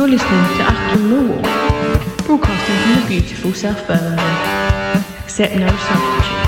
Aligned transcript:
You're 0.00 0.08
listening 0.08 0.30
to 0.30 0.64
Achtung 0.64 1.10
Millwall, 1.10 1.42
broadcasting 2.24 2.76
from 2.78 3.02
the 3.02 3.06
beautiful 3.06 3.52
South 3.52 3.86
Birmingham. 3.86 5.04
Accept 5.18 5.56
no 5.56 5.68
substitute. 5.68 6.40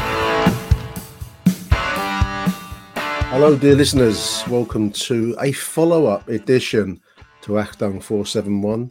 Hello, 3.29 3.55
dear 3.55 3.75
listeners. 3.75 4.43
Welcome 4.49 4.91
to 4.93 5.37
a 5.39 5.53
follow 5.53 6.07
up 6.07 6.31
edition 6.31 7.03
to 7.43 7.59
Achtung 7.59 8.03
471. 8.03 8.91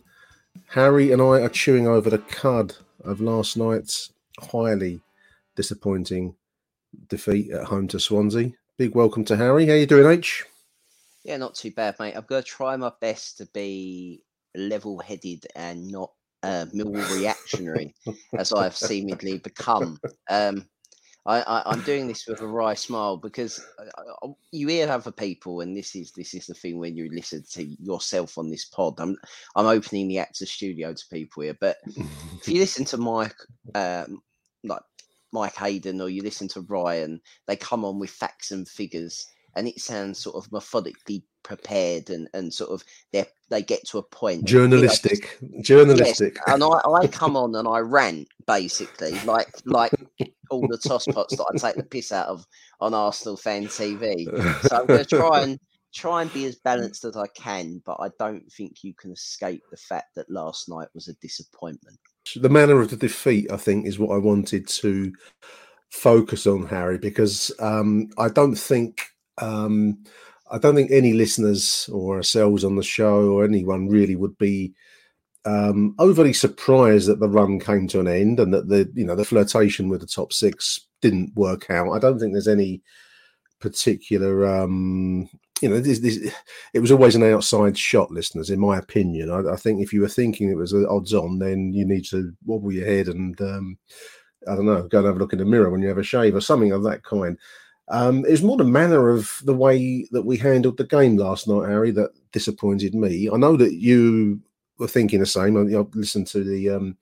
Harry 0.67 1.12
and 1.12 1.23
I 1.23 1.42
are 1.42 1.50
chewing 1.50 1.88
over 1.88 2.12
the 2.12 2.20
cud 2.20 2.76
of 3.04 3.20
last 3.20 3.58
night's 3.58 4.14
highly 4.39 5.02
disappointing 5.56 6.36
defeat 7.08 7.50
at 7.50 7.64
home 7.64 7.88
to 7.88 8.00
Swansea. 8.00 8.52
Big 8.78 8.94
welcome 8.94 9.26
to 9.26 9.36
Harry. 9.36 9.66
How 9.66 9.72
are 9.72 9.78
you 9.78 9.88
doing, 9.88 10.06
H? 10.06 10.45
Yeah, 11.23 11.38
not 11.38 11.56
too 11.56 11.72
bad, 11.72 11.95
mate. 12.00 12.14
I'm 12.16 12.26
going 12.28 12.44
to 12.44 12.48
try 12.48 12.76
my 12.78 12.92
best 13.02 13.39
to 13.39 13.48
be 13.48 14.23
level 14.56 15.00
headed 15.00 15.46
and 15.56 15.88
not 15.88 16.12
uh, 16.44 16.66
Millwall 16.74 17.18
reactionary, 17.18 17.94
as 18.38 18.52
I've 18.52 18.76
seemingly 18.76 19.38
become. 19.38 20.00
Um, 20.30 20.68
I, 21.26 21.42
I, 21.42 21.74
am 21.74 21.82
doing 21.82 22.08
this 22.08 22.26
with 22.28 22.42
a 22.42 22.48
wry 22.48 22.74
smile 22.74 23.16
because 23.16 23.64
I, 23.80 23.84
I, 24.24 24.28
you 24.52 24.68
hear 24.68 24.90
other 24.90 25.12
people, 25.12 25.62
and 25.62 25.78
this 25.78 25.96
is 25.96 26.12
this 26.14 26.34
is 26.34 26.48
the 26.48 26.56
thing 26.56 26.80
when 26.80 26.96
you 26.96 27.10
listen 27.14 27.44
to 27.52 27.64
yourself 27.64 28.38
on 28.38 28.50
this 28.50 28.66
pod. 28.66 29.00
I'm 29.00 29.18
I'm 29.56 29.68
opening 29.68 30.08
the 30.08 30.18
actor 30.18 30.48
studio 30.48 30.94
to 30.94 31.06
people 31.12 31.44
here, 31.44 31.58
but 31.60 31.78
if 31.86 32.48
you 32.48 32.60
listen 32.60 32.86
to 32.86 32.98
Mike, 32.98 33.36
um, 33.76 34.22
like 34.64 34.82
Mike 35.32 35.56
Hayden, 35.56 36.02
or 36.02 36.10
you 36.10 36.24
listen 36.24 36.48
to 36.50 36.62
Ryan, 36.62 37.22
they 37.46 37.56
come 37.56 37.86
on 37.86 38.00
with 38.00 38.10
facts 38.10 38.50
and 38.50 38.68
figures, 38.68 39.28
and 39.56 39.68
it 39.68 39.80
sounds 39.80 40.18
sort 40.18 40.44
of 40.44 40.52
methodically 40.52 41.24
prepared 41.44 42.09
and, 42.09 42.28
and 42.34 42.53
sort 42.53 42.70
of 42.70 42.84
they 43.11 43.25
they 43.50 43.61
get 43.61 43.86
to 43.88 43.97
a 43.97 44.03
point 44.03 44.45
journalistic 44.45 45.38
know, 45.42 45.61
journalistic 45.61 46.36
yes, 46.36 46.54
and 46.54 46.64
I, 46.64 46.80
I 46.89 47.08
come 47.08 47.36
on 47.36 47.55
and 47.55 47.67
I 47.67 47.80
rant 47.80 48.27
basically 48.48 49.20
like 49.21 49.48
like 49.66 49.92
all 50.49 50.67
the 50.67 50.77
toss 50.77 51.05
pots 51.05 51.38
that 51.38 51.45
I 51.54 51.58
take 51.58 51.76
the 51.76 51.83
piss 51.83 52.11
out 52.11 52.27
of 52.27 52.45
on 52.80 52.93
Arsenal 52.93 53.38
fan 53.38 53.66
TV 53.66 54.26
so 54.67 54.77
I'm 54.77 54.86
going 54.86 55.04
to 55.04 55.16
try 55.17 55.42
and 55.42 55.60
try 55.93 56.21
and 56.21 56.33
be 56.33 56.45
as 56.45 56.55
balanced 56.55 57.04
as 57.04 57.17
I 57.17 57.27
can 57.27 57.82
but 57.86 57.98
I 57.99 58.10
don't 58.20 58.49
think 58.52 58.83
you 58.83 58.93
can 58.93 59.11
escape 59.11 59.64
the 59.70 59.77
fact 59.77 60.16
that 60.16 60.30
last 60.30 60.70
night 60.70 60.87
was 60.93 61.08
a 61.08 61.14
disappointment. 61.16 61.99
The 62.36 62.49
manner 62.49 62.80
of 62.80 62.89
the 62.89 62.98
defeat 62.98 63.52
I 63.52 63.58
think 63.58 63.86
is 63.86 63.99
what 63.99 64.16
I 64.16 64.17
wanted 64.17 64.67
to 64.67 65.11
focus 65.92 66.48
on 66.48 66.66
Harry 66.67 66.98
because 66.98 67.52
um, 67.60 68.10
I 68.17 68.30
don't 68.30 68.55
think 68.55 69.02
um, 69.37 70.04
I 70.52 70.58
don't 70.58 70.76
think 70.76 70.92
any 70.92 71.14
listeners 71.14 71.89
or 71.92 72.17
ourselves 72.17 72.64
on 72.64 72.76
the 72.76 72.84
show 72.84 73.32
or 73.32 73.45
anyone 73.45 73.88
really 73.88 74.16
would 74.16 74.38
be 74.38 74.73
um, 75.45 75.95
overly 75.98 76.34
surprised 76.34 77.08
that 77.08 77.20
the 77.20 77.30
run 77.30 77.60
came 77.60 77.88
to 77.88 78.00
an 78.00 78.08
end 78.08 78.39
and 78.39 78.54
that 78.54 78.67
the 78.67 78.92
you 78.94 79.06
know 79.06 79.16
the 79.16 79.26
flirtation 79.26 79.90
with 79.90 80.02
the 80.02 80.08
top 80.08 80.34
six 80.34 80.80
didn't 81.02 81.34
work 81.36 81.70
out. 81.70 81.92
I 81.92 82.00
don't 82.00 82.20
think 82.20 82.34
there's 82.34 82.48
any 82.48 82.82
particular 83.60 84.45
um, 84.45 85.30
you 85.61 85.70
know 85.70 85.80
this, 85.80 86.00
this, 86.00 86.34
it 86.73 86.80
was 86.80 86.92
always 86.92 87.16
an 87.16 87.23
outside 87.23 87.78
shot, 87.78 88.11
listeners. 88.11 88.50
In 88.50 88.60
my 88.60 88.78
opinion, 88.78 89.32
I, 89.32 89.54
I, 89.54 89.56
think 89.56 89.82
if 89.82 89.94
you 89.94 90.02
were 90.02 90.10
thinking 90.10 90.50
it 90.50 90.58
was 90.58 90.73
odds 90.73 91.14
on, 91.14 91.40
then 91.40 91.73
you 91.73 91.86
need 91.86 92.06
to 92.06 92.34
wobble 92.45 92.72
your 92.72 92.86
head 92.86 93.08
and 93.08 93.40
um, 93.42 93.78
I 94.48 94.56
don't 94.56 94.66
know, 94.66 94.88
go 94.88 95.00
and 95.00 95.08
have 95.08 95.16
a 95.16 95.20
look 95.20 95.34
in 95.34 95.40
the 95.40 95.45
mirror 95.45 95.70
when 95.70 95.82
you 95.82 95.88
have 95.88 96.00
a 96.00 96.04
shave 96.04 96.36
or 96.36 96.42
something 96.42 96.72
of 96.72 96.84
that 96.84 97.04
kind. 97.04 97.38
Um, 97.92 98.26
it 98.26 98.32
was 98.32 98.42
more 98.42 98.56
the 98.56 98.64
manner 98.64 99.10
of 99.10 99.42
the 99.44 99.54
way 99.54 100.08
that 100.12 100.22
we 100.22 100.38
handled 100.38 100.78
the 100.78 100.86
game 100.86 101.18
last 101.18 101.48
night, 101.48 101.68
Harry, 101.68 101.92
that 101.92 102.12
disappointed 102.32 102.96
me. 102.96 103.30
I 103.30 103.36
know 103.36 103.58
that 103.58 103.74
you 103.74 104.42
were 104.78 104.88
thinking 104.88 105.20
the 105.20 105.26
same. 105.26 105.58
I, 105.58 105.78
I 105.78 105.86
listened 105.94 106.28
to 106.28 106.42
the 106.42 106.70
um, 106.70 106.98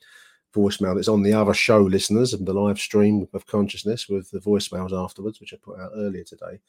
voicemail 0.54 0.96
that's 0.96 1.08
on 1.08 1.22
the 1.22 1.34
other 1.34 1.54
show, 1.54 1.82
listeners, 1.82 2.34
and 2.34 2.48
the 2.48 2.54
live 2.54 2.80
stream 2.80 3.28
of 3.34 3.46
consciousness 3.46 4.10
with 4.10 4.32
the 4.32 4.40
voicemails 4.40 4.92
afterwards, 4.92 5.40
which 5.40 5.54
I 5.54 5.58
put 5.62 5.80
out 5.80 5.92
earlier 5.96 6.24
today. 6.24 6.60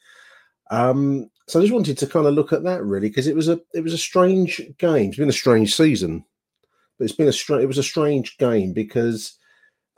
Um, 0.69 1.31
so 1.47 1.59
I 1.59 1.63
just 1.63 1.73
wanted 1.73 1.97
to 1.97 2.07
kind 2.07 2.27
of 2.27 2.35
look 2.35 2.53
at 2.53 2.63
that 2.63 2.83
really 2.83 3.09
because 3.09 3.27
it 3.27 3.35
was 3.35 3.49
a 3.49 3.59
it 3.73 3.81
was 3.81 3.93
a 3.93 3.97
strange 3.97 4.61
game. 4.77 5.09
It's 5.09 5.17
been 5.17 5.29
a 5.29 5.33
strange 5.33 5.75
season, 5.75 6.23
but 6.97 7.05
it's 7.05 7.15
been 7.15 7.27
a 7.27 7.33
strange. 7.33 7.63
It 7.63 7.67
was 7.67 7.79
a 7.79 7.83
strange 7.83 8.37
game 8.37 8.71
because 8.71 9.33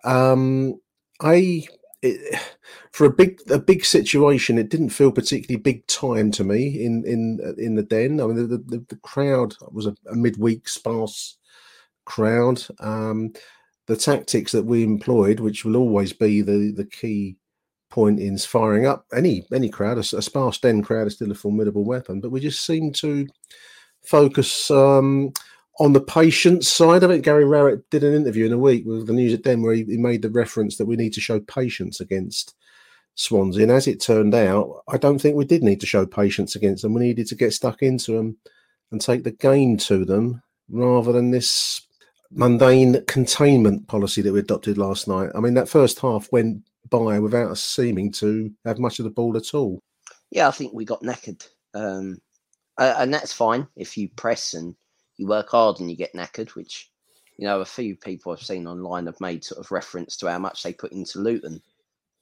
um, 0.06 0.80
I 1.22 1.68
it, 2.03 2.40
for 2.91 3.06
a 3.06 3.14
big 3.14 3.40
a 3.50 3.58
big 3.59 3.86
situation, 3.86 4.58
it 4.58 4.69
didn't 4.69 4.90
feel 4.90 5.12
particularly 5.12 5.62
big 5.62 5.88
time 5.88 6.31
to 6.31 6.44
me 6.44 6.84
in 6.84 7.03
in 7.06 7.56
in 7.58 7.75
the 7.75 7.84
den. 7.84 8.19
I 8.19 8.28
mean, 8.28 8.36
the 8.36 8.58
the, 8.58 8.86
the 8.90 8.97
crowd 8.97 9.56
was 9.72 9.86
a, 9.88 9.96
a 10.12 10.16
midweek 10.16 10.68
sparse 10.68 11.38
crowd. 12.06 12.66
Um, 12.80 13.34
the 13.88 13.97
tactics 13.97 14.52
that 14.52 14.66
we 14.66 14.84
employed, 14.84 15.40
which 15.40 15.66
will 15.66 15.78
always 15.78 16.13
be 16.13 16.42
the 16.42 16.72
the 16.75 16.86
key 16.86 17.38
point 17.90 18.19
in 18.19 18.38
firing 18.38 18.86
up 18.86 19.06
any 19.13 19.46
any 19.53 19.69
crowd, 19.69 19.97
a, 19.97 20.18
a 20.18 20.22
sparse 20.22 20.59
den 20.59 20.84
crowd 20.84 21.08
is 21.08 21.16
still 21.16 21.31
a 21.31 21.36
formidable 21.36 21.86
weapon. 21.86 22.22
But 22.22 22.31
we 22.31 22.42
just 22.42 22.66
seem 22.66 22.92
to 22.94 23.28
focus. 24.06 24.69
Um, 24.69 25.34
on 25.84 25.92
the 25.92 26.00
patience 26.00 26.70
side 26.70 27.04
of 27.04 27.12
it, 27.12 27.24
Gary 27.24 27.44
Rowett 27.44 27.90
did 27.90 28.06
an 28.06 28.14
interview 28.14 28.46
in 28.46 28.54
a 28.54 28.58
week 28.58 28.86
with 28.86 29.06
the 29.06 29.12
News 29.12 29.34
at 29.34 29.44
Den 29.44 29.62
where 29.62 29.74
he, 29.74 29.84
he, 29.84 29.98
made 29.98 30.22
the 30.22 30.30
reference 30.30 30.78
that 30.78 30.86
we 30.86 30.96
need 30.96 31.12
to 31.12 31.20
show 31.20 31.42
patience 31.42 32.00
against 32.00 32.56
Swansea. 33.16 33.64
And 33.64 33.72
as 33.72 33.86
it 33.86 34.00
turned 34.00 34.34
out, 34.34 34.82
I 34.88 34.96
don't 34.96 35.20
think 35.20 35.36
we 35.36 35.44
did 35.44 35.62
need 35.62 35.82
to 35.82 35.86
show 35.86 36.06
patience 36.06 36.56
against 36.56 36.84
them. 36.84 36.94
We 36.94 37.02
needed 37.02 37.28
to 37.28 37.36
get 37.36 37.52
stuck 37.52 37.82
into 37.82 38.14
them 38.14 38.38
and 38.92 39.02
take 39.02 39.26
the 39.26 39.32
game 39.32 39.76
to 39.80 40.06
them 40.06 40.42
rather 40.70 41.12
than 41.12 41.32
this 41.32 41.86
mundane 42.32 43.04
containment 43.06 43.90
policy 43.90 44.22
that 44.22 44.32
we 44.32 44.40
adopted 44.40 44.78
last 44.78 45.10
night. 45.10 45.32
I 45.36 45.42
mean, 45.42 45.56
that 45.56 45.68
first 45.68 46.00
half 46.00 46.32
went 46.32 46.64
by 46.90 47.20
without 47.20 47.52
us 47.52 47.62
seeming 47.62 48.10
to 48.14 48.50
have 48.64 48.80
much 48.80 49.00
of 49.00 49.04
the 49.04 49.12
ball 49.12 49.36
at 49.36 49.54
all. 49.54 49.81
Yeah, 50.31 50.48
I 50.48 50.52
think 50.52 50.72
we 50.72 50.86
got 50.86 51.04
knackered. 51.04 51.46
Um, 51.74 52.19
and 52.78 53.13
that's 53.13 53.34
fine 53.34 53.68
if 53.75 53.98
you 53.98 54.07
press 54.16 54.54
and 54.54 54.75
you 55.18 55.27
work 55.27 55.50
hard 55.50 55.80
and 55.80 55.89
you 55.89 55.95
get 55.98 56.13
knackered, 56.13 56.50
which 56.50 56.89
you 57.38 57.45
know 57.45 57.62
a 57.62 57.65
few 57.65 57.95
people 57.95 58.31
I've 58.31 58.42
seen 58.42 58.68
online 58.68 59.06
have 59.06 59.19
made 59.21 59.44
sort 59.44 59.63
of 59.63 59.71
reference 59.71 60.18
to 60.18 60.31
how 60.31 60.39
much 60.39 60.63
they 60.63 60.74
put 60.74 60.92
into 60.92 61.19
Luton. 61.19 61.62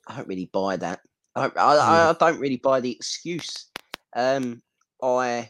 I 0.07 0.17
don't 0.17 0.27
really 0.27 0.49
buy 0.51 0.77
that. 0.77 1.01
I 1.35 1.43
don't, 1.43 1.57
I, 1.57 2.09
I 2.09 2.15
don't 2.19 2.39
really 2.39 2.57
buy 2.57 2.81
the 2.81 2.91
excuse. 2.91 3.67
Um, 4.15 4.61
I 5.01 5.49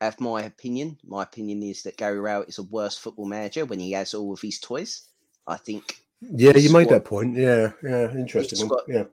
have 0.00 0.20
my 0.20 0.42
opinion. 0.42 0.98
My 1.04 1.22
opinion 1.22 1.62
is 1.62 1.82
that 1.82 1.96
Gary 1.96 2.20
Rowett 2.20 2.48
is 2.48 2.58
a 2.58 2.64
worse 2.64 2.96
football 2.96 3.26
manager 3.26 3.64
when 3.64 3.78
he 3.78 3.92
has 3.92 4.14
all 4.14 4.32
of 4.32 4.40
his 4.40 4.58
toys. 4.58 5.08
I 5.46 5.56
think. 5.56 5.98
Yeah, 6.20 6.56
you 6.56 6.68
squad, 6.68 6.78
made 6.78 6.88
that 6.90 7.04
point. 7.04 7.36
Yeah, 7.36 7.72
yeah, 7.82 8.10
interesting. 8.12 8.58
Squad, 8.58 8.82
yeah, 8.88 9.04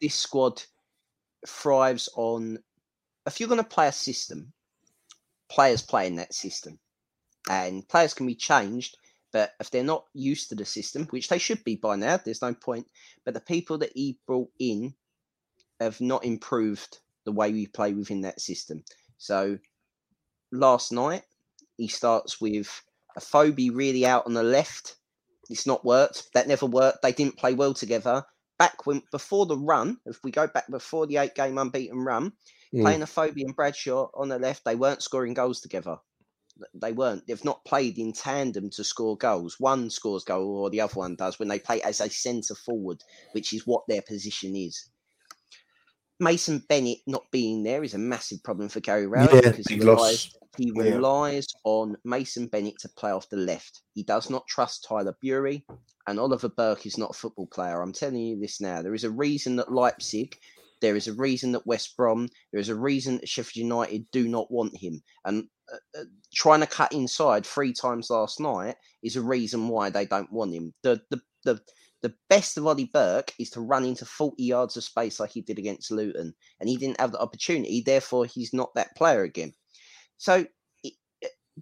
this 0.00 0.14
squad 0.14 0.62
thrives 1.46 2.08
on. 2.14 2.58
If 3.26 3.40
you're 3.40 3.48
going 3.48 3.62
to 3.62 3.68
play 3.68 3.88
a 3.88 3.92
system, 3.92 4.52
players 5.48 5.82
play 5.82 6.06
in 6.06 6.16
that 6.16 6.32
system 6.32 6.78
and 7.48 7.86
players 7.88 8.14
can 8.14 8.26
be 8.26 8.34
changed. 8.34 8.96
But 9.32 9.52
if 9.60 9.70
they're 9.70 9.84
not 9.84 10.06
used 10.14 10.48
to 10.48 10.54
the 10.54 10.64
system, 10.64 11.06
which 11.10 11.28
they 11.28 11.38
should 11.38 11.62
be 11.64 11.76
by 11.76 11.96
now, 11.96 12.16
there's 12.16 12.42
no 12.42 12.54
point. 12.54 12.86
But 13.24 13.34
the 13.34 13.40
people 13.40 13.78
that 13.78 13.92
he 13.94 14.18
brought 14.26 14.50
in 14.58 14.94
have 15.80 16.00
not 16.00 16.24
improved 16.24 16.98
the 17.24 17.32
way 17.32 17.52
we 17.52 17.66
play 17.66 17.92
within 17.92 18.22
that 18.22 18.40
system. 18.40 18.82
So 19.18 19.58
last 20.50 20.92
night 20.92 21.24
he 21.76 21.88
starts 21.88 22.40
with 22.40 22.82
a 23.16 23.20
Afobe 23.20 23.70
really 23.74 24.06
out 24.06 24.26
on 24.26 24.34
the 24.34 24.42
left. 24.42 24.96
It's 25.50 25.66
not 25.66 25.84
worked. 25.84 26.32
That 26.34 26.48
never 26.48 26.66
worked. 26.66 27.02
They 27.02 27.12
didn't 27.12 27.36
play 27.36 27.54
well 27.54 27.74
together. 27.74 28.24
Back 28.58 28.86
when 28.86 29.02
before 29.12 29.46
the 29.46 29.56
run, 29.56 29.98
if 30.06 30.22
we 30.24 30.30
go 30.30 30.46
back 30.46 30.68
before 30.70 31.06
the 31.06 31.18
eight 31.18 31.34
game 31.34 31.58
unbeaten 31.58 31.98
run, 31.98 32.32
mm. 32.74 32.82
playing 32.82 33.02
Afobe 33.02 33.44
and 33.44 33.54
Bradshaw 33.54 34.08
on 34.14 34.28
the 34.28 34.38
left, 34.38 34.64
they 34.64 34.74
weren't 34.74 35.02
scoring 35.02 35.34
goals 35.34 35.60
together. 35.60 35.98
They 36.74 36.92
weren't. 36.92 37.26
They've 37.26 37.44
not 37.44 37.64
played 37.64 37.98
in 37.98 38.12
tandem 38.12 38.70
to 38.70 38.84
score 38.84 39.16
goals. 39.16 39.56
One 39.58 39.90
scores 39.90 40.24
goal 40.24 40.56
or 40.56 40.70
the 40.70 40.80
other 40.80 40.94
one 40.94 41.16
does 41.16 41.38
when 41.38 41.48
they 41.48 41.58
play 41.58 41.80
as 41.82 42.00
a 42.00 42.10
centre 42.10 42.54
forward, 42.54 43.02
which 43.32 43.52
is 43.52 43.66
what 43.66 43.82
their 43.88 44.02
position 44.02 44.56
is. 44.56 44.88
Mason 46.20 46.64
Bennett 46.68 46.98
not 47.06 47.30
being 47.30 47.62
there 47.62 47.84
is 47.84 47.94
a 47.94 47.98
massive 47.98 48.42
problem 48.42 48.68
for 48.68 48.80
Gary 48.80 49.06
Rowett 49.06 49.32
yeah, 49.32 49.50
because 49.50 49.68
he 49.68 49.78
relies, 49.78 50.36
he 50.56 50.72
relies 50.72 51.46
yeah. 51.54 51.60
on 51.64 51.96
Mason 52.04 52.48
Bennett 52.48 52.78
to 52.80 52.88
play 52.88 53.12
off 53.12 53.28
the 53.28 53.36
left. 53.36 53.82
He 53.94 54.02
does 54.02 54.28
not 54.28 54.46
trust 54.48 54.84
Tyler 54.84 55.16
Burey, 55.22 55.62
and 56.08 56.18
Oliver 56.18 56.48
Burke 56.48 56.86
is 56.86 56.98
not 56.98 57.10
a 57.10 57.18
football 57.18 57.46
player. 57.46 57.80
I'm 57.80 57.92
telling 57.92 58.20
you 58.20 58.40
this 58.40 58.60
now. 58.60 58.82
There 58.82 58.94
is 58.94 59.04
a 59.04 59.10
reason 59.10 59.56
that 59.56 59.72
Leipzig, 59.72 60.36
there 60.80 60.96
is 60.96 61.08
a 61.08 61.14
reason 61.14 61.52
that 61.52 61.66
West 61.66 61.96
Brom, 61.96 62.28
there 62.52 62.60
is 62.60 62.68
a 62.68 62.74
reason 62.74 63.16
that 63.16 63.28
Sheffield 63.28 63.56
United 63.56 64.06
do 64.10 64.28
not 64.28 64.50
want 64.50 64.76
him. 64.76 65.02
And 65.24 65.48
uh, 65.72 66.00
uh, 66.00 66.04
trying 66.34 66.60
to 66.60 66.66
cut 66.66 66.92
inside 66.92 67.44
three 67.44 67.72
times 67.72 68.10
last 68.10 68.40
night 68.40 68.76
is 69.02 69.16
a 69.16 69.22
reason 69.22 69.68
why 69.68 69.90
they 69.90 70.06
don't 70.06 70.32
want 70.32 70.54
him. 70.54 70.74
The 70.82 71.00
the 71.10 71.20
the 71.44 71.60
the 72.00 72.14
best 72.30 72.56
of 72.56 72.66
Ollie 72.66 72.90
Burke 72.92 73.32
is 73.38 73.50
to 73.50 73.60
run 73.60 73.84
into 73.84 74.04
40 74.04 74.42
yards 74.42 74.76
of 74.76 74.84
space 74.84 75.18
like 75.18 75.30
he 75.30 75.40
did 75.40 75.58
against 75.58 75.90
Luton. 75.90 76.34
And 76.60 76.68
he 76.68 76.76
didn't 76.76 77.00
have 77.00 77.12
the 77.12 77.20
opportunity. 77.20 77.82
Therefore, 77.84 78.24
he's 78.24 78.54
not 78.54 78.72
that 78.76 78.94
player 78.96 79.22
again. 79.22 79.52
So 80.16 80.46
it, 80.84 80.94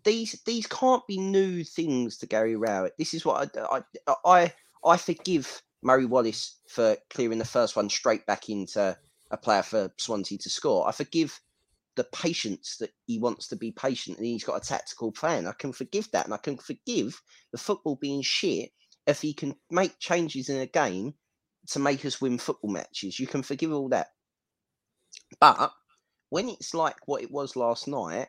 these 0.04 0.40
these 0.44 0.66
can't 0.66 1.06
be 1.06 1.18
new 1.18 1.64
things 1.64 2.18
to 2.18 2.26
Gary 2.26 2.56
Rowett. 2.56 2.94
This 2.98 3.14
is 3.14 3.24
what 3.24 3.56
I, 3.56 3.82
I, 4.06 4.14
I, 4.24 4.52
I 4.84 4.96
forgive 4.98 5.62
Murray 5.82 6.06
Wallace 6.06 6.58
for 6.68 6.96
clearing 7.10 7.38
the 7.38 7.44
first 7.44 7.76
one 7.76 7.88
straight 7.88 8.26
back 8.26 8.48
into 8.48 8.96
a 9.30 9.36
player 9.36 9.62
for 9.62 9.92
Swansea 9.98 10.38
to 10.38 10.50
score. 10.50 10.88
I 10.88 10.92
forgive 10.92 11.40
the 11.96 12.04
patience 12.04 12.76
that 12.78 12.90
he 13.06 13.18
wants 13.18 13.48
to 13.48 13.56
be 13.56 13.72
patient 13.72 14.18
and 14.18 14.26
he's 14.26 14.44
got 14.44 14.62
a 14.62 14.68
tactical 14.68 15.12
plan. 15.12 15.46
I 15.46 15.52
can 15.52 15.72
forgive 15.72 16.10
that. 16.12 16.26
And 16.26 16.34
I 16.34 16.38
can 16.38 16.58
forgive 16.58 17.20
the 17.52 17.58
football 17.58 17.96
being 17.96 18.22
shit 18.22 18.70
if 19.06 19.22
he 19.22 19.32
can 19.32 19.54
make 19.70 19.98
changes 19.98 20.48
in 20.48 20.58
a 20.58 20.66
game 20.66 21.14
to 21.68 21.78
make 21.78 22.04
us 22.04 22.20
win 22.20 22.38
football 22.38 22.70
matches, 22.70 23.18
you 23.18 23.26
can 23.26 23.42
forgive 23.42 23.72
all 23.72 23.88
that. 23.88 24.08
But 25.40 25.72
when 26.30 26.48
it's 26.48 26.74
like 26.74 26.96
what 27.06 27.22
it 27.22 27.30
was 27.30 27.56
last 27.56 27.88
night, 27.88 28.28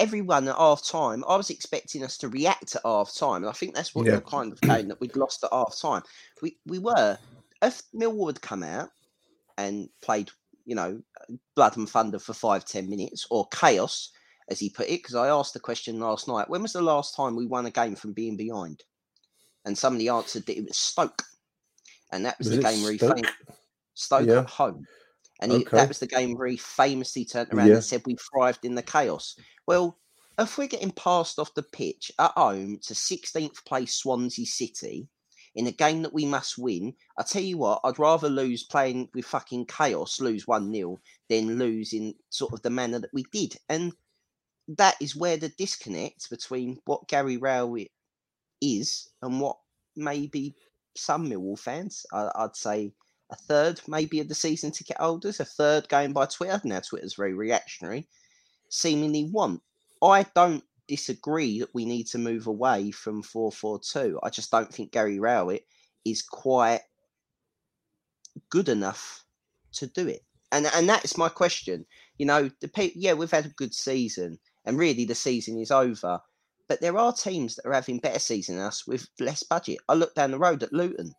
everyone 0.00 0.48
at 0.48 0.56
half 0.56 0.84
time, 0.84 1.24
I 1.28 1.36
was 1.36 1.50
expecting 1.50 2.04
us 2.04 2.16
to 2.18 2.28
react 2.28 2.76
at 2.76 2.82
half 2.84 3.14
time. 3.14 3.42
And 3.42 3.50
I 3.50 3.52
think 3.52 3.74
that's 3.74 3.94
what 3.94 4.06
yeah. 4.06 4.16
the 4.16 4.20
kind 4.20 4.52
of 4.52 4.60
game 4.60 4.88
that 4.88 5.00
we'd 5.00 5.16
lost 5.16 5.44
at 5.44 5.52
half 5.52 5.78
time. 5.80 6.02
We 6.40 6.56
we 6.66 6.78
were 6.78 7.18
if 7.62 7.82
Millwall 7.94 8.28
had 8.28 8.40
come 8.40 8.62
out 8.62 8.90
and 9.58 9.90
played, 10.00 10.30
you 10.64 10.74
know, 10.74 11.02
blood 11.54 11.76
and 11.76 11.88
thunder 11.88 12.18
for 12.18 12.32
five, 12.32 12.64
ten 12.64 12.88
minutes, 12.88 13.26
or 13.30 13.46
chaos, 13.48 14.10
as 14.48 14.58
he 14.58 14.70
put 14.70 14.88
it, 14.88 15.02
because 15.02 15.14
I 15.14 15.28
asked 15.28 15.52
the 15.52 15.60
question 15.60 16.00
last 16.00 16.26
night, 16.26 16.48
when 16.48 16.62
was 16.62 16.72
the 16.72 16.80
last 16.80 17.14
time 17.14 17.36
we 17.36 17.44
won 17.44 17.66
a 17.66 17.70
game 17.70 17.94
from 17.94 18.14
being 18.14 18.38
behind? 18.38 18.82
and 19.68 19.76
somebody 19.76 20.08
answered 20.08 20.46
that 20.46 20.56
it 20.56 20.64
was 20.64 20.76
Stoke, 20.76 21.22
and 22.10 22.24
that 22.24 22.38
was, 22.38 22.48
was 22.48 22.56
the 22.56 22.62
game 22.62 22.82
where 22.82 22.92
he 22.92 22.98
Stoke, 22.98 23.26
Stoke 23.94 24.28
yeah. 24.28 24.40
at 24.40 24.50
home, 24.50 24.84
and 25.40 25.52
he, 25.52 25.58
okay. 25.58 25.76
that 25.76 25.88
was 25.88 25.98
the 25.98 26.06
game 26.06 26.34
where 26.34 26.48
he 26.48 26.56
famously 26.56 27.24
turned 27.24 27.52
around 27.52 27.68
yeah. 27.68 27.74
and 27.74 27.84
said 27.84 28.02
we 28.06 28.16
thrived 28.16 28.64
in 28.64 28.74
the 28.74 28.82
chaos. 28.82 29.36
Well, 29.66 29.98
if 30.38 30.56
we're 30.56 30.68
getting 30.68 30.92
passed 30.92 31.38
off 31.38 31.54
the 31.54 31.62
pitch 31.62 32.10
at 32.18 32.32
home 32.32 32.78
to 32.84 32.94
16th 32.94 33.64
place 33.66 33.94
Swansea 33.94 34.46
City 34.46 35.08
in 35.58 35.66
a 35.66 35.72
game 35.72 36.02
that 36.02 36.14
we 36.14 36.24
must 36.24 36.56
win, 36.56 36.94
I 37.18 37.24
tell 37.24 37.42
you 37.42 37.58
what, 37.58 37.80
I'd 37.82 37.98
rather 37.98 38.28
lose 38.28 38.62
playing 38.62 39.08
with 39.12 39.24
fucking 39.24 39.66
chaos, 39.66 40.20
lose 40.20 40.46
1 40.46 40.72
0, 40.72 41.00
than 41.28 41.58
lose 41.58 41.92
in 41.92 42.14
sort 42.30 42.52
of 42.52 42.62
the 42.62 42.70
manner 42.70 43.00
that 43.00 43.12
we 43.12 43.24
did. 43.32 43.56
And 43.68 43.92
that 44.68 44.94
is 45.00 45.16
where 45.16 45.36
the 45.36 45.48
disconnect 45.48 46.30
between 46.30 46.78
what 46.84 47.08
Gary 47.08 47.38
Rowett 47.38 47.90
is 48.62 49.08
and 49.20 49.40
what 49.40 49.56
maybe 49.96 50.54
some 50.96 51.28
Millwall 51.28 51.58
fans, 51.58 52.06
I, 52.12 52.30
would 52.38 52.54
say 52.54 52.92
a 53.30 53.36
third 53.36 53.80
maybe 53.88 54.20
of 54.20 54.28
the 54.28 54.36
season 54.36 54.70
ticket 54.70 54.98
holders, 54.98 55.40
a 55.40 55.44
third 55.44 55.88
going 55.88 56.12
by 56.12 56.26
Twitter, 56.26 56.60
now 56.62 56.78
Twitter's 56.78 57.14
very 57.14 57.34
reactionary, 57.34 58.06
seemingly 58.68 59.24
want. 59.24 59.60
I 60.00 60.24
don't 60.36 60.62
disagree 60.88 61.60
that 61.60 61.74
we 61.74 61.84
need 61.84 62.06
to 62.08 62.18
move 62.18 62.46
away 62.46 62.90
from 62.90 63.22
442. 63.22 64.18
I 64.22 64.30
just 64.30 64.50
don't 64.50 64.72
think 64.72 64.90
Gary 64.90 65.20
Rowett 65.20 65.64
is 66.04 66.22
quite 66.22 66.80
good 68.50 68.68
enough 68.68 69.24
to 69.72 69.86
do 69.86 70.08
it. 70.08 70.22
And 70.50 70.66
and 70.74 70.88
that's 70.88 71.18
my 71.18 71.28
question. 71.28 71.84
You 72.16 72.26
know, 72.26 72.50
the 72.60 72.92
yeah, 72.94 73.12
we've 73.12 73.30
had 73.30 73.46
a 73.46 73.50
good 73.50 73.74
season, 73.74 74.38
and 74.64 74.78
really 74.78 75.04
the 75.04 75.14
season 75.14 75.60
is 75.60 75.70
over. 75.70 76.20
But 76.68 76.80
there 76.80 76.96
are 76.96 77.12
teams 77.12 77.56
that 77.56 77.66
are 77.66 77.72
having 77.72 77.98
better 77.98 78.18
season 78.18 78.56
than 78.56 78.64
us 78.64 78.86
with 78.86 79.08
less 79.20 79.42
budget. 79.42 79.78
I 79.88 79.94
look 79.94 80.14
down 80.14 80.30
the 80.30 80.38
road 80.38 80.62
at 80.62 80.72
Luton, 80.72 81.14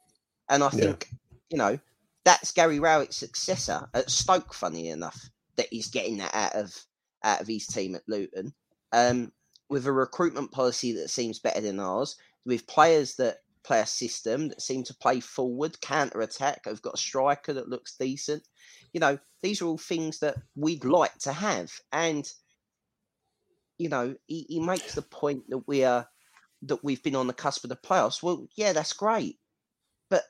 and 0.50 0.64
I 0.64 0.70
think, 0.70 1.08
yeah. 1.12 1.38
you 1.50 1.58
know, 1.58 1.80
that's 2.24 2.52
Gary 2.52 2.80
Rowett's 2.80 3.18
successor 3.18 3.88
at 3.94 4.10
Stoke. 4.10 4.54
Funny 4.54 4.90
enough, 4.90 5.30
that 5.58 5.68
he's 5.70 5.90
getting 5.90 6.18
that 6.18 6.34
out 6.34 6.56
of 6.56 6.76
out 7.24 7.42
of 7.42 7.48
his 7.48 7.68
team 7.68 7.96
at 7.96 8.08
Luton, 8.08 8.54
um, 8.94 9.32
with 9.70 9.86
a 9.86 9.92
recruitment 9.92 10.52
policy 10.52 10.92
that 10.94 11.10
seems 11.10 11.40
better 11.40 11.62
than 11.62 11.80
ours, 11.80 12.18
with 12.46 12.68
players 12.68 13.16
that 13.16 13.38
play 13.64 13.80
a 13.82 13.86
system 13.86 14.50
that 14.50 14.62
seem 14.62 14.84
to 14.84 14.96
play 14.96 15.20
forward, 15.20 15.80
counter 15.82 16.22
attack. 16.22 16.66
Have 16.66 16.82
got 16.82 16.96
a 16.96 16.98
striker 16.98 17.54
that 17.54 17.70
looks 17.70 17.96
decent. 17.98 18.44
You 18.94 19.00
know, 19.00 19.20
these 19.42 19.62
are 19.62 19.66
all 19.66 19.78
things 19.78 20.20
that 20.20 20.38
we'd 20.56 20.86
like 20.86 21.18
to 21.20 21.34
have, 21.34 21.72
and 21.92 22.28
you 23.78 23.90
know, 23.90 24.16
he, 24.28 24.46
he 24.50 24.60
makes 24.60 24.96
the 24.96 25.02
point 25.02 25.50
that 25.50 25.68
we 25.68 25.84
are 25.84 26.08
that 26.64 26.84
we've 26.84 27.04
been 27.04 27.16
on 27.16 27.28
the 27.28 27.34
cusp 27.34 27.64
of 27.64 27.70
the 27.70 27.76
playoffs. 27.76 28.22
Well, 28.22 28.48
yeah, 28.56 28.74
that's 28.74 28.94
great, 28.94 29.38
but 30.10 30.24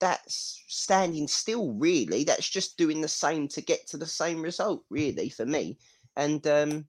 that's 0.00 0.62
standing 0.68 1.28
still. 1.28 1.72
Really, 1.72 2.24
that's 2.24 2.48
just 2.48 2.78
doing 2.78 3.00
the 3.00 3.08
same 3.08 3.48
to 3.48 3.60
get 3.60 3.86
to 3.88 3.96
the 3.96 4.06
same 4.06 4.40
result. 4.40 4.84
Really, 4.88 5.28
for 5.28 5.44
me, 5.44 5.78
and 6.16 6.46
um, 6.46 6.86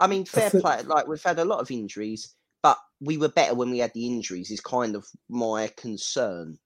I 0.00 0.06
mean, 0.06 0.24
fair 0.24 0.50
think... 0.50 0.62
play. 0.62 0.82
Like 0.82 1.06
we've 1.06 1.22
had 1.22 1.38
a 1.38 1.44
lot 1.44 1.60
of 1.60 1.70
injuries, 1.70 2.34
but 2.62 2.78
we 3.00 3.16
were 3.16 3.28
better 3.28 3.54
when 3.54 3.70
we 3.70 3.78
had 3.78 3.92
the 3.94 4.06
injuries. 4.06 4.50
Is 4.50 4.60
kind 4.60 4.94
of 4.94 5.06
my 5.28 5.70
concern. 5.76 6.58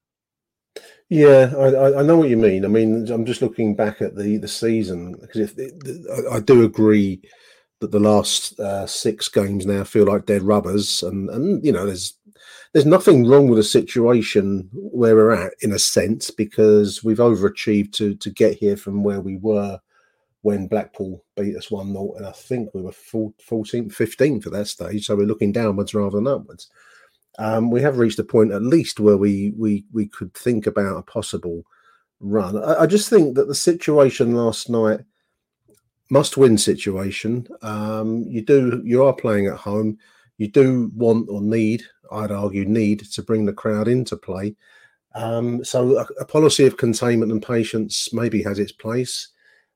Yeah, 1.09 1.53
I, 1.59 2.01
I 2.01 2.03
know 2.03 2.17
what 2.17 2.31
you 2.31 2.37
mean. 2.39 2.65
I 2.65 2.69
mean, 2.69 3.07
I'm 3.11 3.27
just 3.27 3.43
looking 3.43 3.75
back 3.75 4.01
at 4.01 4.17
the 4.17 4.39
the 4.39 4.49
season 4.49 5.13
because 5.21 5.53
if 5.59 6.31
I, 6.31 6.37
I 6.37 6.41
do 6.41 6.65
agree 6.65 7.21
that 7.81 7.91
the 7.91 8.01
last 8.01 8.59
uh, 8.61 8.87
six 8.87 9.29
games 9.29 9.67
now 9.67 9.85
feel 9.85 10.07
like 10.07 10.27
dead 10.27 10.43
rubbers, 10.43 11.03
and 11.03 11.29
and 11.31 11.65
you 11.65 11.73
know 11.73 11.87
there's 11.87 12.15
there's 12.73 12.87
nothing 12.87 13.27
wrong 13.27 13.49
with 13.49 13.59
the 13.59 13.65
situation 13.65 14.71
where 14.73 15.15
we're 15.15 15.33
at 15.33 15.53
in 15.61 15.73
a 15.73 15.79
sense 15.79 16.31
because 16.31 17.05
we've 17.05 17.19
overachieved 17.19 17.93
to 17.93 18.15
to 18.15 18.31
get 18.31 18.57
here 18.57 18.77
from 18.77 19.03
where 19.03 19.21
we 19.21 19.37
were 19.37 19.79
when 20.43 20.67
Blackpool 20.67 21.25
beat 21.37 21.57
us 21.57 21.71
1 21.71 21.93
0, 21.93 22.15
and 22.17 22.27
I 22.27 22.33
think 22.33 22.75
we 22.75 22.83
were 22.83 22.91
14th, 22.91 23.41
15th 23.49 24.47
at 24.47 24.53
that 24.53 24.69
stage. 24.69 25.07
So 25.07 25.17
we're 25.17 25.27
looking 25.27 25.53
downwards 25.53 25.95
rather 25.95 26.17
than 26.17 26.27
upwards. 26.27 26.69
Um, 27.39 27.71
we 27.71 27.81
have 27.81 27.99
reached 27.99 28.19
a 28.19 28.25
point 28.25 28.53
at 28.53 28.63
least 28.63 29.01
where 29.01 29.17
we 29.17 29.55
we 29.57 29.85
we 29.93 30.07
could 30.07 30.35
think 30.35 30.67
about 30.67 30.99
a 30.99 31.03
possible 31.03 31.65
run. 32.21 32.63
I, 32.63 32.83
I 32.83 32.87
just 32.87 33.09
think 33.09 33.37
that 33.37 33.49
the 33.49 33.55
situation 33.55 34.35
last 34.35 34.69
night 34.69 35.01
must 36.11 36.37
win 36.37 36.59
situation. 36.59 37.47
Um, 37.63 38.25
you 38.29 38.43
do 38.43 38.83
you 38.85 39.05
are 39.05 39.15
playing 39.15 39.47
at 39.47 39.57
home. 39.57 39.97
You 40.37 40.49
do 40.49 40.91
want 40.95 41.29
or 41.31 41.41
need, 41.41 41.85
I'd 42.11 42.33
argue, 42.33 42.65
need 42.65 43.01
to 43.13 43.23
bring 43.23 43.47
the 43.47 43.53
crowd 43.53 43.89
into 43.89 44.17
play. 44.17 44.57
Um, 45.15 45.65
so 45.65 45.99
a, 45.99 46.07
a, 46.21 46.25
policy 46.25 46.65
of 46.65 46.79
containment 46.79 47.31
and 47.33 47.43
patience 47.43 48.13
maybe 48.15 48.43
has 48.43 48.59
its 48.59 48.73
place, 48.73 49.29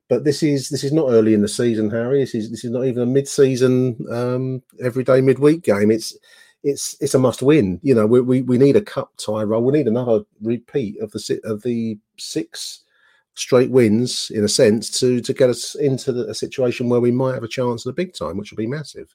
but 0.08 0.24
this 0.24 0.42
is 0.42 0.68
this 0.68 0.84
is 0.84 0.92
not 0.92 1.10
early 1.10 1.34
in 1.34 1.42
the 1.42 1.48
season, 1.48 1.90
Harry. 1.90 2.20
This 2.20 2.34
is 2.34 2.50
this 2.50 2.64
is 2.64 2.70
not 2.70 2.84
even 2.84 3.02
a 3.02 3.06
mid-season, 3.06 3.96
um, 4.10 4.62
everyday 4.80 5.20
midweek 5.20 5.62
game. 5.62 5.90
It's 5.90 6.16
it's 6.62 6.96
it's 7.00 7.14
a 7.14 7.18
must-win. 7.18 7.80
You 7.82 7.94
know, 7.94 8.06
we, 8.06 8.20
we 8.20 8.42
we 8.42 8.58
need 8.58 8.76
a 8.76 8.80
cup 8.80 9.12
tie 9.16 9.42
roll. 9.42 9.64
We 9.64 9.72
need 9.72 9.88
another 9.88 10.20
repeat 10.40 11.00
of 11.00 11.10
the 11.12 11.40
of 11.44 11.62
the 11.62 11.98
six 12.18 12.82
straight 13.34 13.70
wins 13.70 14.30
in 14.34 14.44
a 14.44 14.48
sense 14.48 14.88
to 15.00 15.20
to 15.20 15.32
get 15.32 15.50
us 15.50 15.74
into 15.74 16.12
the, 16.12 16.26
a 16.28 16.34
situation 16.34 16.88
where 16.88 17.00
we 17.00 17.10
might 17.10 17.34
have 17.34 17.44
a 17.44 17.48
chance 17.48 17.86
at 17.86 17.90
the 17.90 18.02
big 18.02 18.14
time, 18.14 18.36
which 18.36 18.50
would 18.50 18.56
be 18.56 18.66
massive. 18.66 19.14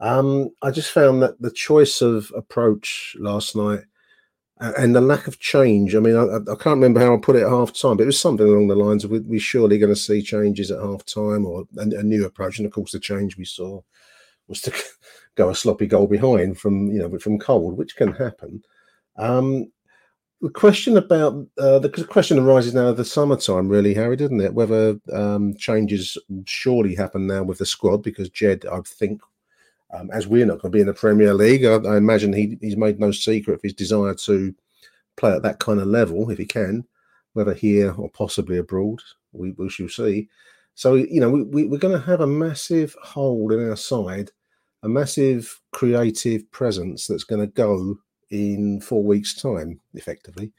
Um, 0.00 0.50
I 0.62 0.70
just 0.70 0.92
found 0.92 1.22
that 1.22 1.40
the 1.40 1.50
choice 1.50 2.00
of 2.00 2.32
approach 2.36 3.16
last 3.18 3.56
night 3.56 3.80
and 4.60 4.94
the 4.94 5.00
lack 5.00 5.26
of 5.26 5.38
change. 5.38 5.94
I 5.94 6.00
mean, 6.00 6.16
I, 6.16 6.36
I, 6.36 6.56
can't 6.56 6.76
remember 6.76 7.00
how 7.00 7.14
I 7.14 7.18
put 7.18 7.36
it 7.36 7.42
at 7.42 7.48
half 7.48 7.72
time, 7.72 7.96
but 7.96 8.02
it 8.02 8.06
was 8.06 8.20
something 8.20 8.46
along 8.46 8.68
the 8.68 8.74
lines 8.74 9.04
of 9.04 9.10
we're 9.10 9.40
surely 9.40 9.78
going 9.78 9.94
to 9.94 10.00
see 10.00 10.22
changes 10.22 10.70
at 10.70 10.80
half 10.80 11.04
time 11.04 11.46
or 11.46 11.64
a, 11.76 11.82
a, 11.82 12.02
new 12.02 12.24
approach. 12.24 12.58
And 12.58 12.66
of 12.66 12.72
course, 12.72 12.92
the 12.92 12.98
change 12.98 13.36
we 13.36 13.44
saw 13.44 13.80
was 14.48 14.60
to 14.62 14.72
go 15.36 15.50
a 15.50 15.54
sloppy 15.54 15.86
goal 15.86 16.06
behind 16.06 16.58
from 16.58 16.88
you 16.88 16.98
know 16.98 17.18
from 17.18 17.38
cold, 17.38 17.76
which 17.76 17.96
can 17.96 18.12
happen. 18.12 18.62
Um, 19.16 19.70
the 20.40 20.50
question 20.50 20.96
about 20.96 21.46
uh, 21.58 21.78
the 21.80 21.88
question 22.08 22.38
arises 22.38 22.74
now 22.74 22.88
of 22.88 22.96
the 22.96 23.04
summertime, 23.04 23.68
really, 23.68 23.94
Harry, 23.94 24.16
didn't 24.16 24.40
it? 24.40 24.54
Whether 24.54 24.98
um, 25.12 25.54
changes 25.56 26.16
surely 26.46 26.94
happen 26.94 27.26
now 27.26 27.42
with 27.42 27.58
the 27.58 27.66
squad 27.66 28.02
because 28.02 28.30
Jed, 28.30 28.64
I 28.70 28.80
think, 28.84 29.20
um, 29.92 30.10
as 30.12 30.26
we're 30.26 30.46
not 30.46 30.60
going 30.60 30.72
to 30.72 30.76
be 30.76 30.80
in 30.80 30.86
the 30.86 30.94
Premier 30.94 31.34
League, 31.34 31.64
I, 31.64 31.76
I, 31.76 31.96
imagine 31.96 32.32
he, 32.32 32.58
he's 32.60 32.76
made 32.76 33.00
no 33.00 33.10
secret 33.10 33.54
of 33.54 33.62
his 33.62 33.74
desire 33.74 34.14
to 34.14 34.54
play 35.16 35.32
at 35.32 35.42
that 35.42 35.58
kind 35.58 35.80
of 35.80 35.86
level 35.86 36.30
if 36.30 36.38
he 36.38 36.46
can, 36.46 36.84
whether 37.32 37.54
here 37.54 37.92
or 37.92 38.10
possibly 38.10 38.58
abroad. 38.58 39.00
We, 39.32 39.52
we 39.52 39.68
shall 39.68 39.88
see. 39.88 40.28
So 40.74 40.94
you 40.94 41.20
know, 41.20 41.30
we, 41.30 41.42
we, 41.42 41.64
we're 41.64 41.78
going 41.78 41.98
to 41.98 42.06
have 42.06 42.20
a 42.20 42.26
massive 42.26 42.94
hole 43.02 43.52
in 43.52 43.68
our 43.68 43.76
side, 43.76 44.30
a 44.82 44.88
massive 44.88 45.60
creative 45.72 46.50
presence 46.50 47.06
that's 47.06 47.24
going 47.24 47.40
to 47.40 47.52
go 47.52 47.96
in 48.30 48.80
four 48.80 49.02
weeks' 49.02 49.34
time, 49.34 49.80
effectively. 49.94 50.52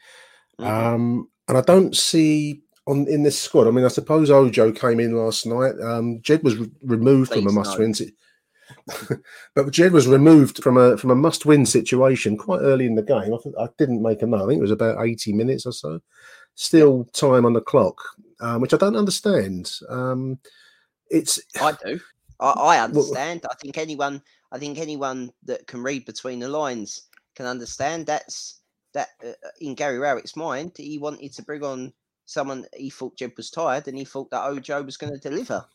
Mm-hmm. 0.60 0.66
Um, 0.66 1.30
and 1.48 1.58
I 1.58 1.62
don't 1.62 1.96
see 1.96 2.62
on 2.86 3.08
in 3.08 3.24
this 3.24 3.40
squad. 3.40 3.68
I 3.68 3.72
mean, 3.72 3.86
I 3.86 3.90
suppose 3.90 4.30
Ojo 4.30 4.72
came 4.72 5.00
in 5.00 5.16
last 5.16 5.46
night. 5.46 5.74
Um, 5.82 6.22
Jed 6.22 6.44
was 6.44 6.58
re- 6.58 6.72
removed 6.84 7.32
Please 7.32 7.44
from 7.44 7.48
a 7.48 7.52
must-win. 7.52 7.94
But 9.56 9.72
Jed 9.72 9.92
was 9.92 10.08
removed 10.08 10.64
from 10.64 10.78
a 10.78 10.98
from 10.98 11.12
a 11.12 11.16
must-win 11.16 11.66
situation 11.66 12.38
quite 12.38 12.62
early 12.62 12.86
in 12.86 12.96
the 12.96 13.04
game. 13.04 13.34
I, 13.34 13.64
I 13.64 13.68
didn't 13.78 14.02
make 14.02 14.22
a 14.22 14.28
note. 14.28 14.44
I 14.44 14.48
think 14.48 14.60
it 14.60 14.62
was 14.62 14.72
about 14.72 15.06
eighty 15.06 15.34
minutes 15.34 15.66
or 15.66 15.72
so. 15.72 16.00
Still 16.56 17.06
time 17.14 17.46
on 17.46 17.54
the 17.54 17.62
clock, 17.62 18.02
um, 18.42 18.62
which 18.62 18.74
I 18.74 18.78
don't 18.78 18.96
understand. 18.96 19.72
Um, 19.88 20.40
it's 21.10 21.40
I 21.60 21.74
do. 21.84 22.00
I, 22.40 22.50
I 22.50 22.80
understand. 22.84 23.42
Well, 23.44 23.52
I 23.52 23.56
think 23.62 23.78
anyone. 23.78 24.22
I 24.52 24.58
think 24.58 24.80
anyone 24.80 25.32
that 25.44 25.68
can 25.68 25.84
read 25.84 26.06
between 26.06 26.40
the 26.40 26.50
lines 26.50 27.10
can 27.36 27.46
understand 27.46 28.08
that's 28.08 28.60
that 28.94 29.10
uh, 29.24 29.30
uh, 29.30 29.50
in 29.62 29.76
Gary 29.76 30.00
Rowett's 30.00 30.36
mind, 30.36 30.72
he 30.76 30.98
wanted 30.98 31.34
to 31.34 31.44
bring 31.44 31.64
on 31.64 31.94
someone 32.26 32.66
he 32.76 32.90
thought 32.90 33.18
Jed 33.18 33.34
was 33.38 33.50
tired 33.50 33.88
and 33.88 33.98
he 33.98 34.06
thought 34.06 34.30
that 34.32 34.46
Ojo 34.46 34.84
was 34.84 34.98
going 34.98 35.14
to 35.14 35.20
deliver. 35.20 35.66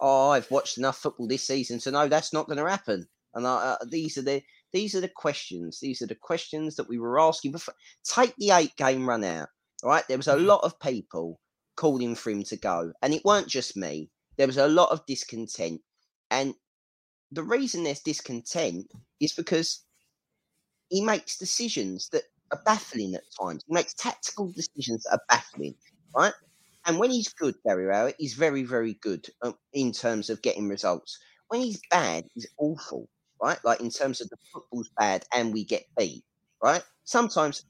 Oh, 0.00 0.30
I've 0.30 0.50
watched 0.50 0.78
enough 0.78 0.98
football 0.98 1.28
this 1.28 1.46
season 1.46 1.78
to 1.80 1.90
know 1.90 2.08
that's 2.08 2.32
not 2.32 2.46
going 2.46 2.58
to 2.58 2.68
happen. 2.68 3.06
And 3.34 3.46
uh, 3.46 3.76
these 3.86 4.18
are 4.18 4.22
the 4.22 4.42
these 4.72 4.94
are 4.94 5.00
the 5.00 5.08
questions. 5.08 5.80
These 5.80 6.02
are 6.02 6.06
the 6.06 6.14
questions 6.14 6.76
that 6.76 6.88
we 6.88 6.98
were 6.98 7.20
asking 7.20 7.52
before. 7.52 7.74
Take 8.04 8.34
the 8.36 8.50
eight 8.52 8.76
game 8.76 9.08
run 9.08 9.24
out. 9.24 9.48
Right, 9.82 10.06
there 10.08 10.16
was 10.16 10.28
a 10.28 10.34
mm-hmm. 10.34 10.46
lot 10.46 10.64
of 10.64 10.78
people 10.78 11.40
calling 11.76 12.14
for 12.14 12.30
him 12.30 12.42
to 12.44 12.56
go, 12.56 12.92
and 13.02 13.14
it 13.14 13.24
weren't 13.24 13.48
just 13.48 13.76
me. 13.76 14.10
There 14.36 14.46
was 14.46 14.58
a 14.58 14.68
lot 14.68 14.90
of 14.90 15.04
discontent, 15.06 15.80
and 16.30 16.54
the 17.32 17.42
reason 17.42 17.84
there's 17.84 18.00
discontent 18.00 18.90
is 19.20 19.32
because 19.32 19.84
he 20.88 21.00
makes 21.00 21.38
decisions 21.38 22.08
that 22.10 22.24
are 22.52 22.60
baffling 22.66 23.14
at 23.14 23.22
times. 23.40 23.64
He 23.66 23.72
makes 23.72 23.94
tactical 23.94 24.52
decisions 24.52 25.04
that 25.04 25.12
are 25.12 25.22
baffling, 25.28 25.74
right? 26.14 26.34
And 26.86 26.98
when 26.98 27.10
he's 27.10 27.32
good, 27.32 27.54
Gary 27.66 27.84
Rowett, 27.86 28.16
he's 28.18 28.34
very, 28.34 28.62
very 28.64 28.94
good 28.94 29.26
um, 29.42 29.54
in 29.72 29.92
terms 29.92 30.30
of 30.30 30.42
getting 30.42 30.68
results. 30.68 31.18
When 31.48 31.60
he's 31.60 31.80
bad, 31.90 32.26
he's 32.34 32.46
awful, 32.58 33.08
right? 33.42 33.58
Like 33.64 33.80
in 33.80 33.90
terms 33.90 34.20
of 34.20 34.28
the 34.30 34.36
football's 34.52 34.90
bad 34.98 35.24
and 35.34 35.52
we 35.52 35.64
get 35.64 35.84
beat, 35.98 36.24
right? 36.62 36.82
Sometimes, 37.04 37.64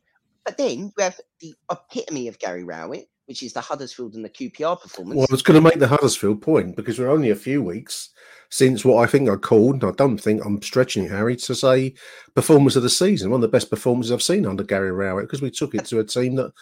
but 0.45 0.57
then 0.59 0.79
you 0.79 0.93
have 0.99 1.21
the 1.41 1.55
epitome 1.71 2.29
of 2.29 2.39
Gary 2.39 2.65
Rowett, 2.65 3.09
which 3.31 3.45
is 3.45 3.53
the 3.53 3.61
Huddersfield 3.61 4.17
and 4.17 4.25
the 4.25 4.29
QPR 4.29 4.81
performance. 4.83 5.17
Well, 5.17 5.27
I 5.31 5.33
was 5.33 5.43
going 5.43 5.55
to 5.55 5.61
make 5.61 5.79
the 5.79 5.87
Huddersfield 5.87 6.43
point 6.43 6.75
because 6.75 6.99
we're 6.99 7.13
only 7.13 7.31
a 7.31 7.37
few 7.37 7.63
weeks 7.63 8.11
since 8.49 8.85
what 8.85 9.05
I 9.05 9.09
think 9.09 9.29
I 9.29 9.37
called, 9.37 9.75
and 9.75 9.85
I 9.85 9.93
don't 9.93 10.19
think 10.19 10.45
I'm 10.45 10.61
stretching 10.61 11.05
it, 11.05 11.13
Harry, 11.13 11.37
to 11.37 11.55
say 11.55 11.95
performance 12.35 12.75
of 12.75 12.83
the 12.83 12.91
season, 12.91 13.31
one 13.31 13.39
of 13.39 13.43
the 13.43 13.57
best 13.57 13.71
performances 13.71 14.11
I've 14.11 14.21
seen 14.21 14.47
under 14.47 14.65
Gary 14.65 14.91
Rowett, 14.91 15.27
because 15.29 15.43
we 15.43 15.53
took 15.53 15.77
it 15.77 15.85
to 15.85 16.01
a 16.01 16.05
team 16.05 16.35
that 16.35 16.53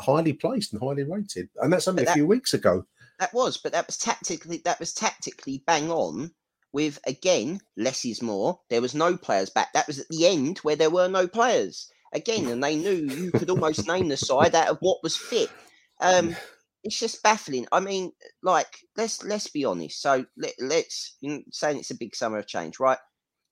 highly 0.00 0.32
placed 0.32 0.72
and 0.72 0.82
highly 0.82 1.04
rated. 1.04 1.50
And 1.58 1.72
that's 1.72 1.86
only 1.86 2.04
a 2.04 2.12
few 2.12 2.26
weeks 2.26 2.52
ago. 2.52 2.84
That 3.20 3.32
was, 3.32 3.56
but 3.56 3.70
that 3.70 3.86
was 3.86 3.96
tactically 3.96 4.60
that 4.64 4.80
was 4.80 4.92
tactically 4.92 5.62
bang 5.68 5.88
on 5.88 6.32
with 6.72 6.98
again, 7.06 7.60
less 7.76 8.04
is 8.04 8.22
more. 8.22 8.58
There 8.70 8.82
was 8.82 8.96
no 8.96 9.16
players 9.16 9.50
back. 9.50 9.72
That 9.72 9.86
was 9.86 10.00
at 10.00 10.08
the 10.08 10.26
end 10.26 10.58
where 10.58 10.74
there 10.74 10.90
were 10.90 11.06
no 11.06 11.28
players. 11.28 11.88
Again, 12.12 12.48
and 12.48 12.64
they 12.64 12.74
knew 12.74 12.90
you 12.90 13.30
could 13.30 13.50
almost 13.50 13.86
name 13.86 14.08
the 14.08 14.16
side 14.16 14.56
out 14.56 14.68
of 14.68 14.78
what 14.80 15.00
was 15.04 15.16
fit. 15.16 15.50
Um, 16.00 16.36
it's 16.84 16.98
just 16.98 17.22
baffling. 17.22 17.66
I 17.72 17.80
mean, 17.80 18.12
like 18.42 18.78
let's 18.96 19.24
let's 19.24 19.48
be 19.48 19.64
honest. 19.64 20.00
So 20.00 20.24
let, 20.36 20.54
us 20.60 21.16
you 21.20 21.30
know, 21.30 21.40
saying 21.50 21.78
it's 21.78 21.90
a 21.90 21.96
big 21.96 22.14
summer 22.14 22.38
of 22.38 22.46
change, 22.46 22.78
right? 22.80 22.98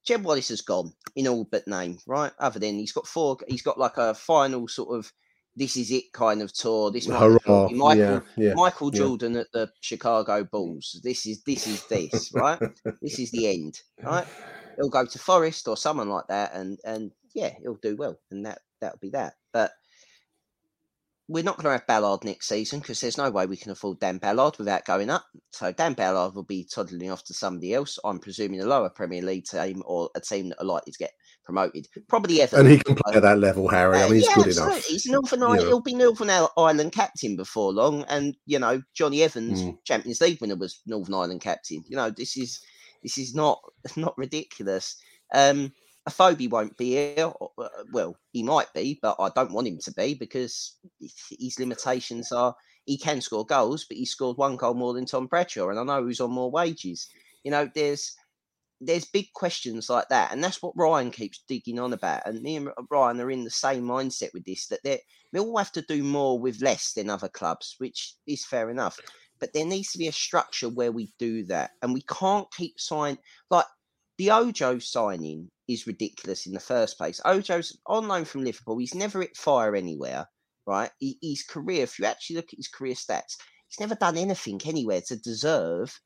Jed 0.06 0.22
Wallace 0.22 0.48
has 0.50 0.60
gone 0.60 0.92
in 1.16 1.26
all 1.26 1.44
but 1.50 1.66
name, 1.66 1.98
right? 2.06 2.32
Other 2.38 2.60
than 2.60 2.78
he's 2.78 2.92
got 2.92 3.08
four, 3.08 3.38
he's 3.48 3.62
got 3.62 3.78
like 3.78 3.96
a 3.96 4.14
final 4.14 4.68
sort 4.68 4.96
of 4.96 5.12
this 5.56 5.76
is 5.76 5.90
it 5.90 6.12
kind 6.12 6.42
of 6.42 6.52
tour. 6.52 6.90
This 6.90 7.08
Michael, 7.08 7.70
yeah, 7.96 8.20
yeah, 8.36 8.54
Michael 8.54 8.90
Jordan 8.90 9.34
yeah. 9.34 9.40
at 9.40 9.52
the 9.52 9.70
Chicago 9.80 10.44
Bulls. 10.44 11.00
This 11.02 11.26
is 11.26 11.42
this 11.42 11.66
is 11.66 11.84
this, 11.86 12.30
right? 12.34 12.60
this 13.02 13.18
is 13.18 13.30
the 13.30 13.48
end, 13.48 13.80
right? 14.02 14.26
He'll 14.76 14.90
go 14.90 15.06
to 15.06 15.18
Forest 15.18 15.66
or 15.66 15.76
someone 15.76 16.10
like 16.10 16.26
that, 16.28 16.54
and 16.54 16.78
and 16.84 17.10
yeah, 17.34 17.54
he'll 17.60 17.78
do 17.82 17.96
well, 17.96 18.18
and 18.30 18.44
that 18.46 18.60
that'll 18.80 18.98
be 18.98 19.10
that. 19.10 19.34
But 19.52 19.72
we're 21.28 21.42
not 21.42 21.56
going 21.56 21.64
to 21.64 21.72
have 21.72 21.86
Ballard 21.86 22.24
next 22.24 22.48
season 22.48 22.78
because 22.78 23.00
there's 23.00 23.18
no 23.18 23.30
way 23.30 23.46
we 23.46 23.56
can 23.56 23.72
afford 23.72 23.98
Dan 23.98 24.18
Ballard 24.18 24.58
without 24.58 24.84
going 24.84 25.10
up. 25.10 25.24
So 25.50 25.72
Dan 25.72 25.94
Ballard 25.94 26.34
will 26.34 26.44
be 26.44 26.68
toddling 26.72 27.10
off 27.10 27.24
to 27.24 27.34
somebody 27.34 27.74
else. 27.74 27.98
I'm 28.04 28.20
presuming 28.20 28.60
a 28.60 28.66
lower 28.66 28.90
Premier 28.90 29.22
League 29.22 29.44
team 29.44 29.82
or 29.86 30.08
a 30.14 30.20
team 30.20 30.50
that 30.50 30.62
are 30.62 30.64
likely 30.64 30.92
to 30.92 30.98
get 30.98 31.12
promoted. 31.44 31.88
Probably 32.08 32.42
Everton. 32.42 32.66
And 32.66 32.70
he 32.70 32.78
can 32.78 32.94
play 32.94 33.14
at 33.16 33.22
that 33.22 33.40
level, 33.40 33.66
Harry. 33.68 33.98
I 33.98 34.04
mean, 34.04 34.14
he's 34.14 34.28
yeah, 34.28 34.34
good 34.36 34.46
absolutely. 34.46 34.74
enough. 34.74 34.84
He's 34.84 35.06
Northern 35.06 35.42
Ireland. 35.42 35.62
He'll 35.62 35.80
be 35.80 35.94
Northern 35.94 36.48
Ireland 36.56 36.92
captain 36.92 37.34
before 37.36 37.72
long. 37.72 38.04
And 38.08 38.36
you 38.46 38.60
know, 38.60 38.82
Jonny 38.94 39.22
Evans, 39.24 39.62
mm. 39.62 39.78
Champions 39.84 40.20
League 40.20 40.40
winner, 40.40 40.56
was 40.56 40.80
Northern 40.86 41.14
Ireland 41.14 41.40
captain. 41.40 41.82
You 41.88 41.96
know, 41.96 42.10
this 42.10 42.36
is 42.36 42.60
this 43.02 43.18
is 43.18 43.34
not 43.34 43.60
not 43.96 44.16
ridiculous. 44.16 44.96
Um, 45.34 45.72
Afobe 46.08 46.48
won't 46.50 46.76
be 46.76 46.90
here. 46.90 47.32
Uh, 47.40 47.68
well, 47.92 48.16
he 48.32 48.42
might 48.42 48.72
be, 48.74 48.98
but 49.02 49.16
I 49.18 49.30
don't 49.34 49.52
want 49.52 49.66
him 49.66 49.78
to 49.78 49.92
be 49.92 50.14
because 50.14 50.76
his 51.00 51.58
limitations 51.58 52.30
are 52.32 52.54
he 52.84 52.96
can 52.96 53.20
score 53.20 53.44
goals, 53.44 53.84
but 53.88 53.96
he 53.96 54.06
scored 54.06 54.36
one 54.36 54.56
goal 54.56 54.74
more 54.74 54.94
than 54.94 55.06
Tom 55.06 55.26
Bradshaw, 55.26 55.68
and 55.68 55.78
I 55.78 55.82
know 55.82 56.06
he's 56.06 56.20
on 56.20 56.30
more 56.30 56.50
wages. 56.50 57.08
You 57.42 57.50
know, 57.50 57.68
there's 57.74 58.14
there's 58.80 59.06
big 59.06 59.32
questions 59.34 59.90
like 59.90 60.08
that, 60.10 60.32
and 60.32 60.44
that's 60.44 60.62
what 60.62 60.74
Ryan 60.76 61.10
keeps 61.10 61.42
digging 61.48 61.80
on 61.80 61.92
about. 61.92 62.22
And 62.26 62.40
me 62.42 62.56
and 62.56 62.68
Ryan 62.90 63.20
are 63.20 63.30
in 63.30 63.44
the 63.44 63.50
same 63.50 63.82
mindset 63.82 64.32
with 64.32 64.44
this 64.44 64.68
that 64.68 64.84
they 64.84 65.00
they 65.32 65.40
all 65.40 65.58
have 65.58 65.72
to 65.72 65.82
do 65.82 66.04
more 66.04 66.38
with 66.38 66.62
less 66.62 66.92
than 66.92 67.10
other 67.10 67.28
clubs, 67.28 67.74
which 67.78 68.14
is 68.28 68.44
fair 68.44 68.70
enough. 68.70 68.98
But 69.40 69.52
there 69.52 69.66
needs 69.66 69.90
to 69.92 69.98
be 69.98 70.06
a 70.06 70.12
structure 70.12 70.68
where 70.68 70.92
we 70.92 71.12
do 71.18 71.44
that, 71.46 71.72
and 71.82 71.92
we 71.92 72.02
can't 72.02 72.50
keep 72.52 72.78
signing 72.78 73.18
like 73.50 73.66
the 74.18 74.30
Ojo 74.30 74.78
signing 74.78 75.50
is 75.68 75.86
ridiculous 75.86 76.46
in 76.46 76.52
the 76.52 76.60
first 76.60 76.96
place. 76.96 77.20
Ojo's 77.24 77.78
on 77.86 78.08
loan 78.08 78.24
from 78.24 78.44
Liverpool. 78.44 78.78
He's 78.78 78.94
never 78.94 79.20
hit 79.20 79.36
fire 79.36 79.74
anywhere, 79.74 80.26
right? 80.66 80.90
He, 80.98 81.18
his 81.22 81.42
career, 81.42 81.84
if 81.84 81.98
you 81.98 82.04
actually 82.04 82.36
look 82.36 82.52
at 82.52 82.58
his 82.58 82.68
career 82.68 82.94
stats, 82.94 83.36
he's 83.68 83.80
never 83.80 83.94
done 83.94 84.16
anything 84.16 84.60
anywhere 84.64 85.00
to 85.08 85.16
deserve 85.16 86.00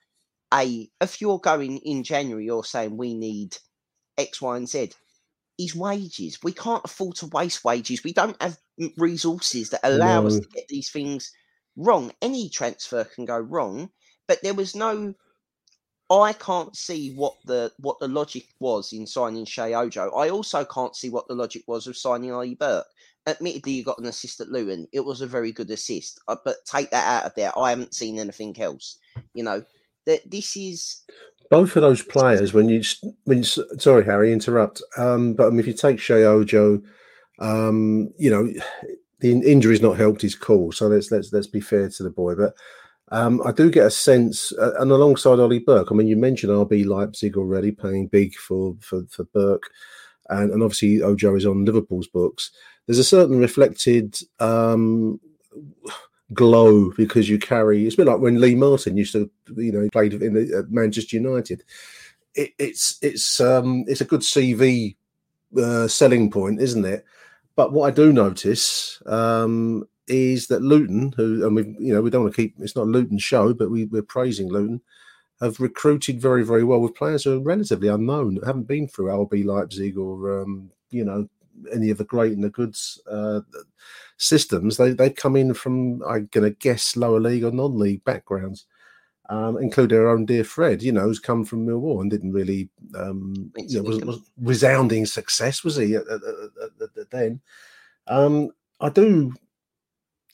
a. 0.53 0.89
If 1.01 1.21
you're 1.21 1.39
going 1.39 1.79
in 1.79 2.05
January, 2.05 2.47
you're 2.47 2.65
saying 2.65 2.97
we 2.97 3.15
need 3.15 3.57
X, 4.17 4.41
Y, 4.41 4.57
and 4.57 4.69
Z. 4.69 4.93
His 5.59 5.77
wages. 5.77 6.39
We 6.43 6.53
can't 6.53 6.85
afford 6.85 7.17
to 7.17 7.27
waste 7.27 7.65
wages. 7.65 8.03
We 8.03 8.15
don't 8.15 8.41
have 8.41 8.57
resources 8.97 9.71
that 9.71 9.81
allow 9.85 10.23
no. 10.23 10.29
us 10.29 10.39
to 10.39 10.49
get 10.55 10.69
these 10.69 10.91
things 10.91 11.31
wrong. 11.77 12.13
Any 12.23 12.49
transfer 12.49 13.05
can 13.05 13.27
go 13.27 13.39
wrong, 13.39 13.91
but 14.27 14.43
there 14.43 14.55
was 14.55 14.75
no 14.75 15.15
I 16.11 16.33
can't 16.33 16.77
see 16.77 17.13
what 17.15 17.37
the 17.45 17.73
what 17.79 18.01
the 18.01 18.09
logic 18.09 18.47
was 18.59 18.93
in 18.93 19.07
signing 19.07 19.45
Sheyi 19.45 19.79
Ojo. 19.79 20.11
I 20.11 20.29
also 20.29 20.65
can't 20.65 20.97
see 20.97 21.09
what 21.09 21.29
the 21.29 21.35
logic 21.35 21.63
was 21.69 21.87
of 21.87 21.97
signing 21.97 22.33
Ollie 22.33 22.57
Burke. 22.57 22.87
Admittedly, 23.27 23.73
you 23.73 23.85
got 23.85 23.99
an 23.99 24.07
assist 24.07 24.41
at 24.41 24.49
Luton. 24.49 24.89
It 24.93 25.01
was 25.01 25.21
a 25.21 25.27
very 25.27 25.53
good 25.53 25.71
assist, 25.71 26.21
uh, 26.27 26.37
but 26.45 26.57
take 26.65 26.91
that 26.91 27.07
out 27.07 27.27
of 27.27 27.35
there. 27.37 27.57
I 27.57 27.71
haven't 27.71 27.95
seen 27.95 28.19
anything 28.19 28.61
else. 28.61 28.99
You 29.35 29.45
know 29.45 29.65
that 30.07 30.29
this 30.29 30.57
is 30.57 31.03
both 31.49 31.77
of 31.77 31.83
those 31.83 32.03
players. 32.03 32.53
When 32.53 32.69
you 32.69 32.83
when 33.25 33.39
you, 33.39 33.45
sorry 33.45 34.05
Harry 34.05 34.33
interrupt, 34.33 34.83
um, 34.97 35.35
but 35.35 35.47
I 35.47 35.51
mean, 35.51 35.61
if 35.61 35.67
you 35.67 35.75
take 35.75 35.99
Sheyi 35.99 36.25
Ojo, 36.25 36.83
um, 37.39 38.13
you 38.19 38.31
know 38.31 38.53
the 39.21 39.33
injury's 39.33 39.83
not 39.83 39.99
helped 39.99 40.23
his 40.23 40.35
call. 40.35 40.73
So 40.73 40.89
let's 40.89 41.13
let's 41.13 41.33
let's 41.33 41.47
be 41.47 41.61
fair 41.61 41.89
to 41.89 42.03
the 42.03 42.11
boy, 42.11 42.35
but 42.35 42.55
um, 43.11 43.43
I 43.45 43.53
do 43.53 43.71
get 43.71 43.87
a 43.87 43.91
sense, 43.91 44.53
uh, 44.53 44.75
and 44.79 44.91
alongside 44.91 45.41
Ollie 45.41 45.59
Burke, 45.59 45.89
I 45.91 45.95
mean, 45.95 46.07
you 46.07 46.17
mentioned 46.17 46.53
RB 46.53 46.87
Leipzig 46.87 47.37
already 47.37 47.73
paying 47.73 48.07
big 48.07 48.35
for 48.35 48.77
for, 48.81 49.03
for 49.11 49.25
Burke. 49.25 49.71
and, 50.31 50.53
and 50.53 50.63
obviously 50.63 51.03
Ojo 51.03 51.35
is 51.35 51.47
on 51.47 51.65
Liverpool's 51.65 52.07
books. 52.07 52.51
There's 52.87 52.99
a 52.99 53.05
certain 53.05 53.39
reflected 53.39 54.19
um, 54.39 55.21
glow 56.33 56.91
because 56.97 57.29
you 57.29 57.39
carry. 57.39 57.87
It's 57.87 57.95
a 57.95 57.99
bit 57.99 58.07
like 58.07 58.21
when 58.21 58.41
Lee 58.41 58.55
Martin 58.55 58.97
used 58.97 59.13
to, 59.13 59.31
you 59.57 59.73
know, 59.73 59.89
played 59.93 60.15
in 60.15 60.35
the, 60.35 60.67
Manchester 60.71 61.17
United. 61.17 61.63
It, 62.35 62.53
it's 62.59 62.99
it's 63.03 63.41
um, 63.41 63.85
it's 63.89 64.01
a 64.01 64.07
good 64.07 64.21
CV 64.21 64.97
uh, 65.61 65.89
selling 65.89 66.31
point, 66.31 66.61
isn't 66.61 66.85
it? 66.85 67.05
But 67.57 67.73
what 67.73 67.89
I 67.89 67.91
do 67.91 68.13
notice 68.13 69.03
um, 69.07 69.85
is 70.11 70.49
that 70.49 70.63
Luton, 70.63 71.13
who 71.17 71.47
and 71.47 71.55
we 71.55 71.63
you 71.79 71.95
know 71.95 72.03
we 72.03 72.11
don't 72.11 72.23
want 72.23 72.35
to 72.35 72.43
keep 72.43 72.55
it's 72.59 72.77
not 72.77 72.83
a 72.83 72.91
Luton 72.91 73.19
show, 73.19 73.55
but 73.55 73.71
we, 73.71 73.85
we're 73.87 74.03
praising 74.03 74.49
Luton, 74.49 74.81
have 75.41 75.61
recruited 75.61 76.21
very 76.21 76.45
very 76.45 76.65
well 76.65 76.81
with 76.81 76.95
players 76.95 77.25
who 77.25 77.39
are 77.39 77.43
relatively 77.43 77.89
unknown, 77.89 78.41
haven't 78.45 78.67
been 78.67 78.89
through 78.89 79.07
RB 79.07 79.45
Leipzig 79.45 79.97
or 79.97 80.43
um, 80.43 80.71
you 80.91 81.05
know 81.05 81.29
any 81.73 81.91
of 81.91 81.99
the 81.99 82.05
great 82.05 82.33
and 82.33 82.43
the 82.43 82.51
goods 82.51 83.01
uh, 83.11 83.41
systems. 84.17 84.77
They 84.77 84.91
they 84.93 85.11
come 85.11 85.37
in 85.37 85.55
from 85.55 86.03
I'm 86.03 86.29
going 86.33 86.51
to 86.51 86.59
guess 86.59 86.97
lower 86.97 87.21
league 87.21 87.45
or 87.45 87.53
non 87.53 87.79
league 87.79 88.05
backgrounds. 88.05 88.67
Um, 89.29 89.59
including 89.59 89.97
our 89.97 90.09
own 90.09 90.27
dear 90.27 90.43
Fred, 90.43 90.83
you 90.83 90.91
know, 90.91 91.03
who's 91.03 91.21
come 91.21 91.45
from 91.45 91.65
Millwall 91.65 92.01
and 92.01 92.11
didn't 92.11 92.33
really, 92.33 92.69
um, 92.97 93.53
you 93.59 93.81
know, 93.81 93.89
was, 93.89 94.01
was 94.01 94.21
resounding 94.41 95.07
success, 95.07 95.63
was 95.63 95.77
he 95.77 95.95
at, 95.95 96.03
at, 96.09 96.21
at, 96.21 96.99
at 96.99 97.11
then? 97.13 97.41
Um, 98.09 98.51
I 98.81 98.89
do 98.89 99.33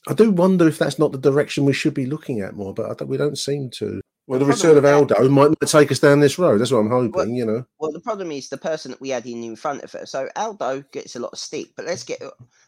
I 0.07 0.15
do 0.15 0.31
wonder 0.31 0.69
if 0.69 0.79
that's 0.79 0.99
not 0.99 1.13
the 1.13 1.19
direction 1.19 1.65
we 1.65 1.73
should 1.73 1.95
be 1.95 2.07
looking 2.07 2.41
at 2.41 2.55
more, 2.55 2.73
but 2.73 3.07
we 3.09 3.17
don't 3.17 3.39
seem 3.39 3.71
to. 3.71 4.01
Well, 4.29 4.41
the 4.41 4.47
return 4.47 4.77
of 4.77 4.85
Aldo 4.85 5.29
might, 5.29 5.51
might 5.51 5.69
take 5.69 5.93
us 5.93 6.01
down 6.01 6.19
this 6.19 6.39
road. 6.39 6.61
That's 6.61 6.73
what 6.73 6.79
I'm 6.79 6.91
hoping, 6.91 7.13
well, 7.13 7.29
you 7.29 7.47
know. 7.47 7.65
Well, 7.79 7.93
the 7.93 8.01
problem 8.01 8.33
is 8.33 8.49
the 8.49 8.57
person 8.57 8.91
that 8.91 9.01
we 9.01 9.11
had 9.11 9.25
in 9.25 9.45
in 9.45 9.55
front 9.55 9.83
of 9.83 9.93
her. 9.93 10.05
So 10.05 10.29
Aldo 10.35 10.83
gets 10.93 11.15
a 11.15 11.21
lot 11.21 11.33
of 11.33 11.39
stick, 11.39 11.69
but 11.77 11.85
let's 11.85 12.03
get 12.03 12.21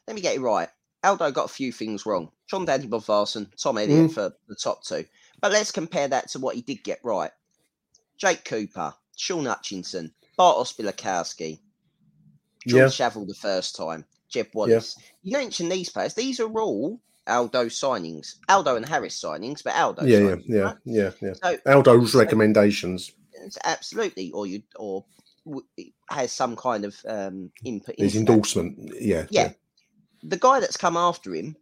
let 0.06 0.14
me 0.14 0.20
get 0.20 0.36
it 0.36 0.40
right. 0.40 0.68
Aldo 1.04 1.30
got 1.32 1.46
a 1.46 1.52
few 1.52 1.72
things 1.72 2.06
wrong. 2.06 2.30
Jón 2.52 2.66
Daði 2.66 2.88
Böðvarsson, 2.88 3.48
Tom 3.56 3.78
Elliott 3.78 4.10
mm. 4.10 4.14
for 4.14 4.32
the 4.48 4.56
top 4.56 4.84
two. 4.84 5.04
But 5.40 5.52
let's 5.52 5.70
compare 5.70 6.08
that 6.08 6.28
to 6.30 6.38
what 6.38 6.56
he 6.56 6.62
did 6.62 6.82
get 6.82 7.00
right. 7.02 7.30
Jake 8.16 8.44
Cooper, 8.44 8.94
Shaun 9.16 9.46
Hutchinson, 9.46 10.12
Bartosz 10.36 10.76
Białkowski, 10.76 11.60
George 12.66 12.80
yeah. 12.80 12.88
Saville 12.88 13.26
the 13.26 13.34
first 13.34 13.76
time, 13.76 14.04
Jed 14.28 14.48
Wallace. 14.54 14.96
Yeah. 14.98 15.04
You 15.22 15.44
mentioned 15.44 15.70
these 15.70 15.88
players. 15.88 16.14
These 16.14 16.40
are 16.40 16.50
all 16.60 17.00
Aldo 17.28 17.66
signings, 17.66 18.36
Aldo 18.48 18.76
and 18.76 18.86
Harris 18.86 19.20
signings, 19.20 19.62
but 19.62 19.74
Aldo. 19.74 20.04
Yeah, 20.04 20.18
signings, 20.18 20.44
yeah, 20.46 20.60
right? 20.60 20.76
yeah, 20.84 21.10
yeah, 21.20 21.32
yeah. 21.42 21.56
So, 21.56 21.58
Aldo's 21.66 22.12
so, 22.12 22.18
recommendations. 22.18 23.12
Absolutely, 23.64 24.30
or 24.32 24.46
you 24.46 24.62
or 24.76 25.04
has 26.10 26.32
some 26.32 26.56
kind 26.56 26.84
of 26.84 26.96
um, 27.06 27.50
input. 27.64 27.94
His 27.98 28.16
endorsement, 28.16 28.78
yeah, 29.00 29.26
yeah, 29.30 29.42
yeah. 29.42 29.52
The 30.22 30.36
guy 30.36 30.60
that's 30.60 30.76
come 30.76 30.96
after 30.96 31.34
him, 31.34 31.56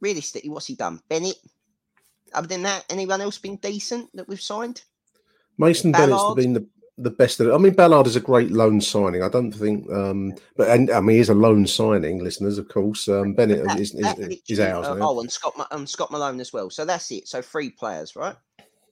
realistically, 0.00 0.50
what's 0.50 0.66
he 0.66 0.74
done? 0.74 1.00
Bennett. 1.08 1.36
Other 2.32 2.46
than 2.46 2.62
that, 2.62 2.84
anyone 2.88 3.20
else 3.20 3.38
been 3.38 3.56
decent 3.56 4.08
that 4.14 4.28
we've 4.28 4.40
signed? 4.40 4.82
Mason? 5.58 5.90
Bennett's 5.90 6.34
been 6.34 6.52
the 6.52 6.66
the 7.02 7.10
best 7.10 7.40
of 7.40 7.48
it. 7.48 7.52
I 7.52 7.58
mean, 7.58 7.74
Ballard 7.74 8.06
is 8.06 8.16
a 8.16 8.20
great 8.20 8.50
loan 8.50 8.80
signing. 8.80 9.22
I 9.22 9.28
don't 9.28 9.52
think, 9.52 9.90
um, 9.90 10.34
but 10.56 10.68
and 10.68 10.90
I 10.90 11.00
mean, 11.00 11.16
he's 11.16 11.28
a 11.28 11.34
loan 11.34 11.66
signing, 11.66 12.22
listeners, 12.22 12.58
of 12.58 12.68
course. 12.68 13.08
Um, 13.08 13.34
Bennett 13.34 13.64
that, 13.64 13.80
is, 13.80 13.92
that 13.92 14.18
is, 14.18 14.40
is, 14.48 14.60
ours. 14.60 14.86
Uh, 14.86 14.98
oh, 15.00 15.20
and 15.20 15.30
Scott 15.30 15.54
and 15.70 15.88
Scott 15.88 16.10
Malone 16.10 16.40
as 16.40 16.52
well. 16.52 16.70
So 16.70 16.84
that's 16.84 17.10
it. 17.10 17.28
So 17.28 17.42
three 17.42 17.70
players, 17.70 18.16
right? 18.16 18.36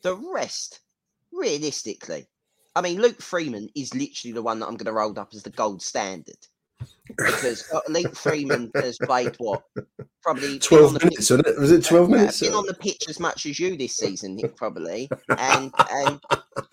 The 0.03 0.17
rest, 0.17 0.81
realistically, 1.33 2.27
I 2.75 2.81
mean, 2.81 3.01
Luke 3.01 3.21
Freeman 3.21 3.69
is 3.75 3.95
literally 3.95 4.33
the 4.33 4.43
one 4.43 4.61
that 4.61 4.67
I'm 4.67 4.77
going 4.77 4.87
to 4.87 4.93
roll 4.93 5.19
up 5.19 5.31
as 5.35 5.43
the 5.43 5.51
gold 5.51 5.83
standard 5.83 6.47
because 7.17 7.71
uh, 7.73 7.81
Luke 7.89 8.15
Freeman 8.15 8.71
has 8.75 8.99
played 8.99 9.35
what 9.39 9.63
probably 10.23 10.59
twelve 10.59 10.93
minutes. 10.93 11.31
Pitch, 11.31 11.47
was 11.59 11.73
it 11.73 11.85
twelve 11.85 12.11
minutes? 12.11 12.41
Been 12.41 12.55
on 12.55 12.67
the 12.67 12.75
pitch 12.75 13.05
as 13.09 13.19
much 13.19 13.47
as 13.47 13.59
you 13.59 13.77
this 13.77 13.97
season, 13.97 14.37
Nick, 14.37 14.57
probably, 14.57 15.09
and 15.37 15.73
and. 15.91 16.21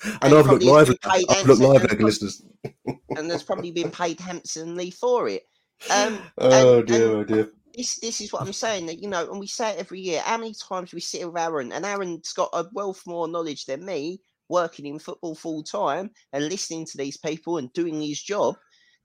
And, 0.03 0.23
and 0.23 0.33
I've 0.33 0.47
looked 0.47 0.63
live. 0.63 0.89
I've 1.03 1.47
looked 1.47 1.61
live, 1.61 1.83
and, 1.83 2.01
listeners. 2.01 2.43
and 2.85 3.29
there's 3.29 3.43
probably 3.43 3.71
been 3.71 3.91
paid 3.91 4.19
handsomely 4.19 4.89
for 4.91 5.29
it. 5.29 5.43
Um, 5.91 6.19
oh 6.37 6.79
and, 6.79 6.87
dear, 6.87 7.07
oh 7.07 7.23
dear. 7.23 7.51
This, 7.75 7.99
this 7.99 8.21
is 8.21 8.33
what 8.33 8.41
I'm 8.41 8.53
saying 8.53 8.87
that 8.87 9.01
you 9.01 9.09
know, 9.09 9.29
and 9.29 9.39
we 9.39 9.47
say 9.47 9.71
it 9.71 9.79
every 9.79 9.99
year. 9.99 10.21
How 10.21 10.37
many 10.37 10.53
times 10.53 10.93
we 10.93 11.01
sit 11.01 11.25
with 11.25 11.39
Aaron, 11.39 11.71
and 11.71 11.85
Aaron's 11.85 12.33
got 12.33 12.49
a 12.53 12.65
wealth 12.73 13.03
more 13.05 13.27
knowledge 13.27 13.65
than 13.65 13.85
me, 13.85 14.21
working 14.49 14.85
in 14.85 14.99
football 14.99 15.35
full 15.35 15.63
time 15.63 16.11
and 16.33 16.45
listening 16.45 16.85
to 16.85 16.97
these 16.97 17.17
people 17.17 17.57
and 17.57 17.71
doing 17.73 18.01
his 18.01 18.21
job 18.21 18.55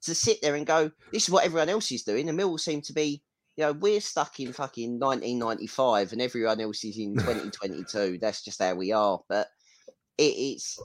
to 0.03 0.15
sit 0.15 0.41
there 0.43 0.55
and 0.55 0.67
go, 0.67 0.91
this 1.13 1.25
is 1.25 1.31
what 1.31 1.45
everyone 1.45 1.69
else 1.69 1.91
is 1.93 2.03
doing. 2.03 2.29
And 2.29 2.37
Mill 2.37 2.57
seem 2.59 2.81
to 2.83 2.93
be, 2.93 3.23
you 3.57 3.65
know, 3.65 3.73
we're 3.73 4.01
stuck 4.01 4.41
in 4.41 4.53
fucking 4.53 4.99
1995 4.99 6.13
and 6.13 6.23
everyone 6.23 6.61
else 6.61 6.85
is 6.85 6.99
in 6.99 7.15
2022. 7.19 8.19
That's 8.21 8.43
just 8.43 8.63
how 8.63 8.75
we 8.75 8.93
are. 8.93 9.21
But 9.29 9.49
it, 10.19 10.23
it's, 10.23 10.79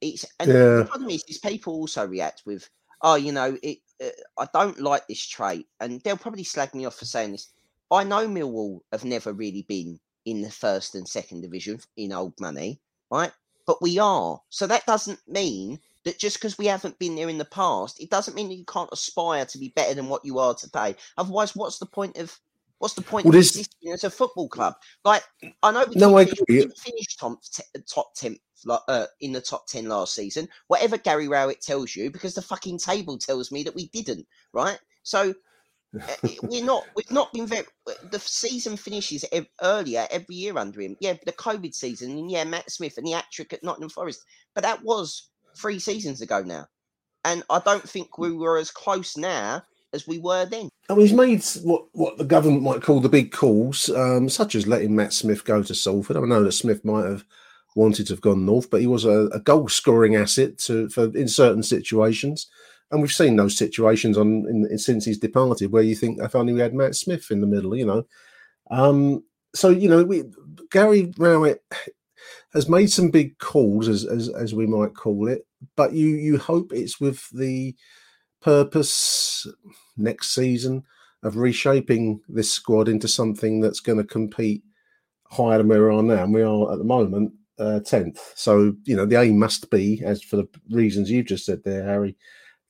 it's, 0.00 0.24
and 0.38 0.48
yeah. 0.48 0.76
the 0.76 0.86
problem 0.88 1.10
is, 1.10 1.24
is 1.28 1.38
people 1.38 1.74
also 1.74 2.06
react 2.06 2.42
with, 2.46 2.68
oh, 3.02 3.16
you 3.16 3.32
know, 3.32 3.56
it, 3.62 3.78
uh, 4.02 4.10
I 4.38 4.46
don't 4.52 4.80
like 4.80 5.06
this 5.06 5.26
trait. 5.26 5.66
And 5.80 6.00
they'll 6.02 6.16
probably 6.16 6.44
slag 6.44 6.74
me 6.74 6.84
off 6.84 6.96
for 6.96 7.04
saying 7.04 7.32
this. 7.32 7.48
I 7.90 8.04
know 8.04 8.26
Millwall 8.26 8.80
have 8.92 9.04
never 9.04 9.32
really 9.32 9.66
been 9.68 9.98
in 10.24 10.40
the 10.40 10.50
first 10.50 10.94
and 10.94 11.06
second 11.06 11.42
division 11.42 11.80
in 11.96 12.12
old 12.12 12.34
money, 12.40 12.80
right? 13.10 13.32
But 13.66 13.82
we 13.82 13.98
are. 13.98 14.40
So 14.50 14.66
that 14.66 14.86
doesn't 14.86 15.20
mean 15.26 15.78
that 16.04 16.18
just 16.18 16.36
because 16.36 16.58
we 16.58 16.66
haven't 16.66 16.98
been 16.98 17.16
there 17.16 17.28
in 17.28 17.38
the 17.38 17.44
past, 17.44 18.00
it 18.00 18.10
doesn't 18.10 18.34
mean 18.34 18.48
that 18.48 18.56
you 18.56 18.64
can't 18.64 18.90
aspire 18.92 19.44
to 19.46 19.58
be 19.58 19.72
better 19.74 19.94
than 19.94 20.08
what 20.08 20.24
you 20.24 20.38
are 20.38 20.54
today. 20.54 20.96
Otherwise, 21.16 21.54
what's 21.54 21.78
the 21.78 21.86
point 21.86 22.16
of 22.16 22.38
what's 22.78 22.94
the 22.94 23.02
point 23.02 23.24
well, 23.24 23.34
of 23.34 23.38
existing 23.38 23.92
as 23.92 24.04
a 24.04 24.10
football 24.10 24.48
club? 24.48 24.74
Like 25.04 25.22
I 25.62 25.70
know 25.70 25.84
we 25.88 25.96
no, 25.96 26.16
I 26.16 26.24
didn't 26.24 26.76
finish 26.78 27.16
top 27.16 27.40
top 27.88 28.14
ten 28.14 28.36
uh, 28.68 29.06
in 29.20 29.32
the 29.32 29.40
top 29.40 29.66
ten 29.66 29.88
last 29.88 30.14
season. 30.14 30.48
Whatever 30.66 30.98
Gary 30.98 31.28
Rowett 31.28 31.60
tells 31.60 31.94
you, 31.94 32.10
because 32.10 32.34
the 32.34 32.42
fucking 32.42 32.78
table 32.78 33.18
tells 33.18 33.52
me 33.52 33.62
that 33.62 33.74
we 33.74 33.88
didn't. 33.88 34.26
Right, 34.52 34.78
so. 35.02 35.34
Uh, 35.94 36.28
we're 36.44 36.64
not. 36.64 36.86
We've 36.96 37.10
not 37.10 37.30
been 37.34 37.46
very. 37.46 37.66
The 38.10 38.18
season 38.18 38.78
finishes 38.78 39.26
ev- 39.30 39.46
earlier 39.60 40.06
every 40.10 40.36
year 40.36 40.56
under 40.56 40.80
him. 40.80 40.96
Yeah, 41.00 41.16
the 41.26 41.32
COVID 41.32 41.74
season, 41.74 42.12
and 42.12 42.30
yeah, 42.30 42.44
Matt 42.44 42.70
Smith 42.70 42.96
and 42.96 43.06
the 43.06 43.10
hat 43.10 43.26
at 43.38 43.62
Nottingham 43.62 43.90
Forest. 43.90 44.24
But 44.54 44.64
that 44.64 44.82
was 44.82 45.28
three 45.56 45.78
seasons 45.78 46.20
ago 46.20 46.42
now. 46.42 46.66
And 47.24 47.42
I 47.50 47.60
don't 47.64 47.88
think 47.88 48.18
we 48.18 48.32
were 48.32 48.58
as 48.58 48.70
close 48.70 49.16
now 49.16 49.62
as 49.92 50.06
we 50.06 50.18
were 50.18 50.44
then. 50.46 50.68
And 50.88 51.00
he's 51.00 51.12
made 51.12 51.44
what, 51.62 51.84
what 51.92 52.18
the 52.18 52.24
government 52.24 52.62
might 52.62 52.82
call 52.82 53.00
the 53.00 53.08
big 53.08 53.32
calls, 53.32 53.88
um, 53.90 54.28
such 54.28 54.54
as 54.54 54.66
letting 54.66 54.96
Matt 54.96 55.12
Smith 55.12 55.44
go 55.44 55.62
to 55.62 55.74
Salford. 55.74 56.16
I 56.16 56.20
know 56.20 56.42
that 56.42 56.52
Smith 56.52 56.84
might 56.84 57.04
have 57.04 57.24
wanted 57.76 58.06
to 58.06 58.12
have 58.14 58.20
gone 58.20 58.44
north, 58.44 58.70
but 58.70 58.80
he 58.80 58.86
was 58.86 59.04
a, 59.04 59.28
a 59.32 59.40
goal 59.40 59.68
scoring 59.68 60.16
asset 60.16 60.58
to, 60.58 60.88
for 60.88 61.16
in 61.16 61.28
certain 61.28 61.62
situations. 61.62 62.48
And 62.90 63.00
we've 63.00 63.12
seen 63.12 63.36
those 63.36 63.56
situations 63.56 64.18
on 64.18 64.46
in, 64.48 64.66
in, 64.70 64.78
since 64.78 65.04
he's 65.04 65.18
departed, 65.18 65.72
where 65.72 65.82
you 65.82 65.94
think 65.94 66.20
if 66.20 66.34
only 66.34 66.52
we 66.52 66.60
had 66.60 66.74
Matt 66.74 66.94
Smith 66.94 67.30
in 67.30 67.40
the 67.40 67.46
middle, 67.46 67.74
you 67.76 67.86
know. 67.86 68.04
Um, 68.70 69.24
so 69.54 69.70
you 69.70 69.88
know, 69.88 70.04
we, 70.04 70.24
Gary 70.70 71.12
Rowett 71.16 71.62
has 72.54 72.68
made 72.68 72.90
some 72.90 73.10
big 73.10 73.38
calls, 73.38 73.88
as, 73.88 74.04
as 74.04 74.28
as 74.28 74.54
we 74.54 74.66
might 74.66 74.94
call 74.94 75.28
it, 75.28 75.46
but 75.76 75.92
you 75.92 76.08
you 76.08 76.38
hope 76.38 76.72
it's 76.72 77.00
with 77.00 77.28
the 77.30 77.74
purpose 78.40 79.46
next 79.96 80.34
season 80.34 80.82
of 81.22 81.36
reshaping 81.36 82.20
this 82.28 82.50
squad 82.50 82.88
into 82.88 83.06
something 83.06 83.60
that's 83.60 83.80
going 83.80 83.98
to 83.98 84.04
compete 84.04 84.62
higher 85.30 85.58
than 85.58 85.68
we 85.68 85.76
are 85.76 86.02
now. 86.02 86.24
And 86.24 86.34
we 86.34 86.42
are 86.42 86.72
at 86.72 86.78
the 86.78 86.84
moment 86.84 87.32
uh, 87.58 87.80
tenth. 87.80 88.18
Uh, 88.18 88.34
so 88.34 88.74
you 88.84 88.96
know 88.96 89.06
the 89.06 89.20
aim 89.20 89.38
must 89.38 89.70
be, 89.70 90.02
as 90.04 90.22
for 90.22 90.36
the 90.36 90.48
reasons 90.70 91.10
you've 91.10 91.26
just 91.26 91.46
said 91.46 91.62
there, 91.64 91.84
Harry, 91.84 92.16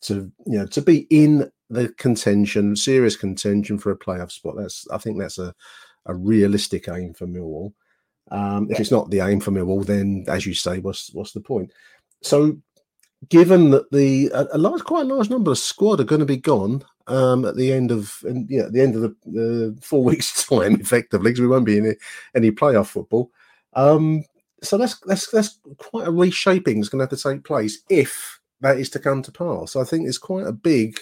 to 0.03 0.31
you 0.47 0.59
know 0.59 0.67
to 0.67 0.83
be 0.83 1.07
in 1.11 1.51
the 1.71 1.89
contention, 1.97 2.77
serious 2.77 3.17
contention 3.17 3.79
for 3.79 3.91
a 3.91 3.99
playoff 3.99 4.31
spot. 4.31 4.55
That's 4.57 4.87
I 4.91 4.99
think 4.99 5.19
that's 5.19 5.39
a 5.39 5.55
a 6.07 6.15
realistic 6.15 6.89
aim 6.89 7.15
for 7.15 7.27
Millwall. 7.27 7.73
Um, 8.33 8.67
if 8.71 8.81
it's 8.81 8.91
not 8.91 9.11
the 9.11 9.21
aim 9.21 9.41
for 9.41 9.51
Millwall, 9.51 9.85
then 9.85 10.25
as 10.27 10.47
you 10.47 10.55
say, 10.55 10.79
what's 10.79 11.13
what's 11.13 11.33
the 11.33 11.41
point? 11.41 11.71
So, 12.23 12.57
given 13.29 13.71
that 13.71 13.93
the 13.93 14.31
a, 14.33 14.57
large, 14.57 14.83
quite 14.85 15.03
a 15.03 15.15
large 15.15 15.29
number 15.29 15.51
of 15.51 15.59
squad 15.59 16.01
are 16.01 16.05
going 16.05 16.21
to 16.21 16.27
be 16.27 16.39
gone 16.39 16.83
um, 17.09 17.45
at 17.45 17.57
the 17.57 17.71
end 17.71 17.91
of 17.91 18.17
and 18.23 18.49
yeah, 18.49 18.63
at 18.63 18.73
the 18.73 18.81
end 18.81 18.97
of 18.97 19.03
the, 19.03 19.17
the 19.27 19.79
four 19.83 20.03
weeks' 20.05 20.47
time, 20.47 20.81
effectively, 20.81 21.31
because 21.31 21.43
we 21.43 21.47
won't 21.47 21.67
be 21.67 21.77
in 21.77 21.87
any, 21.87 21.97
any 22.35 22.51
playoff 22.51 22.87
football. 22.87 23.31
Um, 23.75 24.25
so 24.63 24.79
that's 24.79 24.99
that's 25.01 25.31
that's 25.31 25.59
quite 25.77 26.09
a 26.09 26.11
reshaping 26.11 26.79
is 26.79 26.89
going 26.89 27.01
to 27.01 27.03
have 27.03 27.19
to 27.19 27.31
take 27.31 27.45
place 27.45 27.81
if 27.91 28.41
that 28.63 28.79
is 28.79 28.89
to 28.91 28.99
come 28.99 29.21
to 29.23 29.33
pass. 29.33 29.77
I 29.77 29.85
think 29.85 30.09
it's 30.09 30.19
quite 30.19 30.47
a 30.47 30.53
big. 30.53 30.99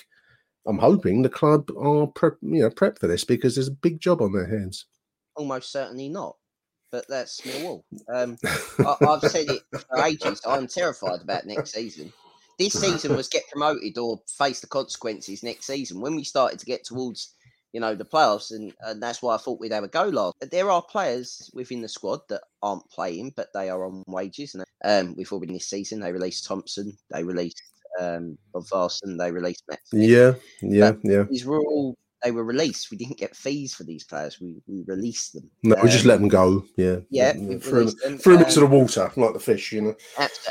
I'm 0.66 0.78
hoping 0.78 1.22
the 1.22 1.28
club 1.28 1.70
are 1.78 2.08
prep, 2.08 2.34
you 2.42 2.62
know 2.62 2.70
prep 2.70 2.98
for 2.98 3.06
this 3.06 3.22
because 3.22 3.54
there's 3.54 3.68
a 3.68 3.72
big 3.72 4.00
job 4.00 4.20
on 4.20 4.32
their 4.32 4.46
hands. 4.46 4.86
Almost 5.36 5.70
certainly 5.70 6.08
not 6.08 6.36
but 6.90 7.06
that's 7.08 7.40
Millwall. 7.42 7.82
Um, 8.12 8.36
I, 8.44 8.96
have 9.00 9.30
said 9.30 9.46
it 9.48 9.62
for 9.70 10.04
ages. 10.04 10.40
I'm 10.46 10.66
terrified 10.66 11.22
about 11.22 11.46
next 11.46 11.72
season. 11.72 12.12
this 12.58 12.74
season 12.74 13.16
was 13.16 13.28
get 13.28 13.48
promoted 13.50 13.98
or 13.98 14.20
face 14.38 14.60
the 14.60 14.66
consequences 14.66 15.42
next 15.42 15.66
season. 15.66 16.00
When 16.00 16.16
we 16.16 16.24
started 16.24 16.58
to 16.58 16.66
get 16.66 16.84
towards, 16.84 17.34
you 17.72 17.80
know, 17.80 17.94
the 17.94 18.04
playoffs, 18.04 18.50
and, 18.50 18.72
and 18.82 19.02
that's 19.02 19.22
why 19.22 19.34
I 19.34 19.38
thought 19.38 19.60
we'd 19.60 19.72
have 19.72 19.84
a 19.84 19.88
go 19.88 20.04
last. 20.04 20.34
There 20.50 20.70
are 20.70 20.82
players 20.82 21.50
within 21.54 21.82
the 21.82 21.88
squad 21.88 22.20
that 22.28 22.42
aren't 22.62 22.88
playing, 22.90 23.32
but 23.36 23.48
they 23.54 23.70
are 23.70 23.84
on 23.84 24.02
wages. 24.06 24.54
And 24.54 24.64
um, 24.84 25.14
we've 25.16 25.32
already 25.32 25.54
this 25.54 25.68
season 25.68 26.00
they 26.00 26.12
released 26.12 26.46
Thompson, 26.46 26.96
they 27.10 27.24
released 27.24 27.62
um, 28.00 28.38
Varson, 28.54 29.18
they 29.18 29.30
released 29.30 29.64
Matt. 29.68 29.80
Yeah, 29.92 30.34
yeah, 30.62 30.92
but 30.92 31.00
yeah. 31.04 31.24
These 31.30 31.44
were 31.44 31.60
all 31.60 31.96
they 32.22 32.30
were 32.30 32.44
released. 32.44 32.90
We 32.90 32.96
didn't 32.96 33.18
get 33.18 33.36
fees 33.36 33.74
for 33.74 33.84
these 33.84 34.04
players. 34.04 34.40
We 34.40 34.62
we 34.66 34.84
released 34.86 35.34
them. 35.34 35.50
No, 35.62 35.76
um, 35.76 35.82
we 35.82 35.88
just 35.88 36.04
let 36.04 36.20
them 36.20 36.28
go. 36.28 36.64
Yeah, 36.76 36.96
yeah. 37.10 37.32
Threw 37.32 37.86
them, 37.86 38.18
threw 38.18 38.36
them 38.36 38.46
into 38.46 38.60
the 38.60 38.66
water 38.66 39.10
like 39.16 39.32
the 39.32 39.40
fish, 39.40 39.72
you 39.72 39.82
know. 39.82 39.94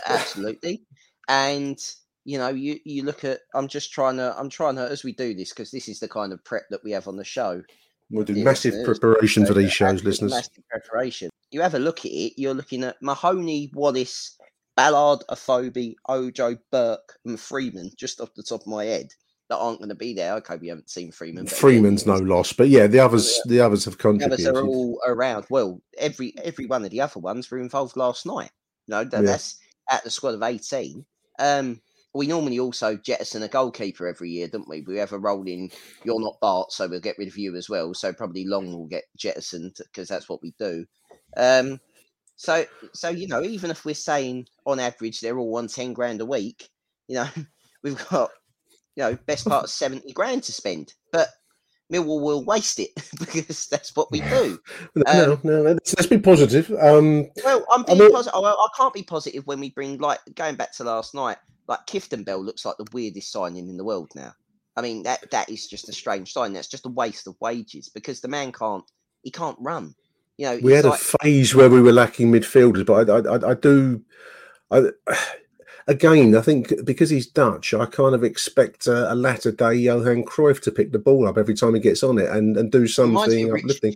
Absolutely. 0.07 0.83
and 1.27 1.79
you 2.25 2.37
know, 2.37 2.49
you 2.49 2.79
you 2.83 3.03
look 3.03 3.23
at. 3.23 3.39
I'm 3.53 3.67
just 3.67 3.91
trying 3.91 4.17
to. 4.17 4.35
I'm 4.37 4.49
trying 4.49 4.75
to 4.75 4.83
as 4.83 5.03
we 5.03 5.13
do 5.13 5.33
this 5.33 5.49
because 5.49 5.71
this 5.71 5.87
is 5.87 5.99
the 5.99 6.07
kind 6.07 6.33
of 6.33 6.43
prep 6.43 6.63
that 6.69 6.83
we 6.83 6.91
have 6.91 7.07
on 7.07 7.15
the 7.15 7.23
show. 7.23 7.63
We'll 8.11 8.25
do 8.25 8.43
massive 8.43 8.85
preparation 8.85 9.45
for 9.45 9.53
these 9.53 9.71
shows, 9.71 10.03
listeners. 10.03 10.31
Massive 10.31 10.63
preparation. 10.69 11.29
You 11.51 11.61
have 11.61 11.75
a 11.75 11.79
look 11.79 11.99
at 11.99 12.11
it. 12.11 12.33
You're 12.37 12.55
looking 12.55 12.83
at 12.83 12.97
Mahoney, 13.01 13.71
Wallace, 13.73 14.37
Ballard, 14.75 15.23
Afobe, 15.29 15.95
Ojo, 16.07 16.57
Burke, 16.71 17.17
and 17.25 17.39
Freeman, 17.39 17.91
just 17.97 18.19
off 18.19 18.33
the 18.35 18.43
top 18.43 18.61
of 18.61 18.67
my 18.67 18.85
head, 18.85 19.09
that 19.49 19.57
aren't 19.57 19.79
going 19.79 19.89
to 19.89 19.95
be 19.95 20.13
there. 20.13 20.35
Okay, 20.35 20.57
we 20.57 20.67
haven't 20.67 20.89
seen 20.89 21.11
Freeman. 21.11 21.47
Freeman's 21.47 22.05
no 22.05 22.17
loss, 22.17 22.53
but 22.53 22.69
yeah, 22.69 22.87
the 22.87 22.99
others, 22.99 23.41
the 23.45 23.59
others 23.59 23.85
have 23.85 23.97
contributed. 23.97 24.45
The 24.45 24.49
others 24.49 24.63
are 24.63 24.67
all 24.67 25.01
around. 25.05 25.45
Well, 25.49 25.81
every 25.97 26.33
every 26.43 26.67
one 26.67 26.85
of 26.85 26.91
the 26.91 27.01
other 27.01 27.19
ones 27.19 27.49
were 27.49 27.59
involved 27.59 27.97
last 27.97 28.25
night. 28.25 28.51
no, 28.87 29.03
that, 29.03 29.13
yeah. 29.13 29.21
that's 29.21 29.59
at 29.89 30.03
the 30.03 30.09
squad 30.09 30.35
of 30.35 30.43
eighteen. 30.43 31.05
Um, 31.39 31.81
we 32.13 32.27
normally 32.27 32.59
also 32.59 32.95
jettison 32.97 33.43
a 33.43 33.47
goalkeeper 33.47 34.07
every 34.07 34.31
year, 34.31 34.47
don't 34.47 34.67
we? 34.67 34.81
We 34.81 34.97
have 34.97 35.13
a 35.13 35.19
rolling, 35.19 35.71
you're 36.03 36.19
not 36.19 36.39
Bart, 36.41 36.71
so 36.71 36.87
we'll 36.87 36.99
get 36.99 37.17
rid 37.19 37.27
of 37.27 37.37
you 37.37 37.55
as 37.55 37.69
well. 37.69 37.93
So 37.93 38.11
probably 38.11 38.45
Long 38.45 38.71
will 38.71 38.87
get 38.87 39.03
jettisoned 39.15 39.77
because 39.77 40.07
that's 40.07 40.27
what 40.27 40.41
we 40.41 40.53
do. 40.57 40.85
Um, 41.37 41.79
so, 42.35 42.65
so 42.93 43.09
you 43.09 43.27
know, 43.27 43.43
even 43.43 43.69
if 43.69 43.85
we're 43.85 43.93
saying 43.93 44.47
on 44.65 44.79
average 44.79 45.21
they're 45.21 45.37
all 45.37 45.57
on 45.57 45.67
10 45.67 45.93
grand 45.93 46.21
a 46.21 46.25
week, 46.25 46.69
you 47.07 47.15
know, 47.15 47.27
we've 47.83 48.07
got, 48.09 48.31
you 48.99 49.05
know, 49.05 49.17
best 49.25 49.47
part 49.47 49.63
of 49.63 49.69
70 49.69 50.11
grand 50.11 50.43
to 50.43 50.51
spend. 50.51 50.93
But 51.13 51.29
Millwall 51.91 52.21
will 52.21 52.43
waste 52.43 52.79
it 52.79 52.89
because 53.19 53.67
that's 53.67 53.95
what 53.95 54.11
we 54.11 54.19
do. 54.19 54.59
no, 54.95 55.33
um, 55.33 55.39
no, 55.43 55.61
let's, 55.61 55.95
let's, 55.95 56.07
be 56.07 56.17
positive. 56.17 56.69
Um, 56.71 57.29
well, 57.45 57.65
I'm 57.71 57.83
being 57.83 58.01
I 58.01 58.03
mean, 58.03 58.11
positive. 58.11 58.35
I, 58.35 58.49
I 58.49 58.67
can't 58.75 58.93
be 58.93 59.03
positive 59.03 59.47
when 59.47 59.61
we 59.61 59.69
bring, 59.69 59.99
like, 59.99 60.19
going 60.35 60.55
back 60.55 60.73
to 60.73 60.83
last 60.83 61.15
night, 61.15 61.37
like 61.69 61.87
Kieftenbeld 61.87 62.43
looks 62.43 62.65
like 62.65 62.75
the 62.77 62.87
weirdest 62.91 63.31
signing 63.31 63.69
in 63.69 63.77
the 63.77 63.85
world 63.85 64.11
now. 64.15 64.33
I 64.75 64.81
mean, 64.81 65.03
that 65.03 65.31
that 65.31 65.49
is 65.49 65.67
just 65.67 65.89
a 65.89 65.93
strange 65.93 66.33
sign. 66.33 66.53
That's 66.53 66.67
just 66.67 66.85
a 66.85 66.89
waste 66.89 67.27
of 67.27 67.35
wages 67.39 67.89
because 67.89 68.21
the 68.21 68.27
man 68.27 68.51
can't 68.51 68.83
he 69.23 69.31
can't 69.31 69.57
run. 69.59 69.93
You 70.37 70.45
know, 70.45 70.59
we 70.63 70.71
had 70.71 70.85
like, 70.85 70.99
a 70.99 71.17
phase 71.21 71.53
where 71.53 71.69
we 71.69 71.81
were 71.81 71.91
lacking 71.91 72.31
midfielders, 72.31 72.85
but 72.85 73.09
I, 73.09 73.29
I, 73.29 73.51
I 73.51 73.53
do. 73.55 74.01
I, 74.71 74.83
again, 75.89 76.35
I 76.35 76.41
think 76.41 76.85
because 76.85 77.09
he's 77.09 77.27
Dutch, 77.27 77.73
I 77.73 77.85
kind 77.85 78.15
of 78.15 78.23
expect 78.23 78.87
a, 78.87 79.11
a, 79.11 79.15
latter 79.15 79.51
day 79.51 79.73
Johan 79.73 80.23
Cruyff 80.23 80.61
to 80.61 80.71
pick 80.71 80.91
the 80.91 80.99
ball 80.99 81.27
up 81.27 81.37
every 81.37 81.55
time 81.55 81.73
he 81.73 81.81
gets 81.81 82.03
on 82.03 82.19
it 82.19 82.29
and, 82.29 82.55
and 82.55 82.71
do 82.71 82.87
something 82.87 83.51
uplifting. 83.51 83.93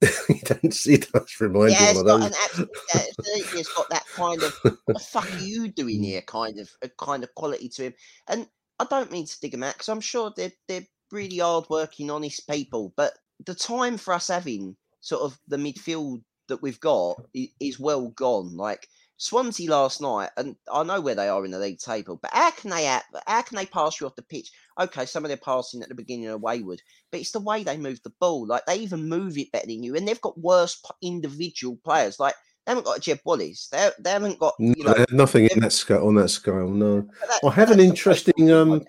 he 0.28 0.40
does. 0.40 0.84
He 0.84 0.98
does 0.98 1.40
remind 1.40 1.72
yeah, 1.72 1.92
you 1.92 2.00
of 2.00 2.06
those. 2.06 2.24
Absolutely, 2.24 3.60
it's 3.60 3.74
got 3.74 3.88
that 3.90 4.06
kind 4.14 4.42
of 4.42 4.54
"what 4.62 4.78
the 4.86 4.98
fuck 4.98 5.32
are 5.32 5.38
you 5.38 5.68
doing 5.68 6.02
here?" 6.04 6.22
kind 6.22 6.58
of 6.58 6.70
a 6.82 6.88
kind 6.88 7.24
of 7.24 7.34
quality 7.34 7.68
to 7.70 7.84
him. 7.84 7.94
And 8.28 8.46
I 8.78 8.86
don't 8.90 9.10
mean 9.10 9.26
to 9.26 9.40
dig 9.40 9.54
him 9.54 9.62
out 9.62 9.74
because 9.74 9.88
I'm 9.88 10.00
sure 10.00 10.32
they're 10.36 10.52
they're 10.68 10.86
really 11.10 11.38
hard-working, 11.38 12.10
honest 12.10 12.48
people. 12.48 12.92
But 12.96 13.14
the 13.44 13.54
time 13.54 13.96
for 13.96 14.14
us 14.14 14.28
having 14.28 14.76
sort 15.00 15.22
of 15.22 15.38
the 15.48 15.56
midfield 15.56 16.22
that 16.48 16.62
we've 16.62 16.80
got 16.80 17.16
is 17.34 17.80
well 17.80 18.08
gone. 18.10 18.56
Like 18.56 18.86
Swansea 19.18 19.68
last 19.68 20.00
night, 20.00 20.30
and 20.36 20.54
I 20.72 20.84
know 20.84 21.00
where 21.00 21.16
they 21.16 21.28
are 21.28 21.44
in 21.44 21.50
the 21.50 21.58
league 21.58 21.80
table, 21.80 22.18
but 22.22 22.32
how 22.32 22.52
can 22.52 22.70
they 22.70 22.86
how 22.86 23.42
can 23.42 23.56
they 23.56 23.66
pass 23.66 24.00
you 24.00 24.06
off 24.06 24.14
the 24.14 24.22
pitch? 24.22 24.52
Okay, 24.80 25.06
some 25.06 25.24
of 25.24 25.28
their 25.28 25.36
passing 25.36 25.82
at 25.82 25.88
the 25.88 25.94
beginning 25.94 26.28
are 26.28 26.38
wayward, 26.38 26.80
but 27.10 27.20
it's 27.20 27.32
the 27.32 27.40
way 27.40 27.64
they 27.64 27.76
move 27.76 28.00
the 28.04 28.12
ball. 28.20 28.46
Like 28.46 28.64
they 28.66 28.76
even 28.76 29.08
move 29.08 29.36
it 29.36 29.50
better 29.50 29.66
than 29.66 29.82
you, 29.82 29.96
and 29.96 30.06
they've 30.06 30.20
got 30.20 30.38
worse 30.38 30.80
individual 31.02 31.76
players. 31.84 32.20
Like 32.20 32.34
they 32.64 32.70
haven't 32.70 32.84
got 32.84 32.98
a 32.98 33.00
Jed 33.00 33.20
Wallace. 33.24 33.68
They, 33.72 33.90
they 33.98 34.10
haven't 34.10 34.38
got 34.38 34.54
you 34.60 34.84
know, 34.84 35.04
nothing 35.10 35.46
in 35.46 35.60
that 35.60 35.72
scale 35.72 36.06
on 36.06 36.14
that 36.14 36.28
scale. 36.28 36.68
No, 36.68 37.00
that, 37.00 37.40
I 37.44 37.50
have 37.50 37.72
an 37.72 37.80
interesting 37.80 38.52
um 38.52 38.84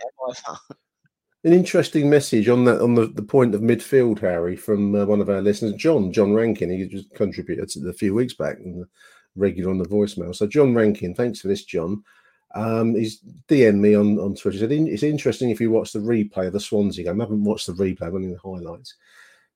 an 1.44 1.54
interesting 1.54 2.08
message 2.08 2.50
on 2.50 2.66
that 2.66 2.82
on 2.82 2.94
the, 2.94 3.08
the 3.08 3.24
point 3.24 3.56
of 3.56 3.62
midfield, 3.62 4.20
Harry, 4.20 4.56
from 4.56 4.94
uh, 4.94 5.06
one 5.06 5.22
of 5.22 5.30
our 5.30 5.42
listeners, 5.42 5.74
John 5.74 6.14
John 6.14 6.34
Rankin. 6.36 6.70
He 6.70 6.86
just 6.88 7.12
contributed 7.16 7.72
a 7.88 7.94
few 7.94 8.14
weeks 8.14 8.36
back 8.36 8.58
and 8.58 8.86
regular 9.40 9.72
on 9.72 9.78
the 9.78 9.86
voicemail. 9.86 10.36
So 10.36 10.48
John 10.48 10.74
Rankin, 10.74 11.16
thanks 11.16 11.40
for 11.40 11.48
this, 11.48 11.64
John. 11.64 12.04
Um, 12.56 12.96
he's 12.96 13.22
DM 13.48 13.76
me 13.76 13.96
on, 13.96 14.20
on 14.20 14.36
Twitter. 14.36 14.58
Said, 14.58 14.72
it's 14.72 15.04
interesting 15.04 15.50
if 15.50 15.62
you 15.62 15.72
watch 15.72 15.92
the 15.92 16.00
replay 16.00 16.48
of 16.48 16.54
the 16.54 16.60
Swansea 16.60 17.06
game. 17.06 17.22
I 17.22 17.24
haven't 17.24 17.44
watched 17.44 17.68
the 17.68 17.74
replay, 17.74 18.04
i 18.04 18.08
only 18.08 18.34
the 18.34 18.40
highlights. 18.40 18.96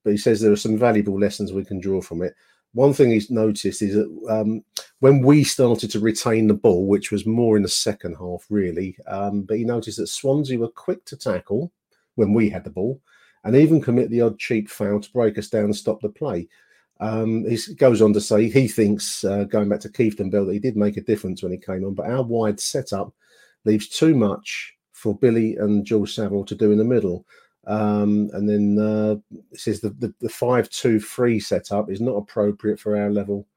But 0.03 0.11
he 0.11 0.17
says 0.17 0.41
there 0.41 0.51
are 0.51 0.57
some 0.57 0.77
valuable 0.77 1.19
lessons 1.19 1.53
we 1.53 1.65
can 1.65 1.79
draw 1.79 2.01
from 2.01 2.21
it. 2.21 2.35
One 2.73 2.93
thing 2.93 3.11
he's 3.11 3.29
noticed 3.29 3.81
is 3.81 3.93
that 3.93 4.27
um, 4.29 4.63
when 4.99 5.21
we 5.21 5.43
started 5.43 5.91
to 5.91 5.99
retain 5.99 6.47
the 6.47 6.55
ball, 6.55 6.87
which 6.87 7.11
was 7.11 7.25
more 7.25 7.55
in 7.55 7.63
the 7.63 7.69
second 7.69 8.15
half, 8.15 8.45
really, 8.49 8.97
um, 9.07 9.43
but 9.43 9.57
he 9.57 9.63
noticed 9.63 9.97
that 9.99 10.07
Swansea 10.07 10.57
were 10.57 10.69
quick 10.69 11.05
to 11.05 11.15
tackle 11.15 11.71
when 12.15 12.33
we 12.33 12.49
had 12.49 12.63
the 12.63 12.71
ball 12.71 12.99
and 13.43 13.55
even 13.55 13.81
commit 13.81 14.09
the 14.09 14.21
odd 14.21 14.39
cheap 14.39 14.69
foul 14.69 14.99
to 14.99 15.11
break 15.11 15.37
us 15.37 15.49
down 15.49 15.65
and 15.65 15.75
stop 15.75 16.01
the 16.01 16.09
play. 16.09 16.47
Um, 17.03 17.43
he 17.49 17.57
goes 17.75 18.01
on 18.01 18.13
to 18.13 18.21
say 18.21 18.49
he 18.49 18.67
thinks, 18.69 19.25
uh, 19.25 19.43
going 19.43 19.67
back 19.67 19.81
to 19.81 19.89
Kieftenbeld, 19.89 20.47
that 20.47 20.53
he 20.53 20.59
did 20.59 20.77
make 20.77 20.95
a 20.95 21.01
difference 21.01 21.43
when 21.43 21.51
he 21.51 21.57
came 21.57 21.83
on, 21.83 21.93
but 21.93 22.09
our 22.09 22.23
wide 22.23 22.61
setup 22.61 23.13
leaves 23.65 23.89
too 23.89 24.15
much 24.15 24.73
for 24.93 25.13
Billy 25.13 25.57
and 25.57 25.85
George 25.85 26.15
Saville 26.15 26.45
to 26.45 26.55
do 26.55 26.71
in 26.71 26.77
the 26.77 26.85
middle. 26.85 27.25
Um, 27.67 28.29
and 28.31 28.49
then 28.49 28.79
uh, 28.79 29.15
it 29.51 29.59
says 29.59 29.81
the, 29.81 29.89
the, 29.89 30.13
the 30.21 30.29
5 30.29 30.69
2 30.69 30.99
3 30.99 31.39
setup 31.41 31.91
is 31.91 31.99
not 31.99 32.15
appropriate 32.15 32.79
for 32.79 32.95
our 32.95 33.09
level 33.09 33.47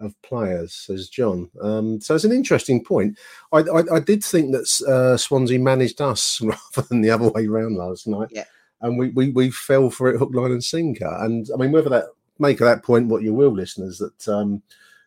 of 0.00 0.20
players, 0.22 0.74
says 0.74 1.08
John. 1.08 1.48
Um, 1.62 2.00
so 2.00 2.16
it's 2.16 2.24
an 2.24 2.32
interesting 2.32 2.82
point. 2.82 3.16
I, 3.52 3.58
I, 3.58 3.96
I 3.96 4.00
did 4.00 4.24
think 4.24 4.50
that 4.52 4.82
uh, 4.88 5.16
Swansea 5.16 5.60
managed 5.60 6.00
us 6.00 6.40
rather 6.42 6.88
than 6.88 7.00
the 7.00 7.10
other 7.10 7.28
way 7.30 7.46
around 7.46 7.76
last 7.76 8.08
night. 8.08 8.30
Yeah. 8.32 8.44
And 8.80 8.98
we, 8.98 9.10
we, 9.10 9.30
we 9.30 9.50
fell 9.50 9.90
for 9.90 10.08
it 10.08 10.18
hook, 10.18 10.30
line, 10.32 10.52
and 10.52 10.62
sinker. 10.62 11.16
And 11.20 11.48
I 11.52 11.56
mean, 11.56 11.72
whether 11.72 11.90
that 11.90 12.06
make 12.38 12.60
of 12.60 12.66
that 12.66 12.82
point 12.82 13.08
what 13.08 13.22
you 13.22 13.34
will, 13.34 13.52
listeners, 13.52 13.98
that 13.98 14.28
um, 14.28 14.62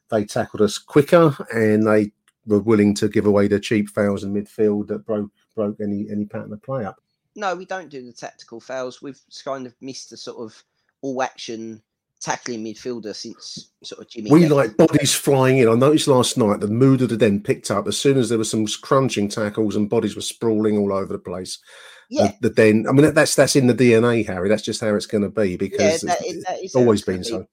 they 0.09 0.25
tackled 0.25 0.61
us 0.61 0.77
quicker 0.77 1.35
and 1.53 1.87
they 1.87 2.11
were 2.45 2.59
willing 2.59 2.93
to 2.95 3.07
give 3.07 3.25
away 3.25 3.47
the 3.47 3.59
cheap 3.59 3.89
fouls 3.89 4.23
in 4.23 4.33
midfield 4.33 4.87
that 4.87 5.05
broke 5.05 5.31
broke 5.55 5.79
any 5.81 6.07
any 6.09 6.25
pattern 6.25 6.53
of 6.53 6.61
play 6.63 6.85
up. 6.85 6.99
No, 7.35 7.55
we 7.55 7.65
don't 7.65 7.89
do 7.89 8.05
the 8.05 8.11
tactical 8.11 8.59
fouls. 8.59 9.01
We've 9.01 9.19
kind 9.45 9.65
of 9.65 9.73
missed 9.81 10.09
the 10.09 10.17
sort 10.17 10.39
of 10.39 10.63
all 11.01 11.21
action 11.23 11.81
tackling 12.21 12.63
midfielder 12.63 13.15
since 13.15 13.71
sort 13.83 14.01
of 14.01 14.09
Jimmy. 14.09 14.31
We 14.31 14.47
like 14.47 14.77
bodies 14.77 15.13
flying 15.13 15.57
in. 15.57 15.67
I 15.67 15.73
noticed 15.73 16.07
last 16.07 16.37
night 16.37 16.59
the 16.59 16.67
mood 16.67 17.01
of 17.01 17.09
the 17.09 17.17
den 17.17 17.41
picked 17.41 17.71
up 17.71 17.87
as 17.87 17.97
soon 17.97 18.17
as 18.17 18.29
there 18.29 18.37
were 18.37 18.43
some 18.43 18.65
crunching 18.81 19.27
tackles 19.27 19.75
and 19.75 19.89
bodies 19.89 20.15
were 20.15 20.21
sprawling 20.21 20.77
all 20.77 20.93
over 20.93 21.11
the 21.11 21.19
place 21.19 21.59
yeah. 22.11 22.33
the, 22.41 22.49
the 22.49 22.55
den. 22.55 22.85
I 22.87 22.91
mean, 22.91 23.13
that's 23.13 23.35
that's 23.35 23.55
in 23.55 23.67
the 23.67 23.73
DNA, 23.73 24.25
Harry. 24.27 24.49
That's 24.49 24.61
just 24.61 24.81
how 24.81 24.93
it's 24.93 25.05
going 25.05 25.23
to 25.23 25.29
be 25.29 25.55
because 25.55 26.03
yeah, 26.03 26.13
that 26.13 26.25
is, 26.25 26.43
that 26.43 26.57
it's 26.59 26.75
always 26.75 27.01
been 27.01 27.23
so. 27.23 27.47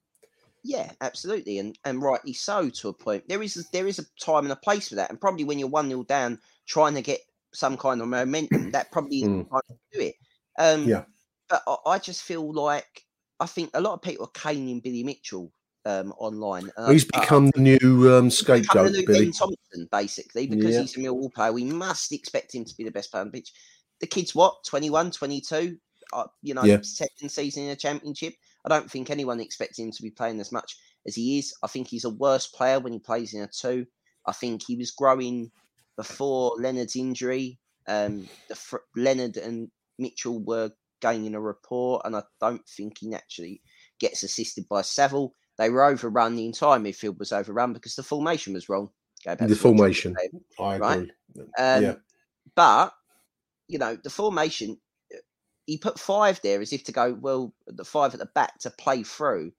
Yeah, 0.64 0.90
absolutely, 1.00 1.58
and 1.58 1.78
and 1.84 2.02
rightly 2.02 2.32
so 2.32 2.68
to 2.68 2.88
a 2.88 2.92
point. 2.92 3.26
There 3.28 3.42
is 3.42 3.68
there 3.72 3.86
is 3.86 4.00
a 4.00 4.04
time 4.20 4.44
and 4.44 4.52
a 4.52 4.56
place 4.56 4.88
for 4.88 4.96
that, 4.96 5.10
and 5.10 5.20
probably 5.20 5.44
when 5.44 5.58
you're 5.58 5.68
one 5.68 5.88
0 5.88 6.02
down, 6.02 6.38
trying 6.66 6.94
to 6.94 7.02
get 7.02 7.20
some 7.54 7.76
kind 7.76 8.02
of 8.02 8.08
momentum, 8.08 8.72
that 8.72 8.90
probably 8.90 9.22
mm. 9.22 9.46
do 9.92 10.00
it. 10.00 10.16
Um, 10.58 10.88
yeah, 10.88 11.04
but 11.48 11.62
I, 11.66 11.76
I, 11.86 11.98
just 11.98 12.22
feel 12.22 12.52
like 12.52 13.04
I 13.40 13.46
think 13.46 13.70
a 13.74 13.80
lot 13.80 13.94
of 13.94 14.02
people 14.02 14.26
are 14.26 14.40
caning 14.40 14.80
Billy 14.80 15.04
Mitchell 15.04 15.52
um, 15.84 16.12
online. 16.18 16.70
he's 16.88 17.04
become 17.04 17.50
the 17.54 17.60
new 17.60 18.12
um, 18.12 18.30
scapegoat, 18.30 18.92
the 18.92 18.98
new 18.98 19.06
Billy 19.06 19.24
ben 19.26 19.32
Thompson, 19.32 19.88
basically, 19.92 20.46
because 20.46 20.74
yeah. 20.74 20.80
he's 20.80 20.96
a 20.96 21.00
Millwall 21.00 21.32
player. 21.32 21.52
We 21.52 21.64
must 21.64 22.12
expect 22.12 22.54
him 22.54 22.64
to 22.64 22.76
be 22.76 22.84
the 22.84 22.90
best 22.90 23.10
player 23.10 23.22
on 23.22 23.28
the 23.28 23.38
pitch 23.38 23.52
the 24.00 24.06
kid's 24.06 24.34
what 24.34 24.64
21 24.64 25.10
22 25.10 25.76
uh, 26.12 26.24
you 26.42 26.54
know 26.54 26.64
yeah. 26.64 26.78
second 26.82 27.28
season 27.28 27.64
in 27.64 27.70
a 27.70 27.76
championship 27.76 28.34
i 28.64 28.68
don't 28.68 28.90
think 28.90 29.10
anyone 29.10 29.40
expects 29.40 29.78
him 29.78 29.90
to 29.90 30.02
be 30.02 30.10
playing 30.10 30.40
as 30.40 30.52
much 30.52 30.76
as 31.06 31.14
he 31.14 31.38
is 31.38 31.54
i 31.62 31.66
think 31.66 31.86
he's 31.86 32.04
a 32.04 32.10
worse 32.10 32.46
player 32.46 32.80
when 32.80 32.92
he 32.92 32.98
plays 32.98 33.34
in 33.34 33.42
a 33.42 33.48
two 33.48 33.86
i 34.26 34.32
think 34.32 34.62
he 34.66 34.76
was 34.76 34.90
growing 34.90 35.50
before 35.96 36.54
leonard's 36.58 36.96
injury 36.96 37.58
um 37.88 38.26
the 38.48 38.54
fr- 38.54 38.76
leonard 38.96 39.36
and 39.36 39.68
mitchell 39.98 40.42
were 40.44 40.70
gaining 41.00 41.34
a 41.34 41.40
rapport 41.40 42.00
and 42.04 42.16
i 42.16 42.22
don't 42.40 42.66
think 42.68 42.98
he 42.98 43.08
naturally 43.08 43.60
gets 44.00 44.22
assisted 44.22 44.64
by 44.68 44.80
Saville. 44.82 45.34
They 45.58 45.70
were 45.70 45.84
overrun. 45.84 46.36
The 46.36 46.46
entire 46.46 46.78
midfield 46.78 47.18
was 47.18 47.32
overrun 47.32 47.72
because 47.72 47.96
the 47.96 48.04
formation 48.04 48.54
was 48.54 48.68
wrong. 48.68 48.90
Go 49.24 49.34
back 49.34 49.48
The 49.48 49.54
to 49.56 49.60
formation. 49.60 50.14
said, 50.16 50.30
I 50.60 50.78
Right. 50.78 50.98
agree. 51.34 51.46
Um, 51.58 51.82
yeah. 51.82 51.94
But 52.54 52.92
you 53.66 53.78
know, 53.78 53.96
the 53.96 54.08
formation. 54.10 54.78
He 55.66 55.76
put 55.78 55.98
five 55.98 56.40
there 56.42 56.60
as 56.60 56.72
if 56.72 56.84
to 56.84 56.92
go 56.92 57.12
well. 57.12 57.52
The 57.66 57.84
five 57.84 58.14
at 58.14 58.20
the 58.20 58.26
back 58.26 58.58
to 58.60 58.70
play 58.70 59.02
through. 59.02 59.50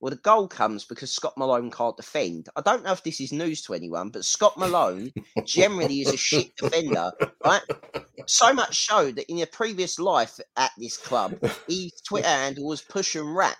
Well, 0.00 0.10
the 0.10 0.16
goal 0.16 0.46
comes 0.46 0.84
because 0.84 1.10
Scott 1.10 1.34
Malone 1.36 1.72
can't 1.72 1.96
defend. 1.96 2.48
I 2.54 2.60
don't 2.60 2.84
know 2.84 2.92
if 2.92 3.02
this 3.02 3.20
is 3.20 3.32
news 3.32 3.62
to 3.62 3.74
anyone, 3.74 4.10
but 4.10 4.24
Scott 4.24 4.56
Malone 4.56 5.12
generally 5.44 6.02
is 6.02 6.12
a 6.14 6.16
shit 6.16 6.54
defender, 6.56 7.10
right? 7.44 7.62
So 8.26 8.52
much 8.52 8.86
so 8.86 9.10
that 9.12 9.30
in 9.30 9.40
a 9.40 9.46
previous 9.46 9.98
life 9.98 10.38
at 10.56 10.70
this 10.78 10.96
club, 10.96 11.34
his 11.68 11.92
Twitter 12.06 12.28
handle 12.28 12.64
was 12.68 12.82
push 12.82 13.14
and 13.14 13.34
rap, 13.34 13.56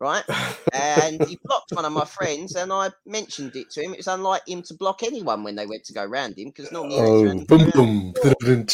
right? 0.00 0.24
And 0.72 1.24
he 1.26 1.38
blocked 1.44 1.72
one 1.72 1.84
of 1.84 1.92
my 1.92 2.04
friends, 2.04 2.54
and 2.54 2.72
I 2.72 2.90
mentioned 3.06 3.54
it 3.56 3.70
to 3.72 3.82
him. 3.82 3.94
It's 3.94 4.06
unlike 4.06 4.42
him 4.46 4.62
to 4.62 4.74
block 4.74 5.02
anyone 5.02 5.42
when 5.44 5.56
they 5.56 5.66
went 5.66 5.84
to 5.84 5.92
go 5.92 6.04
round 6.04 6.38
him 6.38 6.48
because 6.48 6.72
normally 6.72 6.96
Oh, 6.98 7.22
boom, 7.46 7.70
boom. 7.70 8.66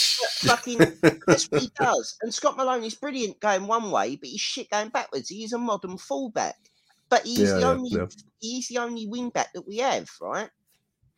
fucking 0.46 0.78
that's 1.26 1.50
what 1.50 1.60
he 1.60 1.70
does. 1.78 2.16
And 2.22 2.32
Scott 2.32 2.56
Malone 2.56 2.84
is 2.84 2.94
brilliant 2.94 3.40
going 3.40 3.66
one 3.66 3.90
way, 3.90 4.16
but 4.16 4.28
he's 4.28 4.40
shit 4.40 4.70
going 4.70 4.88
backwards. 4.88 5.28
He 5.28 5.44
is 5.44 5.52
a 5.52 5.58
modern 5.58 5.98
fullback, 5.98 6.56
but 7.08 7.24
he's 7.24 7.38
Yeah, 7.38 7.60
the 7.60 7.64
only 7.64 7.90
yeah. 7.90 8.06
he's 8.40 8.68
the 8.68 8.78
only 8.78 9.06
wing 9.06 9.30
back 9.30 9.52
that 9.54 9.66
we 9.66 9.78
have, 9.78 10.08
right? 10.20 10.50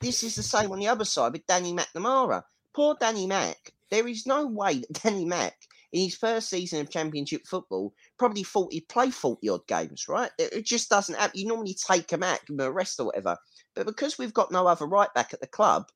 This 0.01 0.23
is 0.23 0.37
the 0.37 0.43
same 0.43 0.71
on 0.73 0.79
the 0.79 0.89
other 0.89 1.05
side 1.05 1.33
with 1.33 1.47
Danny 1.47 1.73
McNamara. 1.73 2.43
Poor 2.75 2.97
Danny 3.01 3.27
Mac. 3.27 3.73
There 3.91 4.09
is 4.09 4.27
no 4.27 4.47
way 4.47 4.81
that 4.81 4.93
Danny 5.03 5.25
Mac, 5.25 5.55
in 5.93 6.03
his 6.03 6.17
first 6.17 6.51
season 6.51 6.81
of 6.81 6.91
Championship 6.91 7.47
football, 7.47 7.95
probably 8.19 8.43
thought 8.43 8.73
he'd 8.73 8.89
play 8.89 9.11
40 9.11 9.49
odd 9.49 9.67
games, 9.67 10.07
right? 10.09 10.31
It, 10.39 10.53
it 10.53 10.67
just 10.67 10.91
doesn't 10.91 11.17
happen. 11.17 11.39
You 11.39 11.47
normally 11.47 11.75
take 11.75 12.11
him 12.11 12.23
out, 12.23 12.41
give 12.47 12.55
him 12.55 12.61
a 12.61 12.73
rest 12.73 12.99
or 12.99 13.07
whatever. 13.07 13.37
But 13.75 13.87
because 13.87 14.19
we've 14.19 14.35
got 14.35 14.51
no 14.51 14.67
other 14.67 14.87
right 14.87 15.13
back 15.15 15.33
at 15.33 15.41
the 15.41 15.47
club, 15.47 15.87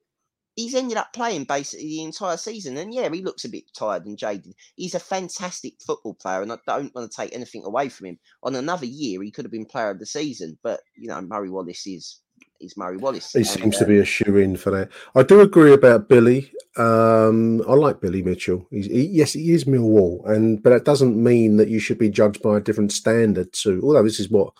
he's 0.56 0.74
ended 0.74 0.98
up 0.98 1.12
playing 1.12 1.44
basically 1.44 1.86
the 1.88 2.02
entire 2.02 2.36
season. 2.36 2.76
And 2.76 2.92
yeah, 2.92 3.08
he 3.10 3.22
looks 3.22 3.44
a 3.44 3.48
bit 3.48 3.64
tired 3.76 4.06
and 4.06 4.18
jaded. 4.18 4.54
He's 4.76 4.94
a 4.94 5.00
fantastic 5.00 5.74
football 5.84 6.14
player, 6.14 6.42
and 6.42 6.52
I 6.52 6.58
don't 6.66 6.94
want 6.94 7.10
to 7.10 7.16
take 7.16 7.34
anything 7.34 7.64
away 7.64 7.88
from 7.88 8.06
him. 8.06 8.18
On 8.42 8.54
another 8.54 8.86
year, 8.86 9.22
he 9.22 9.30
could 9.30 9.44
have 9.44 9.52
been 9.52 9.66
player 9.66 9.90
of 9.90 9.98
the 9.98 10.06
season, 10.06 10.58
but 10.62 10.80
you 10.96 11.08
know, 11.08 11.20
Murray 11.20 11.50
Wallace 11.50 11.86
is 11.86 12.20
is 12.60 12.76
Murray 12.76 12.96
Wallace. 12.96 13.32
He 13.32 13.38
and, 13.38 13.46
seems 13.46 13.78
to 13.78 13.86
be 13.86 13.98
a 13.98 14.04
shoe 14.04 14.36
in 14.36 14.56
for 14.56 14.70
that. 14.70 14.90
I 15.14 15.22
do 15.22 15.40
agree 15.40 15.72
about 15.72 16.08
Billy. 16.08 16.52
Um, 16.76 17.62
I 17.68 17.74
like 17.74 18.00
Billy 18.00 18.22
Mitchell. 18.22 18.66
He's, 18.70 18.86
he, 18.86 19.06
yes, 19.06 19.32
he 19.32 19.52
is 19.52 19.64
Millwall, 19.64 20.28
and 20.28 20.62
but 20.62 20.70
that 20.70 20.84
doesn't 20.84 21.22
mean 21.22 21.56
that 21.56 21.68
you 21.68 21.80
should 21.80 21.98
be 21.98 22.10
judged 22.10 22.42
by 22.42 22.58
a 22.58 22.60
different 22.60 22.92
standard. 22.92 23.52
To 23.54 23.80
although 23.82 24.02
this 24.02 24.20
is 24.20 24.30
what 24.30 24.52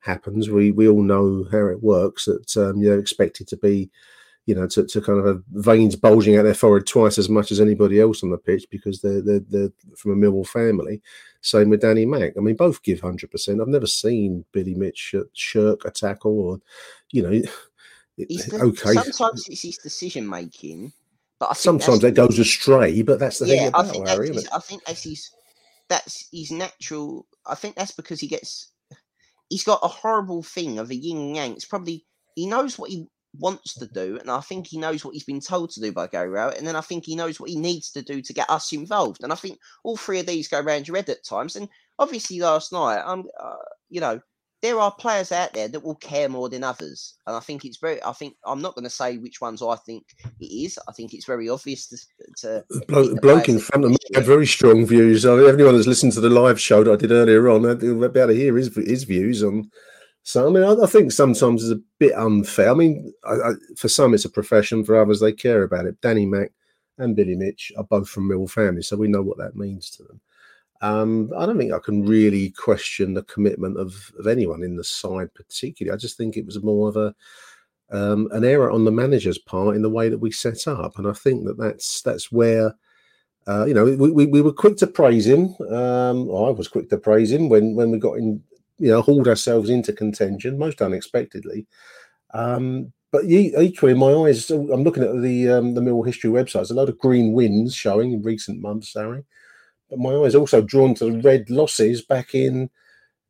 happens, 0.00 0.48
we 0.48 0.70
we 0.70 0.88
all 0.88 1.02
know 1.02 1.46
how 1.50 1.66
it 1.66 1.82
works. 1.82 2.26
That 2.26 2.56
um, 2.56 2.78
you're 2.80 2.98
expected 2.98 3.48
to 3.48 3.56
be, 3.56 3.90
you 4.46 4.54
know, 4.54 4.66
to, 4.68 4.86
to 4.86 5.00
kind 5.00 5.18
of 5.18 5.26
have 5.26 5.42
veins 5.50 5.96
bulging 5.96 6.36
out 6.36 6.42
their 6.44 6.54
forehead 6.54 6.86
twice 6.86 7.18
as 7.18 7.28
much 7.28 7.50
as 7.50 7.60
anybody 7.60 8.00
else 8.00 8.22
on 8.22 8.30
the 8.30 8.38
pitch 8.38 8.66
because 8.70 9.00
they're 9.00 9.22
they're, 9.22 9.42
they're 9.48 9.72
from 9.96 10.12
a 10.12 10.16
Millwall 10.16 10.46
family. 10.46 11.02
Same 11.46 11.70
with 11.70 11.80
Danny 11.80 12.04
Mack. 12.04 12.32
I 12.36 12.40
mean, 12.40 12.56
both 12.56 12.82
give 12.82 13.00
hundred 13.00 13.30
percent. 13.30 13.60
I've 13.60 13.68
never 13.68 13.86
seen 13.86 14.44
Billy 14.50 14.74
Mitch 14.74 15.14
shirk 15.32 15.84
a 15.84 15.92
tackle 15.92 16.40
or, 16.40 16.60
you 17.12 17.22
know. 17.22 17.30
the- 18.18 18.58
okay, 18.62 18.94
Sometimes 18.94 19.46
it's 19.48 19.62
his 19.62 19.78
decision 19.78 20.28
making, 20.28 20.92
but 21.38 21.46
I 21.46 21.54
think 21.54 21.82
sometimes 21.82 22.02
it 22.02 22.16
goes 22.16 22.40
astray, 22.40 23.00
but 23.02 23.20
that's 23.20 23.38
the 23.38 23.46
thing 23.46 23.62
yeah, 23.62 23.70
I 23.74 23.80
about 23.82 23.92
think 23.92 24.06
that's 24.06 24.20
isn't 24.20 24.34
his, 24.34 24.48
I 24.48 24.58
think 24.58 24.84
that's 24.86 25.04
his 25.04 25.30
that's 25.88 26.28
his 26.32 26.50
natural. 26.50 27.26
I 27.46 27.54
think 27.54 27.76
that's 27.76 27.92
because 27.92 28.18
he 28.18 28.26
gets 28.26 28.72
he's 29.48 29.62
got 29.62 29.78
a 29.84 29.88
horrible 29.88 30.42
thing 30.42 30.80
of 30.80 30.90
a 30.90 30.96
yin 30.96 31.16
and 31.18 31.36
yang. 31.36 31.52
It's 31.52 31.64
probably 31.64 32.04
he 32.34 32.46
knows 32.46 32.76
what 32.76 32.90
he 32.90 33.06
wants 33.38 33.74
to 33.74 33.86
do, 33.86 34.18
and 34.20 34.30
I 34.30 34.40
think 34.40 34.66
he 34.66 34.78
knows 34.78 35.04
what 35.04 35.14
he's 35.14 35.24
been 35.24 35.40
told 35.40 35.70
to 35.70 35.80
do 35.80 35.92
by 35.92 36.06
Gary 36.06 36.28
Rowett, 36.28 36.58
and 36.58 36.66
then 36.66 36.76
I 36.76 36.80
think 36.80 37.04
he 37.04 37.16
knows 37.16 37.40
what 37.40 37.50
he 37.50 37.58
needs 37.58 37.90
to 37.92 38.02
do 38.02 38.20
to 38.22 38.32
get 38.32 38.50
us 38.50 38.72
involved. 38.72 39.22
And 39.22 39.32
I 39.32 39.36
think 39.36 39.58
all 39.84 39.96
three 39.96 40.20
of 40.20 40.26
these 40.26 40.48
go 40.48 40.60
round 40.60 40.88
your 40.88 40.96
head 40.96 41.08
at 41.08 41.24
times. 41.24 41.56
And 41.56 41.68
obviously, 41.98 42.40
last 42.40 42.72
night, 42.72 43.02
um, 43.04 43.24
uh, 43.38 43.54
you 43.88 44.00
know, 44.00 44.20
there 44.62 44.80
are 44.80 44.90
players 44.90 45.32
out 45.32 45.52
there 45.52 45.68
that 45.68 45.84
will 45.84 45.96
care 45.96 46.28
more 46.28 46.48
than 46.48 46.64
others, 46.64 47.14
and 47.26 47.36
I 47.36 47.40
think 47.40 47.64
it's 47.64 47.76
very. 47.76 48.02
I 48.02 48.12
think 48.12 48.34
I'm 48.44 48.62
not 48.62 48.74
going 48.74 48.84
to 48.84 48.90
say 48.90 49.18
which 49.18 49.40
ones 49.40 49.62
I 49.62 49.76
think 49.76 50.04
it 50.40 50.46
is. 50.46 50.78
I 50.88 50.92
think 50.92 51.12
it's 51.12 51.26
very 51.26 51.48
obvious 51.48 51.86
to. 51.88 51.96
to 52.40 52.64
bloke, 53.20 53.48
in 53.48 53.58
front 53.58 53.84
of 53.84 53.90
me 53.90 53.96
had 54.14 54.24
very 54.24 54.46
strong 54.46 54.86
views. 54.86 55.26
I 55.26 55.34
mean, 55.36 55.48
anyone 55.48 55.74
that's 55.74 55.86
listened 55.86 56.12
to 56.14 56.20
the 56.20 56.30
live 56.30 56.60
show 56.60 56.82
that 56.84 56.92
I 56.92 56.96
did 56.96 57.12
earlier 57.12 57.48
on, 57.50 57.62
they'll 57.62 58.08
be 58.08 58.20
able 58.20 58.28
to 58.28 58.34
hear 58.34 58.56
his, 58.56 58.74
his 58.74 59.04
views 59.04 59.44
on. 59.44 59.70
So, 60.26 60.44
I 60.44 60.50
mean, 60.50 60.64
I, 60.64 60.72
I 60.82 60.86
think 60.86 61.12
sometimes 61.12 61.62
it's 61.62 61.78
a 61.78 61.84
bit 62.00 62.12
unfair. 62.14 62.70
I 62.70 62.74
mean, 62.74 63.12
I, 63.22 63.34
I, 63.34 63.52
for 63.76 63.86
some 63.86 64.12
it's 64.12 64.24
a 64.24 64.28
profession, 64.28 64.82
for 64.82 65.00
others 65.00 65.20
they 65.20 65.30
care 65.30 65.62
about 65.62 65.86
it. 65.86 66.00
Danny 66.00 66.26
Mack 66.26 66.50
and 66.98 67.14
Billy 67.14 67.36
Mitch 67.36 67.70
are 67.78 67.84
both 67.84 68.08
from 68.08 68.26
Mill 68.26 68.48
families, 68.48 68.88
so 68.88 68.96
we 68.96 69.06
know 69.06 69.22
what 69.22 69.38
that 69.38 69.54
means 69.54 69.88
to 69.90 70.02
them. 70.02 70.20
Um, 70.80 71.30
I 71.38 71.46
don't 71.46 71.56
think 71.56 71.72
I 71.72 71.78
can 71.78 72.04
really 72.04 72.50
question 72.50 73.14
the 73.14 73.22
commitment 73.22 73.78
of, 73.78 74.12
of 74.18 74.26
anyone 74.26 74.64
in 74.64 74.74
the 74.74 74.82
side, 74.82 75.32
particularly. 75.32 75.94
I 75.94 75.96
just 75.96 76.16
think 76.16 76.36
it 76.36 76.44
was 76.44 76.60
more 76.60 76.88
of 76.88 76.96
a 76.96 77.14
um, 77.92 78.28
an 78.32 78.44
error 78.44 78.72
on 78.72 78.84
the 78.84 78.90
manager's 78.90 79.38
part 79.38 79.76
in 79.76 79.82
the 79.82 79.88
way 79.88 80.08
that 80.08 80.18
we 80.18 80.32
set 80.32 80.66
up, 80.66 80.98
and 80.98 81.06
I 81.06 81.12
think 81.12 81.44
that 81.44 81.56
that's 81.56 82.02
that's 82.02 82.32
where 82.32 82.74
uh, 83.46 83.64
you 83.64 83.74
know 83.74 83.84
we, 83.84 84.10
we, 84.10 84.26
we 84.26 84.42
were 84.42 84.52
quick 84.52 84.76
to 84.78 84.88
praise 84.88 85.24
him. 85.24 85.54
Um, 85.70 86.28
I 86.34 86.50
was 86.50 86.66
quick 86.66 86.90
to 86.90 86.98
praise 86.98 87.30
him 87.30 87.48
when 87.48 87.76
when 87.76 87.92
we 87.92 88.00
got 88.00 88.14
in, 88.14 88.42
you 88.78 88.88
know, 88.88 89.02
hauled 89.02 89.28
ourselves 89.28 89.70
into 89.70 89.92
contention 89.92 90.58
most 90.58 90.82
unexpectedly. 90.82 91.66
Um, 92.34 92.92
but 93.12 93.24
equally, 93.24 93.92
in 93.92 93.98
my 93.98 94.12
eyes, 94.12 94.50
I'm 94.50 94.82
looking 94.82 95.02
at 95.02 95.22
the 95.22 95.48
um, 95.48 95.74
the 95.74 95.80
Mill 95.80 96.02
History 96.02 96.28
website. 96.28 96.54
There's 96.54 96.70
a 96.70 96.74
lot 96.74 96.88
of 96.88 96.98
green 96.98 97.32
wins 97.32 97.74
showing 97.74 98.12
in 98.12 98.22
recent 98.22 98.60
months, 98.60 98.92
Harry. 98.94 99.24
But 99.88 100.00
my 100.00 100.14
eyes 100.16 100.34
also 100.34 100.60
drawn 100.60 100.94
to 100.96 101.06
the 101.06 101.20
red 101.20 101.48
losses 101.48 102.02
back 102.02 102.34
in 102.34 102.68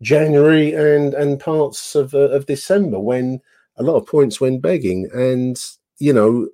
January 0.02 0.72
and 0.72 1.14
and 1.14 1.38
parts 1.38 1.94
of 1.94 2.14
uh, 2.14 2.30
of 2.30 2.46
December 2.46 2.98
when 2.98 3.40
a 3.76 3.82
lot 3.82 3.96
of 3.96 4.06
points 4.06 4.40
went 4.40 4.62
begging. 4.62 5.08
And 5.14 5.56
you 5.98 6.12
know, 6.12 6.48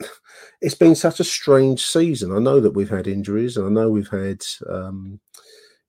it's 0.60 0.74
been 0.74 0.94
such 0.94 1.18
a 1.18 1.24
strange 1.24 1.84
season. 1.84 2.30
I 2.30 2.38
know 2.38 2.60
that 2.60 2.72
we've 2.72 2.90
had 2.90 3.08
injuries, 3.08 3.56
and 3.56 3.66
I 3.66 3.70
know 3.70 3.90
we've 3.90 4.08
had. 4.08 4.42
Um, 4.68 5.18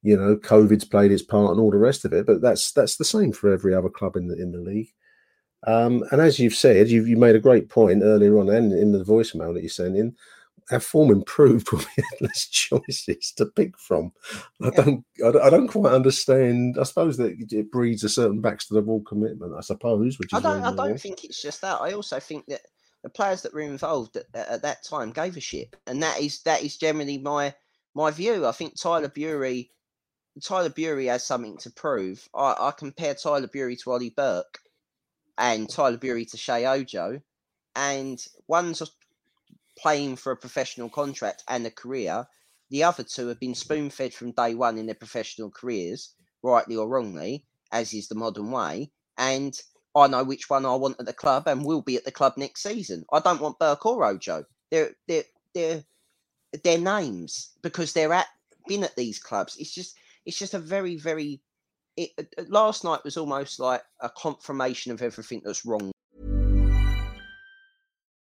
you 0.03 0.15
know, 0.17 0.35
COVID's 0.37 0.85
played 0.85 1.11
its 1.11 1.23
part 1.23 1.51
and 1.51 1.59
all 1.59 1.71
the 1.71 1.77
rest 1.77 2.05
of 2.05 2.13
it, 2.13 2.25
but 2.25 2.41
that's 2.41 2.71
that's 2.71 2.97
the 2.97 3.05
same 3.05 3.31
for 3.31 3.51
every 3.51 3.73
other 3.73 3.89
club 3.89 4.15
in 4.15 4.27
the 4.27 4.41
in 4.41 4.51
the 4.51 4.59
league. 4.59 4.93
Um, 5.65 6.03
and 6.11 6.21
as 6.21 6.39
you've 6.39 6.55
said, 6.55 6.89
you've 6.89 7.07
you 7.07 7.17
made 7.17 7.35
a 7.35 7.39
great 7.39 7.69
point 7.69 8.03
earlier 8.03 8.37
on, 8.39 8.49
and 8.49 8.71
in 8.71 8.91
the 8.91 9.03
voicemail 9.03 9.53
that 9.53 9.63
you 9.63 9.69
sent 9.69 9.97
in, 9.97 10.15
our 10.71 10.79
form 10.79 11.11
improved 11.11 11.71
when 11.71 11.81
we 11.81 12.03
had 12.03 12.21
less 12.21 12.47
choices 12.47 13.33
to 13.37 13.45
pick 13.45 13.77
from. 13.77 14.11
I 14.61 14.69
don't, 14.69 15.05
I 15.25 15.49
don't, 15.49 15.67
quite 15.67 15.93
understand. 15.93 16.77
I 16.79 16.83
suppose 16.83 17.17
that 17.17 17.35
it 17.51 17.71
breeds 17.71 18.03
a 18.03 18.09
certain 18.09 18.41
backs 18.41 18.67
to 18.67 18.75
the 18.75 18.81
wall 18.81 19.01
commitment. 19.01 19.55
I 19.57 19.61
suppose, 19.61 20.19
which 20.19 20.33
is 20.33 20.39
I 20.39 20.41
don't. 20.41 20.63
I 20.63 20.75
don't 20.75 20.99
think 20.99 21.23
it's 21.23 21.41
just 21.41 21.61
that. 21.61 21.81
I 21.81 21.93
also 21.93 22.19
think 22.19 22.45
that 22.47 22.61
the 23.03 23.09
players 23.09 23.41
that 23.41 23.53
were 23.53 23.61
involved 23.61 24.17
at, 24.17 24.25
at 24.33 24.61
that 24.61 24.83
time 24.83 25.11
gave 25.11 25.37
a 25.37 25.41
shit, 25.41 25.75
and 25.87 26.03
that 26.03 26.19
is 26.19 26.41
that 26.43 26.63
is 26.63 26.77
generally 26.77 27.17
my 27.17 27.53
my 27.95 28.11
view. 28.11 28.45
I 28.45 28.51
think 28.51 28.79
Tyler 28.79 29.09
Burey, 29.09 29.69
Tyler 30.43 30.69
Burey 30.69 31.07
has 31.07 31.25
something 31.25 31.57
to 31.57 31.71
prove. 31.71 32.27
I, 32.35 32.55
I 32.59 32.71
compare 32.77 33.15
Tyler 33.15 33.47
Burey 33.47 33.81
to 33.83 33.91
Ollie 33.91 34.13
Burke, 34.15 34.59
and 35.37 35.69
Tyler 35.69 35.97
Burey 35.97 36.29
to 36.31 36.37
Sheyi 36.37 36.69
Ojo, 36.69 37.21
and 37.75 38.23
one's 38.47 38.81
playing 39.77 40.15
for 40.15 40.31
a 40.31 40.37
professional 40.37 40.89
contract 40.89 41.43
and 41.47 41.65
a 41.65 41.71
career. 41.71 42.25
The 42.69 42.83
other 42.83 43.03
two 43.03 43.27
have 43.27 43.39
been 43.39 43.55
spoon 43.55 43.89
fed 43.89 44.13
from 44.13 44.31
day 44.31 44.55
one 44.55 44.77
in 44.77 44.87
their 44.87 44.95
professional 44.95 45.51
careers, 45.51 46.13
rightly 46.43 46.75
or 46.75 46.87
wrongly, 46.87 47.45
as 47.71 47.93
is 47.93 48.07
the 48.07 48.15
modern 48.15 48.51
way. 48.51 48.91
And 49.17 49.57
I 49.95 50.07
know 50.07 50.23
which 50.23 50.49
one 50.49 50.65
I 50.65 50.75
want 50.75 50.99
at 50.99 51.05
the 51.05 51.13
club 51.13 51.47
and 51.47 51.65
will 51.65 51.81
be 51.81 51.95
at 51.95 52.05
the 52.05 52.11
club 52.11 52.33
next 52.37 52.63
season. 52.63 53.05
I 53.11 53.19
don't 53.19 53.41
want 53.41 53.59
Burke 53.59 53.85
or 53.85 54.03
Ojo. 54.05 54.43
They're 54.69 54.91
they're 55.07 55.23
they're 55.53 55.83
their 56.63 56.77
names 56.77 57.51
because 57.61 57.93
they're 57.93 58.13
at 58.13 58.27
been 58.67 58.83
at 58.83 58.95
these 58.95 59.19
clubs. 59.19 59.55
It's 59.57 59.73
just 59.73 59.95
it's 60.27 60.37
just 60.37 60.53
a 60.53 60.59
very 60.59 60.97
very. 60.97 61.41
It, 61.95 62.11
uh, 62.19 62.43
last 62.49 62.83
night 62.83 63.03
was 63.03 63.17
almost 63.17 63.59
like 63.59 63.81
a 64.01 64.09
confirmation 64.09 64.91
of 64.91 65.01
everything 65.01 65.41
that's 65.43 65.65
wrong 65.65 65.91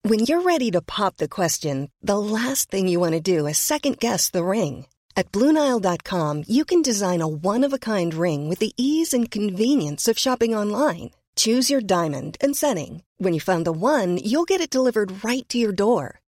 When 0.02 0.20
you're 0.20 0.40
ready 0.40 0.70
to 0.70 0.80
pop 0.80 1.18
the 1.18 1.28
question, 1.28 1.90
the 2.00 2.18
last 2.18 2.70
thing 2.70 2.88
you 2.88 2.98
want 3.00 3.12
to 3.12 3.20
do 3.20 3.46
is 3.46 3.58
second 3.58 3.98
guess 3.98 4.30
the 4.30 4.44
ring. 4.44 4.86
At 5.16 5.32
Bluenile.com, 5.32 6.44
you 6.46 6.64
can 6.64 6.80
design 6.80 7.20
a 7.20 7.28
one 7.28 7.64
of 7.66 7.72
a 7.74 7.78
kind 7.78 8.14
ring 8.14 8.48
with 8.48 8.60
the 8.60 8.72
ease 8.78 9.12
and 9.12 9.30
convenience 9.30 10.08
of 10.08 10.18
shopping 10.18 10.54
online. 10.54 11.10
Choose 11.36 11.68
your 11.68 11.82
diamond 11.82 12.38
and 12.40 12.56
setting. 12.56 13.02
When 13.18 13.34
you 13.34 13.40
find 13.40 13.66
the 13.66 13.72
one, 13.72 14.16
you'll 14.18 14.48
get 14.48 14.60
it 14.60 14.70
delivered 14.70 15.24
right 15.24 15.46
to 15.48 15.58
your 15.58 15.72
door. 15.72 16.20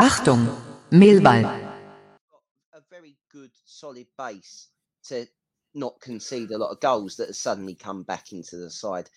Achtung, 0.00 0.56
Millwall. 0.92 1.44
a 2.72 2.80
very 2.88 3.16
good 3.32 3.50
solid 3.64 4.06
base 4.16 4.68
to 5.02 5.26
not 5.74 6.00
concede 6.00 6.52
a 6.52 6.58
lot 6.58 6.70
of 6.70 6.78
goals 6.78 7.16
that 7.16 7.26
have 7.26 7.34
suddenly 7.34 7.74
come 7.74 8.04
back 8.04 8.32
into 8.32 8.56
the 8.56 8.70
side. 8.70 9.10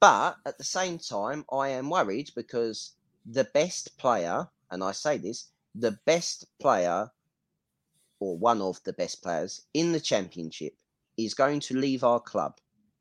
But 0.00 0.36
at 0.46 0.56
the 0.56 0.62
same 0.62 0.98
time, 0.98 1.44
I 1.52 1.70
am 1.70 1.90
worried 1.90 2.30
because 2.36 2.92
the 3.26 3.42
best 3.42 3.98
player, 3.98 4.48
and 4.70 4.84
I 4.84 4.92
say 4.92 5.18
this, 5.18 5.48
the 5.74 5.98
best 6.06 6.46
player 6.60 7.10
or 8.20 8.38
one 8.38 8.62
of 8.62 8.80
the 8.84 8.92
best 8.92 9.24
players 9.24 9.62
in 9.74 9.90
the 9.90 10.00
championship 10.00 10.74
is 11.16 11.34
going 11.34 11.58
to 11.60 11.76
leave 11.76 12.04
our 12.04 12.20
club 12.20 12.58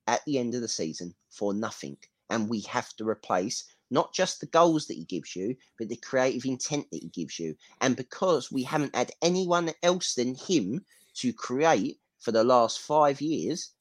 at 0.08 0.26
the 0.26 0.40
end 0.40 0.56
of 0.56 0.62
the 0.62 0.68
season 0.68 1.14
for 1.30 1.54
nothing. 1.54 1.98
And 2.32 2.50
we 2.50 2.62
have 2.62 2.96
to 2.96 3.08
replace 3.08 3.66
not 3.90 4.14
just 4.14 4.40
the 4.40 4.46
goals 4.48 4.88
that 4.88 4.96
he 4.96 5.04
gives 5.04 5.36
you, 5.36 5.56
but 5.78 5.90
the 5.90 5.96
creative 5.98 6.46
intent 6.46 6.88
that 6.92 7.02
he 7.02 7.10
gives 7.10 7.40
you. 7.40 7.56
And 7.82 7.96
because 7.96 8.52
we 8.52 8.64
haven't 8.64 8.96
had 8.96 9.12
anyone 9.22 9.72
else 9.84 10.16
than 10.16 10.36
him 10.36 10.86
to 11.16 11.34
create 11.34 12.00
for 12.20 12.32
the 12.32 12.44
last 12.44 12.80
five 12.80 13.22
years, 13.22 13.72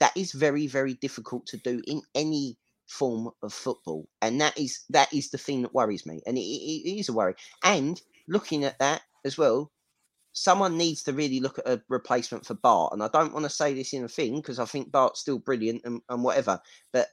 that 0.00 0.16
is 0.16 0.32
very, 0.32 0.66
very 0.66 0.94
difficult 0.94 1.46
to 1.46 1.56
do 1.58 1.80
in 1.86 2.02
any 2.14 2.58
form 2.86 3.30
of 3.42 3.52
football. 3.52 4.08
And 4.20 4.40
that 4.40 4.58
is 4.58 4.84
that 4.90 5.12
is 5.12 5.30
the 5.30 5.38
thing 5.38 5.62
that 5.62 5.74
worries 5.74 6.06
me. 6.06 6.20
And 6.26 6.36
it, 6.36 6.42
it, 6.42 6.88
it 6.88 6.98
is 6.98 7.08
a 7.08 7.12
worry. 7.12 7.34
And 7.62 8.00
looking 8.28 8.64
at 8.64 8.78
that 8.80 9.02
as 9.24 9.38
well, 9.38 9.70
someone 10.32 10.76
needs 10.76 11.02
to 11.04 11.12
really 11.12 11.40
look 11.40 11.58
at 11.58 11.68
a 11.68 11.82
replacement 11.88 12.46
for 12.46 12.54
Bart. 12.54 12.92
And 12.92 13.02
I 13.02 13.08
don't 13.08 13.32
want 13.32 13.44
to 13.44 13.50
say 13.50 13.74
this 13.74 13.92
in 13.92 14.04
a 14.04 14.08
thing 14.08 14.36
because 14.36 14.58
I 14.58 14.64
think 14.64 14.90
Bart's 14.90 15.20
still 15.20 15.38
brilliant 15.38 15.82
and, 15.84 16.00
and 16.08 16.24
whatever. 16.24 16.60
But 16.92 17.08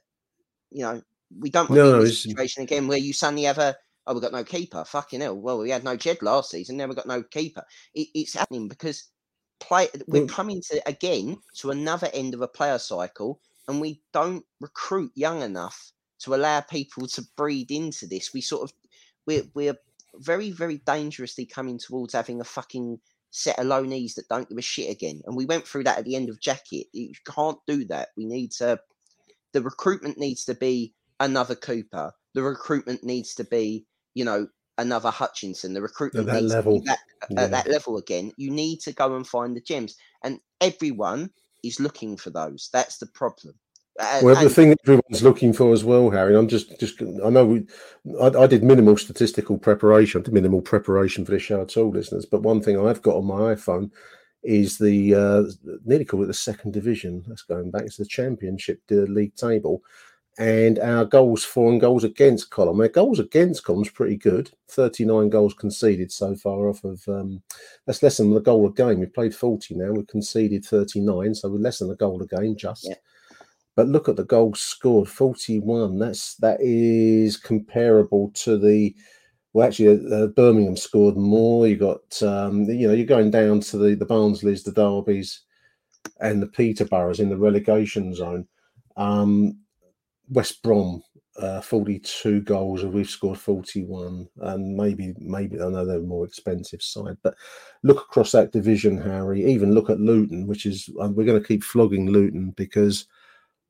you 0.70 0.82
know, 0.82 1.02
we 1.38 1.50
don't 1.50 1.68
want 1.70 1.78
No, 1.78 1.84
to 1.84 1.90
be 1.90 1.92
no, 1.92 1.98
in 2.00 2.04
this 2.06 2.22
situation 2.22 2.62
again 2.62 2.88
where 2.88 2.98
you 2.98 3.12
suddenly 3.12 3.44
have 3.44 3.58
a 3.58 3.76
oh 4.06 4.14
we've 4.14 4.22
got 4.22 4.32
no 4.32 4.44
keeper. 4.44 4.84
Fucking 4.84 5.20
hell. 5.20 5.36
Well, 5.36 5.58
we 5.58 5.70
had 5.70 5.84
no 5.84 5.96
Jed 5.96 6.22
last 6.22 6.50
season, 6.50 6.76
now 6.76 6.86
we've 6.86 6.96
got 6.96 7.06
no 7.06 7.22
keeper. 7.22 7.64
It, 7.94 8.08
it's 8.14 8.34
happening 8.34 8.68
because 8.68 9.04
play 9.60 9.88
we're 10.06 10.20
Well- 10.24 10.28
coming 10.28 10.62
to 10.70 10.82
again 10.88 11.38
to 11.58 11.70
another 11.70 12.08
end 12.14 12.34
of 12.34 12.40
a 12.40 12.48
player 12.48 12.78
cycle 12.78 13.40
and 13.68 13.80
we 13.80 14.00
don't 14.12 14.44
recruit 14.60 15.12
young 15.14 15.42
enough 15.42 15.92
to 16.20 16.34
allow 16.34 16.60
people 16.60 17.06
to 17.06 17.22
breed 17.36 17.70
into 17.70 18.06
this. 18.06 18.32
We 18.34 18.40
sort 18.40 18.62
of 18.62 18.72
we're 19.26 19.44
we're 19.54 19.76
very, 20.16 20.50
very 20.50 20.78
dangerously 20.78 21.46
coming 21.46 21.78
towards 21.78 22.14
having 22.14 22.40
a 22.40 22.44
fucking 22.44 22.98
set 23.30 23.58
of 23.60 23.66
loanees 23.66 24.14
that 24.14 24.28
don't 24.28 24.48
give 24.48 24.58
a 24.58 24.62
shit 24.62 24.90
again. 24.90 25.20
And 25.24 25.36
we 25.36 25.46
went 25.46 25.64
through 25.68 25.84
that 25.84 25.98
at 25.98 26.04
the 26.04 26.16
end 26.16 26.28
of 26.28 26.40
Jackett. 26.40 26.86
You 26.92 27.12
can't 27.24 27.58
do 27.68 27.84
that. 27.84 28.08
We 28.16 28.24
need 28.24 28.50
to 28.52 28.80
the 29.52 29.62
recruitment 29.62 30.18
needs 30.18 30.44
to 30.46 30.54
be 30.54 30.94
another 31.20 31.54
Cooper. 31.54 32.12
The 32.34 32.42
recruitment 32.42 33.04
needs 33.04 33.34
to 33.36 33.44
be, 33.44 33.86
you 34.14 34.24
know, 34.24 34.48
another 34.78 35.10
Hutchinson. 35.10 35.74
The 35.74 35.82
recruitment 35.82 36.26
that 36.26 36.42
needs 36.42 36.54
to 36.54 36.62
be 36.62 36.82
that, 36.86 36.98
Yeah. 37.30 37.42
at 37.42 37.50
that 37.50 37.68
level 37.68 37.96
again. 37.98 38.32
You 38.36 38.50
need 38.50 38.80
to 38.80 38.92
go 38.92 39.14
and 39.16 39.26
find 39.26 39.54
the 39.56 39.60
gems, 39.60 39.96
and 40.24 40.40
everyone 40.60 41.30
is 41.62 41.78
looking 41.80 42.16
for 42.16 42.30
those. 42.30 42.70
That's 42.72 42.98
the 42.98 43.06
problem. 43.06 43.54
Uh, 43.98 44.20
Well, 44.22 44.34
the 44.36 44.42
and- 44.42 44.52
thing 44.52 44.74
everyone's 44.84 45.22
looking 45.22 45.52
for 45.52 45.72
as 45.72 45.84
well, 45.84 46.08
Harry. 46.10 46.34
I'm 46.34 46.48
just, 46.48 46.78
just, 46.80 47.02
I 47.02 47.28
know 47.28 47.44
we, 47.44 47.66
I, 48.20 48.28
I 48.28 48.46
did 48.46 48.62
minimal 48.64 48.96
statistical 48.96 49.58
preparation, 49.58 50.20
I 50.20 50.24
did 50.24 50.32
minimal 50.32 50.62
preparation 50.62 51.24
for 51.24 51.32
this 51.32 51.42
show 51.42 51.60
at 51.60 51.76
all, 51.76 51.90
listeners. 51.90 52.24
But 52.24 52.42
one 52.42 52.62
thing 52.62 52.78
I've 52.80 53.02
got 53.02 53.16
on 53.16 53.26
my 53.26 53.54
iPhone 53.54 53.90
is 54.42 54.78
the 54.78 55.14
uh, 55.14 55.42
nearly 55.84 56.06
call 56.06 56.22
it 56.22 56.28
the 56.28 56.32
second 56.34 56.72
division. 56.72 57.24
That's 57.26 57.42
going 57.42 57.70
back. 57.70 57.82
It's 57.82 57.96
the 57.98 58.06
championship 58.06 58.80
the 58.88 59.06
league 59.06 59.34
table, 59.34 59.82
and 60.40 60.78
our 60.78 61.04
goals 61.04 61.44
for 61.44 61.70
and 61.70 61.82
goals 61.82 62.02
against 62.02 62.48
column. 62.48 62.80
Our 62.80 62.88
goals 62.88 63.18
against 63.18 63.62
column's 63.62 63.90
pretty 63.90 64.16
good. 64.16 64.50
Thirty 64.68 65.04
nine 65.04 65.28
goals 65.28 65.52
conceded 65.52 66.10
so 66.10 66.34
far 66.34 66.70
off 66.70 66.82
of. 66.82 67.06
Um, 67.06 67.42
that's 67.86 68.02
less 68.02 68.16
than 68.16 68.32
the 68.32 68.40
goal 68.40 68.66
a 68.66 68.72
game. 68.72 69.00
We've 69.00 69.12
played 69.12 69.34
forty 69.34 69.74
now. 69.74 69.92
We've 69.92 70.06
conceded 70.06 70.64
thirty 70.64 71.00
nine, 71.00 71.34
so 71.34 71.50
we're 71.50 71.58
less 71.58 71.80
than 71.80 71.90
a 71.90 71.94
goal 71.94 72.22
a 72.22 72.26
game 72.26 72.56
just. 72.56 72.88
Yeah. 72.88 72.94
But 73.76 73.88
look 73.88 74.08
at 74.08 74.16
the 74.16 74.24
goals 74.24 74.60
scored, 74.60 75.08
41. 75.08 75.98
That's 75.98 76.34
that 76.36 76.58
is 76.60 77.36
comparable 77.36 78.30
to 78.36 78.58
the 78.58 78.94
well, 79.52 79.66
actually, 79.66 80.10
uh, 80.10 80.28
Birmingham 80.28 80.76
scored 80.76 81.16
more. 81.16 81.66
You 81.66 81.76
got, 81.76 82.22
um, 82.22 82.64
you 82.64 82.86
know, 82.86 82.94
you're 82.94 83.04
going 83.04 83.30
down 83.30 83.60
to 83.60 83.76
the 83.76 83.94
the 83.94 84.06
Barnsleys, 84.06 84.64
the 84.64 84.72
Derbys, 84.72 85.40
and 86.20 86.40
the 86.40 86.46
Peterboroughs 86.46 87.20
in 87.20 87.28
the 87.28 87.36
relegation 87.36 88.14
zone. 88.14 88.46
Um, 88.96 89.58
West 90.30 90.62
Brom, 90.62 91.02
uh, 91.36 91.60
42 91.60 92.40
goals, 92.42 92.82
and 92.82 92.92
we've 92.92 93.10
scored 93.10 93.38
41. 93.38 94.28
And 94.40 94.76
maybe, 94.76 95.14
maybe 95.18 95.60
I 95.60 95.68
know 95.68 95.84
they're 95.84 96.00
more 96.00 96.24
expensive 96.24 96.82
side, 96.82 97.16
but 97.22 97.34
look 97.82 97.98
across 97.98 98.32
that 98.32 98.52
division, 98.52 98.96
Harry. 99.00 99.44
Even 99.44 99.74
look 99.74 99.90
at 99.90 100.00
Luton, 100.00 100.46
which 100.46 100.66
is 100.66 100.88
we're 100.94 101.24
going 101.24 101.40
to 101.40 101.46
keep 101.46 101.64
flogging 101.64 102.10
Luton 102.10 102.52
because 102.52 103.06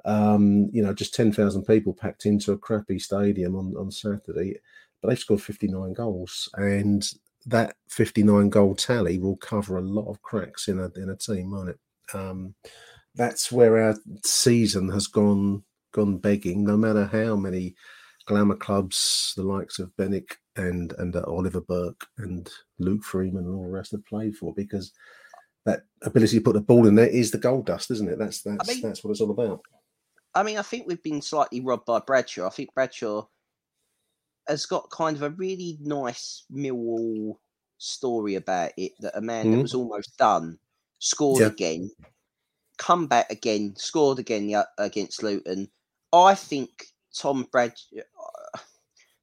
um, 0.05 0.69
you 0.73 0.83
know, 0.83 0.95
just 0.95 1.15
10,000 1.15 1.65
people 1.65 1.93
packed 1.93 2.27
into 2.27 2.53
a 2.53 2.59
crappy 2.59 2.99
stadium 2.99 3.57
on, 3.57 3.75
on 3.77 3.91
Saturday, 3.91 4.59
but 5.01 5.09
they've 5.09 5.19
scored 5.19 5.43
59 5.43 5.93
goals. 5.93 6.49
And 6.55 7.07
that 7.47 7.77
59 7.89 8.49
goal 8.51 8.75
tally 8.75 9.19
will 9.19 9.37
cover 9.37 9.79
a 9.79 9.83
lot 9.83 10.09
of 10.09 10.23
cracks 10.23 10.69
in 10.69 10.79
a, 10.79 10.91
in 10.97 11.11
a 11.11 11.17
team, 11.17 11.51
won't 11.51 11.71
it? 11.71 11.79
Um, 12.15 12.55
that's 13.15 13.51
where 13.51 13.83
our 13.83 13.97
season 14.25 14.89
has 14.91 15.07
gone 15.07 15.65
gone 15.93 16.19
begging, 16.19 16.65
no 16.65 16.77
matter 16.77 17.07
how 17.07 17.37
many 17.37 17.75
glamour 18.27 18.57
clubs, 18.57 19.33
the 19.37 19.43
likes 19.43 19.79
of 19.79 19.95
Benik 19.97 20.33
and 20.57 20.93
and 20.99 21.17
uh, 21.17 21.23
Oliver 21.27 21.61
Burke 21.61 22.07
and 22.19 22.49
Luke 22.79 23.03
Freeman 23.05 23.45
and 23.45 23.55
all 23.55 23.65
the 23.65 23.71
rest 23.71 23.93
have 23.93 24.05
played 24.07 24.37
for, 24.37 24.53
because 24.55 24.93
that 25.67 25.83
ability 26.03 26.39
to 26.39 26.43
put 26.45 26.55
the 26.55 26.61
ball 26.61 26.87
in 26.87 26.95
there 26.95 27.07
is 27.09 27.31
the 27.31 27.39
gold 27.39 27.67
dust, 27.67 27.91
isn't 27.91 28.09
it? 28.09 28.19
That's 28.19 28.43
that's 28.43 28.69
mean- 28.69 28.83
that's 28.83 29.03
what 29.05 29.11
it's 29.11 29.21
all 29.21 29.31
about. 29.31 29.61
I 30.35 30.45
mean, 30.45 30.59
I 30.59 30.63
think 30.63 30.87
we've 30.87 31.03
been 31.03 31.21
slightly 31.23 31.61
robbed 31.61 31.87
by 31.87 31.99
Bradshaw. 31.99 32.47
I 32.47 32.51
think 32.51 32.73
Bradshaw 32.73 33.27
has 34.47 34.65
got 34.65 34.89
kind 34.91 35.17
of 35.17 35.23
a 35.23 35.31
really 35.31 35.77
nice 35.81 36.45
Millwall 36.53 37.37
story 37.79 38.37
about 38.37 38.71
it 38.77 38.93
that 39.01 39.17
a 39.17 39.21
man 39.21 39.51
that 39.51 39.57
Mhm. 39.57 39.63
was 39.63 39.75
almost 39.75 40.17
done 40.19 40.59
scored 41.01 41.41
Yeah. 41.41 41.47
again, 41.49 41.91
come 42.79 43.07
back 43.09 43.31
again, 43.31 43.75
scored 43.77 44.19
again 44.21 44.55
against 44.79 45.23
Luton. 45.23 45.69
I 46.13 46.35
think 46.35 46.87
Tom 47.17 47.47
Bradshaw. 47.53 48.01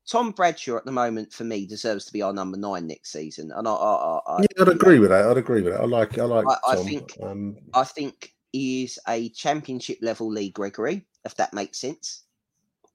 Tom 0.10 0.32
Bradshaw 0.32 0.78
at 0.78 0.86
the 0.86 0.92
moment 0.92 1.34
for 1.34 1.44
me 1.44 1.66
deserves 1.66 2.06
to 2.06 2.14
be 2.14 2.22
our 2.22 2.32
number 2.32 2.56
nine 2.58 2.88
next 2.88 3.12
season, 3.12 3.52
and 3.54 3.68
I, 3.68 3.72
I, 3.74 3.94
I, 3.94 4.20
I 4.28 4.42
Yeah, 4.42 4.62
I'd 4.62 4.68
agree 4.70 5.00
with 5.00 5.10
that. 5.10 5.26
I'd 5.28 5.38
agree 5.38 5.62
with 5.62 5.74
that. 5.74 5.82
I 5.82 5.86
like 5.86 6.18
I 6.18 6.24
like 6.24 6.46
I- 6.48 6.72
I 6.72 6.76
think- 6.78 7.18
um, 7.22 7.58
I 7.74 7.84
think 7.84 8.34
he 8.54 8.84
is 8.86 8.98
a 9.10 9.28
championship 9.30 9.98
level 10.02 10.30
Lee 10.32 10.50
Gregory, 10.52 11.06
if 11.26 11.36
that 11.36 11.54
makes 11.54 11.80
sense. 11.80 12.24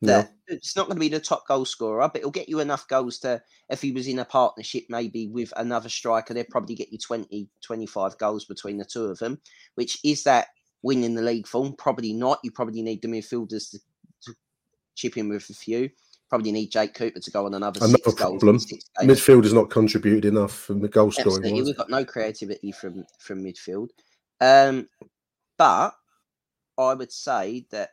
yeah. 0.01 0.23
That 0.23 0.33
it's 0.49 0.75
not 0.75 0.87
going 0.87 0.97
to 0.97 1.01
be 1.01 1.11
the 1.11 1.21
top 1.21 1.47
goal 1.47 1.67
scorer, 1.67 2.09
but 2.09 2.21
it'll 2.21 2.31
get 2.31 2.49
you 2.49 2.61
enough 2.61 2.89
goals 2.89 3.19
to, 3.21 3.43
if 3.69 3.83
he 3.83 3.93
was 3.93 4.09
in 4.09 4.19
a 4.19 4.25
partnership 4.25 4.85
maybe 4.89 5.29
with 5.29 5.53
another 5.59 5.91
striker, 5.91 6.33
they'd 6.33 6.49
probably 6.49 6.75
get 6.75 6.91
you 6.91 6.99
20, 6.99 7.47
25 7.61 8.17
goals 8.19 8.47
between 8.47 8.79
the 8.79 8.85
two 8.87 9.05
of 9.05 9.19
them, 9.19 9.39
which 9.75 9.99
is 10.03 10.25
that 10.25 10.49
winning 10.83 11.15
the 11.15 11.23
league 11.23 11.47
form? 11.47 11.75
Probably 11.75 12.13
not. 12.13 12.41
You 12.43 12.51
probably 12.51 12.83
need 12.83 13.03
the 13.03 13.09
midfielders 13.09 13.71
to, 13.71 13.79
to 14.23 14.35
chip 14.95 15.17
in 15.17 15.29
with 15.29 15.49
a 15.51 15.55
few. 15.55 15.91
Probably 16.29 16.53
need 16.53 16.71
Jake 16.71 16.95
Cooper 16.95 17.21
to 17.21 17.31
go 17.31 17.45
on 17.45 17.55
another 17.55 17.81
Another 17.83 18.13
problem. 18.17 18.59
Midfield 19.03 19.45
has 19.45 19.53
not 19.53 19.69
contributed 19.69 20.25
enough 20.25 20.53
from 20.53 20.81
the 20.81 20.89
goal 20.89 21.11
scoring. 21.11 21.29
Absolutely, 21.29 21.53
wise. 21.53 21.67
we've 21.67 21.77
got 21.77 21.91
no 21.91 22.05
creativity 22.05 22.73
from 22.73 23.05
from 23.19 23.45
midfield. 23.45 23.89
Um, 24.41 24.89
but 25.59 25.93
I 26.79 26.95
would 26.95 27.13
say 27.13 27.67
that 27.71 27.91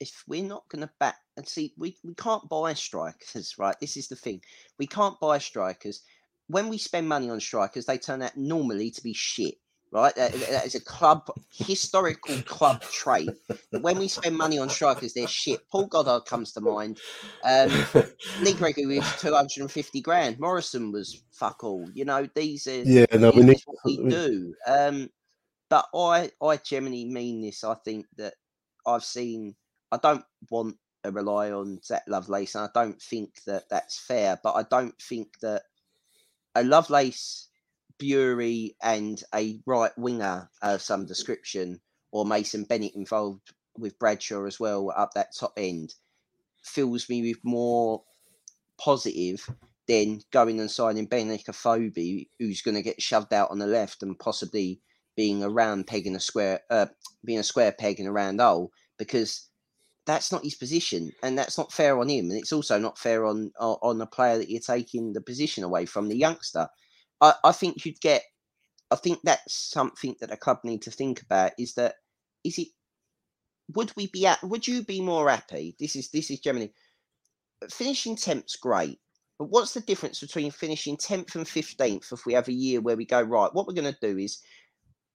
if 0.00 0.24
we're 0.26 0.42
not 0.42 0.68
going 0.68 0.82
to 0.82 0.90
back 0.98 1.16
and 1.36 1.46
see, 1.48 1.72
we, 1.78 1.96
we 2.02 2.14
can't 2.14 2.48
buy 2.48 2.74
strikers, 2.74 3.54
right? 3.58 3.76
This 3.80 3.96
is 3.96 4.08
the 4.08 4.16
thing. 4.16 4.42
We 4.78 4.86
can't 4.86 5.18
buy 5.20 5.38
strikers. 5.38 6.02
When 6.48 6.68
we 6.68 6.76
spend 6.76 7.08
money 7.08 7.30
on 7.30 7.40
strikers, 7.40 7.86
they 7.86 7.98
turn 7.98 8.20
out 8.20 8.36
normally 8.36 8.90
to 8.90 9.02
be 9.02 9.14
shit, 9.14 9.54
right? 9.92 10.14
That, 10.14 10.32
that 10.32 10.66
is 10.66 10.74
a 10.74 10.80
club 10.80 11.30
historical 11.50 12.40
club 12.42 12.82
trait. 12.82 13.30
When 13.70 13.98
we 13.98 14.08
spend 14.08 14.36
money 14.36 14.58
on 14.58 14.68
strikers, 14.68 15.12
they're 15.12 15.28
shit. 15.28 15.68
Paul 15.70 15.86
Goddard 15.86 16.24
comes 16.24 16.52
to 16.52 16.60
mind. 16.60 16.98
Um, 17.44 17.70
Lee 18.40 18.54
Gregory 18.54 18.98
was 18.98 19.20
250 19.20 20.00
grand. 20.00 20.40
Morison 20.40 20.90
was 20.90 21.22
fuck 21.30 21.62
all. 21.62 21.88
You 21.94 22.04
know, 22.04 22.28
these 22.34 22.66
are 22.66 22.82
yeah, 22.82 23.06
no, 23.12 23.30
we 23.30 23.42
need. 23.42 23.60
what 23.66 23.78
we 23.84 23.98
do. 23.98 24.54
Um, 24.66 25.10
but 25.68 25.86
I, 25.94 26.30
I 26.42 26.56
generally 26.56 27.04
mean 27.04 27.42
this. 27.42 27.62
I 27.64 27.74
think 27.84 28.06
that 28.16 28.34
I've 28.86 29.04
seen. 29.04 29.54
I 29.90 29.98
don't 29.98 30.24
want 30.50 30.76
to 31.04 31.10
rely 31.10 31.50
on 31.50 31.80
Zach 31.82 32.04
Lovelace, 32.08 32.54
and 32.54 32.64
I 32.64 32.68
don't 32.74 33.00
think 33.00 33.42
that 33.46 33.68
that's 33.68 34.00
fair. 34.00 34.38
But 34.42 34.54
I 34.54 34.64
don't 34.70 35.00
think 35.00 35.38
that 35.40 35.62
a 36.54 36.62
Lovelace, 36.62 37.48
Burey, 38.02 38.74
and 38.82 39.22
a 39.34 39.60
right 39.66 39.96
winger 39.96 40.50
of 40.60 40.82
some 40.82 41.06
description, 41.06 41.80
or 42.10 42.26
Mason 42.26 42.64
Bennett 42.64 42.96
involved 42.96 43.52
with 43.78 43.98
Bradshaw 43.98 44.44
as 44.46 44.58
well 44.58 44.92
up 44.96 45.12
that 45.14 45.36
top 45.38 45.52
end, 45.56 45.94
fills 46.64 47.08
me 47.08 47.22
with 47.22 47.38
more 47.44 48.02
positive 48.78 49.48
than 49.88 50.20
going 50.30 50.60
and 50.60 50.70
signing 50.70 51.08
Benik 51.08 51.46
Afobe, 51.46 52.28
who's 52.38 52.62
going 52.62 52.74
to 52.74 52.82
get 52.82 53.02
shoved 53.02 53.32
out 53.32 53.50
on 53.50 53.58
the 53.58 53.66
left 53.66 54.02
and 54.02 54.18
possibly 54.18 54.80
being 55.16 55.42
a 55.42 55.50
round 55.50 55.86
peg 55.86 56.06
in 56.06 56.16
a 56.16 56.20
square, 56.20 56.60
uh, 56.70 56.86
being 57.24 57.38
a 57.38 57.44
square 57.44 57.72
peg 57.72 58.00
in 58.00 58.06
a 58.06 58.12
round 58.12 58.40
hole, 58.40 58.70
because 58.98 59.48
that's 60.06 60.32
not 60.32 60.44
his 60.44 60.54
position, 60.54 61.12
and 61.22 61.38
that's 61.38 61.58
not 61.58 61.72
fair 61.72 61.98
on 61.98 62.08
him, 62.08 62.30
and 62.30 62.38
it's 62.38 62.52
also 62.52 62.78
not 62.78 62.98
fair 62.98 63.24
on 63.24 63.52
on 63.58 63.76
on 63.82 63.98
the 63.98 64.06
player 64.06 64.38
that 64.38 64.50
you're 64.50 64.60
taking 64.60 65.12
the 65.12 65.20
position 65.20 65.64
away 65.64 65.86
from 65.86 66.08
the 66.08 66.16
youngster. 66.16 66.68
I, 67.22 67.34
I 67.44 67.52
think 67.52 67.86
you'd 67.86 68.00
get. 68.00 68.22
I 68.90 68.96
think 68.96 69.20
that's 69.24 69.54
something 69.54 70.16
that 70.20 70.30
a 70.32 70.36
club 70.36 70.58
need 70.64 70.82
to 70.82 70.90
think 70.90 71.22
about. 71.22 71.52
Is 71.58 71.72
that 71.74 71.94
is 72.44 72.58
it? 72.58 72.68
Would 73.74 73.92
we 73.96 74.08
be 74.08 74.26
at? 74.26 74.42
Would 74.42 74.68
you 74.68 74.82
be 74.82 75.00
more 75.00 75.30
happy? 75.30 75.74
This 75.80 75.96
is 75.96 76.10
this 76.10 76.30
is 76.30 76.40
generally 76.40 76.74
finishing 77.70 78.16
tenth's 78.16 78.56
great, 78.56 78.98
but 79.38 79.46
what's 79.50 79.72
the 79.72 79.80
difference 79.80 80.20
between 80.20 80.50
finishing 80.50 80.96
tenth 80.96 81.36
and 81.36 81.48
fifteenth 81.48 82.12
if 82.12 82.26
we 82.26 82.34
have 82.34 82.48
a 82.48 82.52
year 82.52 82.80
where 82.82 82.96
we 82.96 83.06
go 83.06 83.22
right? 83.22 83.54
What 83.54 83.66
we're 83.66 83.72
going 83.80 83.92
to 83.94 83.98
do 84.00 84.18
is 84.18 84.42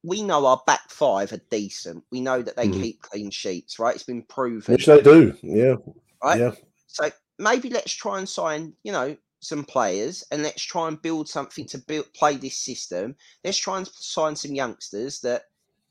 we 0.03 0.23
know 0.23 0.45
our 0.45 0.61
back 0.65 0.89
five 0.89 1.33
are 1.33 1.41
decent. 1.51 2.03
We 2.11 2.21
know 2.21 2.41
that 2.41 2.55
they 2.55 2.69
Mhm. 2.69 2.81
keep 2.81 3.01
clean 3.01 3.29
sheets, 3.29 3.77
right? 3.79 3.93
It's 3.93 4.05
been 4.05 4.23
proven, 4.23 4.73
Which 4.73 4.85
they 4.85 5.01
do. 5.01 5.37
Yeah. 5.43 5.75
right? 6.23 6.39
Yeah. 6.39 6.51
So 6.87 7.11
maybe 7.37 7.69
let's 7.69 7.91
try 7.93 8.17
and 8.19 8.29
sign, 8.29 8.73
you 8.83 8.91
know, 8.91 9.17
some 9.39 9.63
players 9.63 10.23
and 10.31 10.43
let's 10.43 10.63
try 10.63 10.87
and 10.87 11.01
build 11.01 11.29
something 11.29 11.65
to 11.67 11.77
build 11.77 12.13
play 12.13 12.37
this 12.37 12.57
system. 12.59 13.15
Let's 13.43 13.57
try 13.57 13.77
and 13.77 13.87
sign 13.87 14.35
some 14.35 14.55
youngsters 14.55 15.21
that 15.21 15.43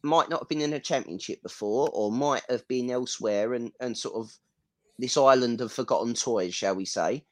might 0.03 0.28
not 0.28 0.40
have 0.42 0.49
been 0.49 0.61
in 0.61 0.72
a 0.72 0.80
championship 0.80 1.42
before 1.42 1.90
or 1.92 2.11
might 2.12 2.44
have 2.51 2.66
been 2.68 2.90
elsewhere 2.90 3.55
and, 3.55 3.72
and 3.80 3.97
sort 3.99 4.16
of 4.16 4.38
this 4.99 5.16
island 5.16 5.61
of 5.62 5.72
forgotten 5.72 6.14
toys, 6.14 6.55
shall 6.55 6.74
we 6.74 6.84
say, 6.84 7.24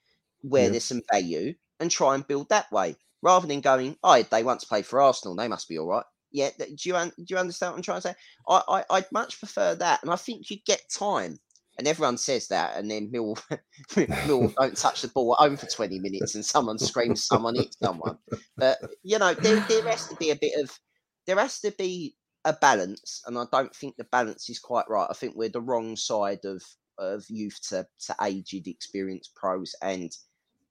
where 0.42 0.68
Yeah. 0.68 0.70
there's 0.70 0.84
some 0.84 1.02
value 1.12 1.54
and 1.80 1.90
try 1.90 2.14
and 2.14 2.26
build 2.26 2.48
that 2.48 2.70
way 2.72 2.96
rather 3.22 3.46
than 3.46 3.60
going, 3.60 3.98
oh, 4.02 4.22
they 4.22 4.42
once 4.42 4.64
played 4.64 4.86
for 4.86 5.00
Arsenal, 5.00 5.36
they 5.36 5.48
must 5.48 5.68
be 5.68 5.78
all 5.78 5.86
right. 5.88 6.04
Yeah, 6.30 6.50
do 6.58 6.66
you 6.84 6.94
do 7.16 7.24
you 7.28 7.36
understand 7.38 7.72
what 7.72 7.76
I'm 7.78 7.82
trying 7.82 8.00
to 8.02 8.08
say? 8.08 8.14
I, 8.48 8.62
I 8.68 8.84
I'd 8.96 9.12
much 9.12 9.38
prefer 9.38 9.74
that, 9.76 10.02
and 10.02 10.10
I 10.10 10.16
think 10.16 10.50
you 10.50 10.58
get 10.66 10.88
time. 10.90 11.38
And 11.77 11.89
everyone 11.89 12.18
says 12.18 12.49
that, 12.49 12.77
and 12.77 12.91
then 12.91 13.11
Mill 13.11 13.37
Mill 13.97 14.53
don't 14.59 14.77
touch 14.77 15.03
the 15.03 15.09
ball 15.09 15.35
at 15.35 15.43
home 15.43 15.57
for 15.57 15.66
20 15.66 15.99
minutes, 15.99 16.35
and 16.35 16.45
someone 16.45 16.79
screams, 16.79 17.25
someone 17.25 17.57
hits 17.57 17.77
someone. 17.83 18.18
But 18.57 18.79
you 19.03 19.18
know, 19.18 19.35
there 19.35 19.61
there 19.68 19.83
has 19.89 20.07
to 20.09 20.16
be 20.16 20.31
a 20.31 20.37
bit 20.37 20.53
of 20.62 20.79
there 21.27 21.39
has 21.39 21.61
to 21.61 21.72
be 21.72 22.14
a 22.45 22.53
balance, 22.53 23.22
and 23.27 23.37
I 23.37 23.45
don't 23.51 23.75
think 23.75 23.97
the 23.97 24.05
balance 24.05 24.49
is 24.49 24.59
quite 24.59 24.89
right. 24.89 25.09
I 25.11 25.14
think 25.14 25.35
we're 25.35 25.49
the 25.49 25.61
wrong 25.61 25.97
side 25.97 26.45
of 26.45 26.62
of 26.99 27.25
youth 27.29 27.59
to 27.70 27.87
to 28.07 28.16
aged, 28.22 28.68
experienced 28.68 29.35
pros, 29.35 29.75
and 29.83 30.16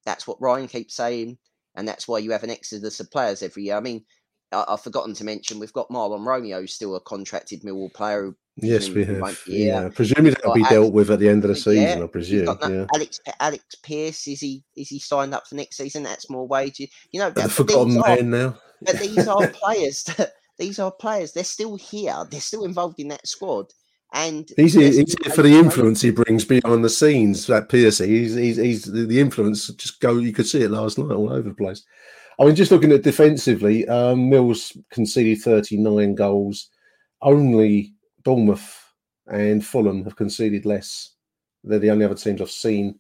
that's 0.06 0.28
what 0.28 0.42
Ryan 0.42 0.68
keeps 0.68 0.96
saying, 0.96 1.38
and 1.76 1.88
that's 1.88 2.08
why 2.08 2.20
you 2.20 2.32
have 2.32 2.44
an 2.44 2.50
exodus 2.50 3.00
of 3.00 3.12
players 3.12 3.44
every 3.44 3.64
year. 3.64 3.76
I 3.76 3.82
mean, 3.82 4.06
I, 4.54 4.64
I've 4.68 4.82
forgotten 4.82 5.14
to 5.16 5.24
mention 5.24 5.60
we've 5.60 5.74
got 5.74 5.90
Mahlon 5.90 6.26
Romeo, 6.26 6.66
still 6.66 6.96
a 6.96 7.02
contracted 7.02 7.64
Millwall 7.64 7.94
player. 7.94 8.24
who 8.24 8.36
Yes, 8.58 8.90
we 8.90 9.04
have. 9.06 9.20
won't 9.20 9.40
be 9.46 9.52
here. 9.64 9.74
Yeah. 9.84 9.90
Presumably 9.94 10.32
that'll 10.32 10.54
be 10.54 10.60
Alex- 10.62 10.74
dealt 10.74 10.94
with 10.94 11.10
at 11.10 11.20
the 11.20 11.28
end 11.30 11.44
of 11.44 11.50
the 11.50 11.72
Yeah, 11.72 11.86
season, 11.88 12.04
I 12.04 12.08
presume. 12.08 12.58
Yeah. 12.62 12.86
Alex 12.94 13.20
Alex 13.40 13.64
Pearce 13.84 14.28
is 14.28 14.40
he 14.42 14.64
is 14.78 14.90
he 14.90 15.00
signed 15.00 15.34
up 15.34 15.48
for 15.48 15.56
next 15.56 15.78
season? 15.78 16.04
That's 16.04 16.30
more 16.30 16.48
wages. 16.48 16.90
You 17.12 17.20
know, 17.20 17.32
The 17.32 17.50
forgotten 17.50 17.96
these 17.96 18.04
are, 18.04 18.16
man 18.16 18.30
now. 18.30 18.58
but 18.82 19.00
these 19.00 19.28
are 19.28 19.48
players. 19.54 20.04
That, 20.04 20.34
these 20.60 20.78
are 20.78 20.92
players. 20.92 21.32
They're 21.34 21.44
still 21.44 21.76
here. 21.78 22.16
They're 22.30 22.40
still 22.42 22.64
involved 22.66 23.00
in 23.00 23.08
that 23.08 23.28
squad. 23.28 23.68
And 24.14 24.48
He's, 24.56 24.76
he's 24.76 25.16
here 25.24 25.34
for 25.34 25.42
the 25.42 25.58
influence 25.58 26.00
he 26.02 26.12
brings 26.12 26.46
behind 26.46 26.86
the 26.86 26.90
scenes. 26.92 27.48
That 27.48 27.70
Piercy, 27.70 28.06
he's, 28.08 28.36
he's, 28.36 28.58
he's 28.58 28.84
the, 28.84 29.08
the 29.08 29.20
influence. 29.20 29.66
Just 29.70 30.00
go. 30.00 30.18
You 30.20 30.32
could 30.32 30.46
see 30.46 30.62
it 30.62 30.70
last 30.70 31.00
night 31.00 31.12
all 31.12 31.34
over 31.34 31.50
the 31.50 31.56
place. 31.56 31.84
I 32.40 32.46
mean, 32.46 32.54
just 32.56 32.70
looking 32.72 32.92
at 32.92 33.02
defensively, 33.02 33.88
um, 33.88 34.30
Mills 34.30 34.78
conceded 34.92 35.42
39 35.42 36.14
goals. 36.14 36.70
Only 37.24 37.94
Bournemouth 38.24 38.94
and 39.28 39.66
Fulham 39.66 40.04
have 40.04 40.16
conceded 40.16 40.66
less. 40.66 41.12
They're 41.64 41.80
the 41.80 41.92
only 41.92 42.06
other 42.06 42.16
teams 42.16 42.42
I've 42.42 42.52
seen 42.52 43.00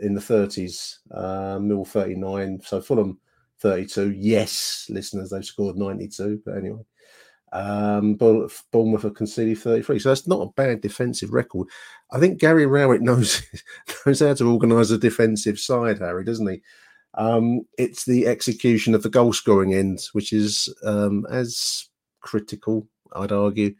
in 0.00 0.14
the 0.14 0.20
30s. 0.20 0.98
Uh, 1.10 1.58
Mill 1.58 1.84
39, 1.84 2.60
so 2.64 2.80
Fulham 2.80 3.18
32. 3.60 4.12
Yes, 4.12 4.86
listeners, 4.90 5.30
they've 5.30 5.44
scored 5.44 5.76
92. 5.76 6.42
But 6.44 6.56
anyway, 6.56 6.82
um, 7.52 8.14
Bournemouth 8.14 9.02
have 9.02 9.14
conceded 9.14 9.58
33. 9.58 9.98
So 9.98 10.08
that's 10.08 10.26
not 10.26 10.42
a 10.42 10.52
bad 10.52 10.80
defensive 10.80 11.32
record. 11.32 11.68
I 12.10 12.18
think 12.18 12.40
Gary 12.40 12.66
Rowett 12.66 13.00
knows 13.02 13.42
knows 14.06 14.20
how 14.20 14.34
to 14.34 14.50
organise 14.50 14.90
a 14.90 14.98
defensive 14.98 15.58
side, 15.58 15.98
Harry, 15.98 16.24
doesn't 16.24 16.48
he? 16.48 16.62
Um, 17.14 17.62
it's 17.76 18.04
the 18.04 18.26
execution 18.26 18.94
of 18.94 19.02
the 19.02 19.10
goal 19.10 19.32
scoring 19.32 19.74
end, 19.74 20.00
which 20.12 20.32
is 20.32 20.72
um, 20.84 21.26
as 21.30 21.88
critical, 22.20 22.88
I'd 23.14 23.32
argue, 23.32 23.74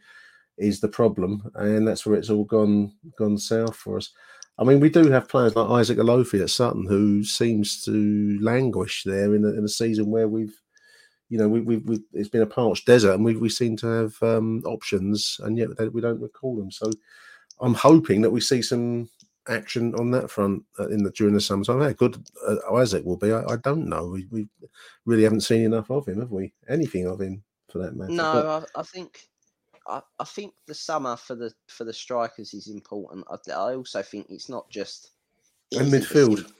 is 0.57 0.79
the 0.79 0.87
problem, 0.87 1.49
and 1.55 1.87
that's 1.87 2.05
where 2.05 2.15
it's 2.17 2.29
all 2.29 2.43
gone 2.45 2.93
gone 3.17 3.37
south 3.37 3.75
for 3.75 3.97
us. 3.97 4.11
I 4.59 4.63
mean, 4.63 4.79
we 4.79 4.89
do 4.89 5.09
have 5.09 5.27
players 5.29 5.55
like 5.55 5.69
Isaac 5.69 5.97
Olaofe 5.97 6.39
at 6.41 6.49
Sutton 6.49 6.85
who 6.87 7.23
seems 7.23 7.81
to 7.85 8.37
languish 8.39 9.03
there 9.03 9.33
in 9.35 9.43
a, 9.45 9.49
in 9.49 9.63
a 9.63 9.67
season 9.67 10.11
where 10.11 10.27
we've, 10.27 10.55
you 11.29 11.39
know, 11.39 11.49
we, 11.49 11.61
we, 11.61 11.77
we 11.77 11.99
it's 12.13 12.29
been 12.29 12.43
a 12.43 12.45
parched 12.45 12.85
desert, 12.85 13.13
and 13.15 13.25
we 13.25 13.35
we 13.35 13.49
seem 13.49 13.75
to 13.77 13.87
have 13.87 14.13
um, 14.21 14.61
options, 14.65 15.39
and 15.43 15.57
yet 15.57 15.69
we 15.93 16.01
don't 16.01 16.21
recall 16.21 16.55
them. 16.55 16.69
So, 16.69 16.91
I'm 17.61 17.73
hoping 17.73 18.21
that 18.21 18.29
we 18.31 18.41
see 18.41 18.61
some 18.61 19.09
action 19.49 19.93
on 19.95 20.09
that 20.11 20.29
front 20.29 20.63
uh, 20.79 20.87
in 20.87 21.03
the 21.03 21.11
during 21.11 21.33
the 21.33 21.41
summer 21.41 21.63
time. 21.63 21.81
How 21.81 21.91
good 21.91 22.23
uh, 22.47 22.75
Isaac 22.75 23.03
will 23.05 23.17
be, 23.17 23.31
I, 23.33 23.43
I 23.43 23.55
don't 23.57 23.87
know. 23.89 24.07
We, 24.07 24.27
we 24.31 24.47
really 25.05 25.23
haven't 25.23 25.41
seen 25.41 25.63
enough 25.63 25.89
of 25.91 26.07
him, 26.07 26.19
have 26.19 26.31
we? 26.31 26.53
Anything 26.69 27.07
of 27.07 27.19
him 27.19 27.43
for 27.69 27.79
that 27.79 27.95
matter? 27.95 28.09
But- 28.09 28.15
No, 28.15 28.65
I, 28.75 28.79
I 28.79 28.83
think 28.83 29.19
I, 29.87 30.01
I 30.19 30.23
think 30.23 30.53
the 30.67 30.73
summer 30.73 31.15
for 31.15 31.35
the 31.35 31.53
for 31.67 31.83
the 31.83 31.93
strikers 31.93 32.53
is 32.53 32.67
important. 32.67 33.25
I, 33.29 33.51
I 33.51 33.75
also 33.75 34.01
think 34.01 34.27
it's 34.29 34.49
not 34.49 34.69
just 34.69 35.11
it 35.71 35.79
And 35.79 35.93
as 35.93 36.05
midfield. 36.05 36.51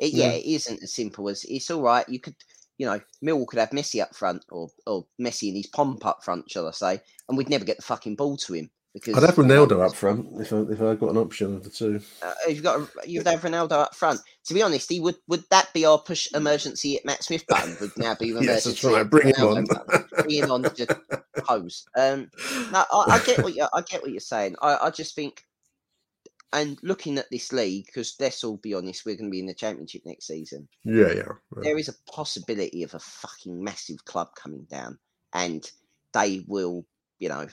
It, 0.00 0.12
yeah, 0.12 0.30
Yeah. 0.30 0.32
it 0.32 0.44
isn't 0.46 0.82
as 0.82 0.94
simple 0.94 1.28
as 1.28 1.44
it's 1.44 1.70
all 1.70 1.82
right. 1.82 2.08
You 2.08 2.20
could, 2.20 2.36
you 2.78 2.86
know, 2.86 3.00
Mill 3.20 3.44
could 3.46 3.58
have 3.58 3.70
Messi 3.70 4.02
up 4.02 4.14
front 4.14 4.44
or 4.50 4.70
or 4.86 5.06
Messi 5.20 5.48
and 5.48 5.56
his 5.56 5.66
pomp 5.66 6.04
up 6.06 6.24
front, 6.24 6.50
shall 6.50 6.68
I 6.68 6.72
say, 6.72 7.00
and 7.28 7.36
we'd 7.36 7.50
never 7.50 7.64
get 7.64 7.76
the 7.76 7.82
fucking 7.82 8.16
ball 8.16 8.36
to 8.38 8.54
him 8.54 8.70
because 8.94 9.16
I'd 9.16 9.22
have 9.22 9.36
Ronaldo 9.36 9.86
up 9.86 9.94
front 9.94 10.28
if 10.40 10.52
I, 10.52 10.58
if 10.70 10.82
I 10.82 10.94
got 10.94 11.10
an 11.10 11.16
option 11.16 11.56
of 11.56 11.64
the 11.64 11.70
two. 11.70 12.00
uh, 12.22 12.32
you've 12.48 12.62
got 12.62 12.88
you'd 13.06 13.26
have 13.26 13.40
Ronaldo 13.40 13.72
up 13.72 13.94
front. 13.94 14.20
To 14.46 14.54
be 14.54 14.62
honest, 14.62 14.90
he 14.90 15.00
would 15.00 15.16
would 15.28 15.44
that 15.50 15.72
be 15.72 15.86
our 15.86 15.98
push 15.98 16.28
emergency 16.34 16.98
at 16.98 17.04
Matt 17.04 17.24
Smith 17.24 17.46
button? 17.46 17.76
Would 17.80 17.96
now 17.96 18.14
be 18.14 18.30
emergency. 18.30 18.52
Yes, 18.52 18.64
that's 18.64 18.84
right. 18.84 19.08
Bring 19.08 19.34
him 19.34 19.46
on. 19.46 19.66
Bring 20.18 20.30
him 20.30 20.50
on 20.50 20.62
to 20.64 20.70
just 20.70 20.92
pose. 21.38 21.86
Um, 21.96 22.30
no, 22.70 22.84
I, 22.92 23.04
I 23.08 23.22
get 23.24 23.42
what 23.42 23.54
you 23.54 23.66
I 23.72 23.80
get 23.80 24.02
what 24.02 24.10
you're 24.10 24.20
saying. 24.20 24.56
I, 24.60 24.76
I 24.76 24.90
just 24.90 25.14
think, 25.14 25.44
and 26.52 26.78
looking 26.82 27.16
at 27.16 27.30
this 27.30 27.50
league, 27.50 27.86
because 27.86 28.14
let's 28.20 28.44
all 28.44 28.58
be 28.58 28.74
honest, 28.74 29.06
we're 29.06 29.16
going 29.16 29.30
to 29.30 29.32
be 29.32 29.40
in 29.40 29.46
the 29.46 29.54
championship 29.54 30.02
next 30.04 30.26
season. 30.26 30.68
Yeah, 30.84 31.08
yeah. 31.08 31.14
yeah. 31.14 31.62
There 31.62 31.78
is 31.78 31.88
a 31.88 32.12
possibility 32.12 32.82
of 32.82 32.92
a 32.94 32.98
fucking 32.98 33.62
massive 33.64 34.04
club 34.04 34.34
coming 34.36 34.66
down, 34.70 34.98
and 35.32 35.64
they 36.12 36.44
will, 36.46 36.84
you 37.18 37.30
know, 37.30 37.46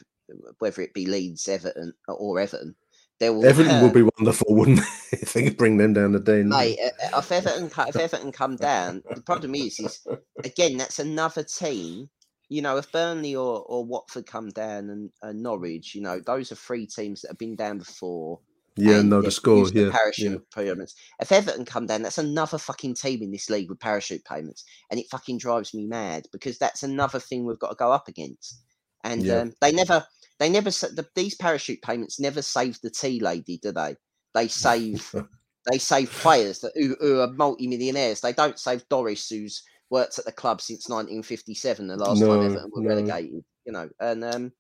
whether 0.59 0.81
it 0.81 0.93
be 0.93 1.05
Leeds, 1.05 1.47
Everton, 1.47 1.93
or 2.07 2.39
Everton, 2.39 2.75
There 3.19 3.33
will, 3.33 3.45
Everton 3.45 3.81
would 3.81 3.93
be 3.93 4.07
wonderful, 4.17 4.55
wouldn't 4.55 4.79
it? 4.79 4.85
if 5.21 5.33
they 5.33 5.43
could 5.43 5.57
bring 5.57 5.77
them 5.77 5.93
down 5.93 6.11
the 6.13 6.19
den. 6.19 6.49
mate. 6.49 6.79
uh, 6.83 7.15
uh, 7.15 7.19
If 7.19 7.31
Everton, 7.31 7.69
if 7.87 7.95
Everton 7.95 8.31
come 8.31 8.55
down, 8.55 9.03
the 9.13 9.21
problem 9.21 9.55
is, 9.55 9.79
is 9.79 10.07
again 10.43 10.77
that's 10.77 10.99
another 10.99 11.43
team. 11.43 12.09
You 12.51 12.63
know, 12.63 12.77
if 12.77 12.91
Burnley 12.91 13.35
or, 13.35 13.61
or 13.61 13.85
Watford 13.85 14.25
come 14.25 14.49
down 14.49 14.89
and, 14.89 15.11
and 15.21 15.43
Norwich, 15.43 15.93
you 15.93 16.01
know, 16.01 16.19
those 16.19 16.51
are 16.51 16.55
three 16.55 16.87
teams 16.87 17.21
that 17.21 17.29
have 17.29 17.37
been 17.37 17.55
down 17.55 17.77
before. 17.77 18.39
yeah, 18.75 19.01
and 19.01 19.09
no, 19.09 19.21
the 19.21 19.29
score. 19.29 19.67
Yeah, 19.69 19.91
parachute 19.91 20.31
yeah. 20.31 20.37
payments. 20.55 20.95
If 21.21 21.31
Everton 21.31 21.65
come 21.65 21.85
down, 21.85 22.01
that's 22.01 22.17
another 22.17 22.57
fucking 22.57 22.95
team 22.95 23.21
in 23.21 23.31
this 23.31 23.49
league 23.51 23.69
with 23.69 23.79
parachute 23.79 24.25
payments, 24.25 24.63
and 24.89 24.99
it 24.99 25.05
fucking 25.11 25.37
drives 25.37 25.73
me 25.75 25.85
mad 25.85 26.25
because 26.31 26.57
that's 26.57 26.81
another 26.81 27.19
thing 27.19 27.45
we've 27.45 27.59
got 27.59 27.69
to 27.69 27.75
go 27.75 27.91
up 27.91 28.07
against. 28.07 28.61
And 29.03 29.23
Yeah. 29.25 29.41
um, 29.41 29.53
they 29.61 29.71
never, 29.71 30.05
they 30.39 30.49
never, 30.49 30.69
the, 30.69 31.05
these 31.15 31.35
parachute 31.35 31.81
payments 31.81 32.19
never 32.19 32.41
save 32.41 32.79
the 32.81 32.89
tea 32.89 33.19
lady, 33.19 33.59
do 33.61 33.71
they? 33.71 33.95
They 34.33 34.47
save, 34.47 35.13
they 35.71 35.77
save 35.77 36.11
players 36.11 36.59
that 36.59 36.71
who, 36.75 36.95
who 36.99 37.19
are 37.19 37.31
multi-millionaires. 37.31 38.21
They 38.21 38.33
don't 38.33 38.59
save 38.59 38.87
Doris, 38.89 39.27
who's 39.29 39.63
worked 39.89 40.19
at 40.19 40.25
the 40.25 40.31
club 40.31 40.61
since 40.61 40.87
1957, 40.87 41.87
the 41.87 41.97
last 41.97 42.19
No, 42.21 42.27
time 42.27 42.45
Everton 42.45 42.71
were 42.73 42.81
no. 42.83 42.89
relegated. 42.89 43.43
You 43.65 43.73
know, 43.73 43.89
and 43.99 44.23
um, 44.23 44.51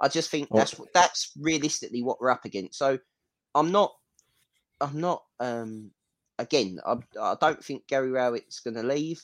I 0.00 0.08
just 0.08 0.30
think 0.30 0.48
Oh. 0.50 0.58
that's 0.58 0.74
that's 0.94 1.32
realistically 1.38 2.02
what 2.02 2.20
we're 2.20 2.30
up 2.30 2.44
against. 2.44 2.78
So 2.78 2.98
I'm 3.54 3.70
not, 3.70 3.94
I'm 4.80 5.00
not. 5.00 5.22
Um, 5.40 5.90
again, 6.38 6.78
I, 6.86 6.96
I 7.20 7.36
don't 7.40 7.62
think 7.62 7.86
Gary 7.86 8.10
Rowett's 8.10 8.60
going 8.60 8.74
to 8.74 8.82
leave. 8.82 9.20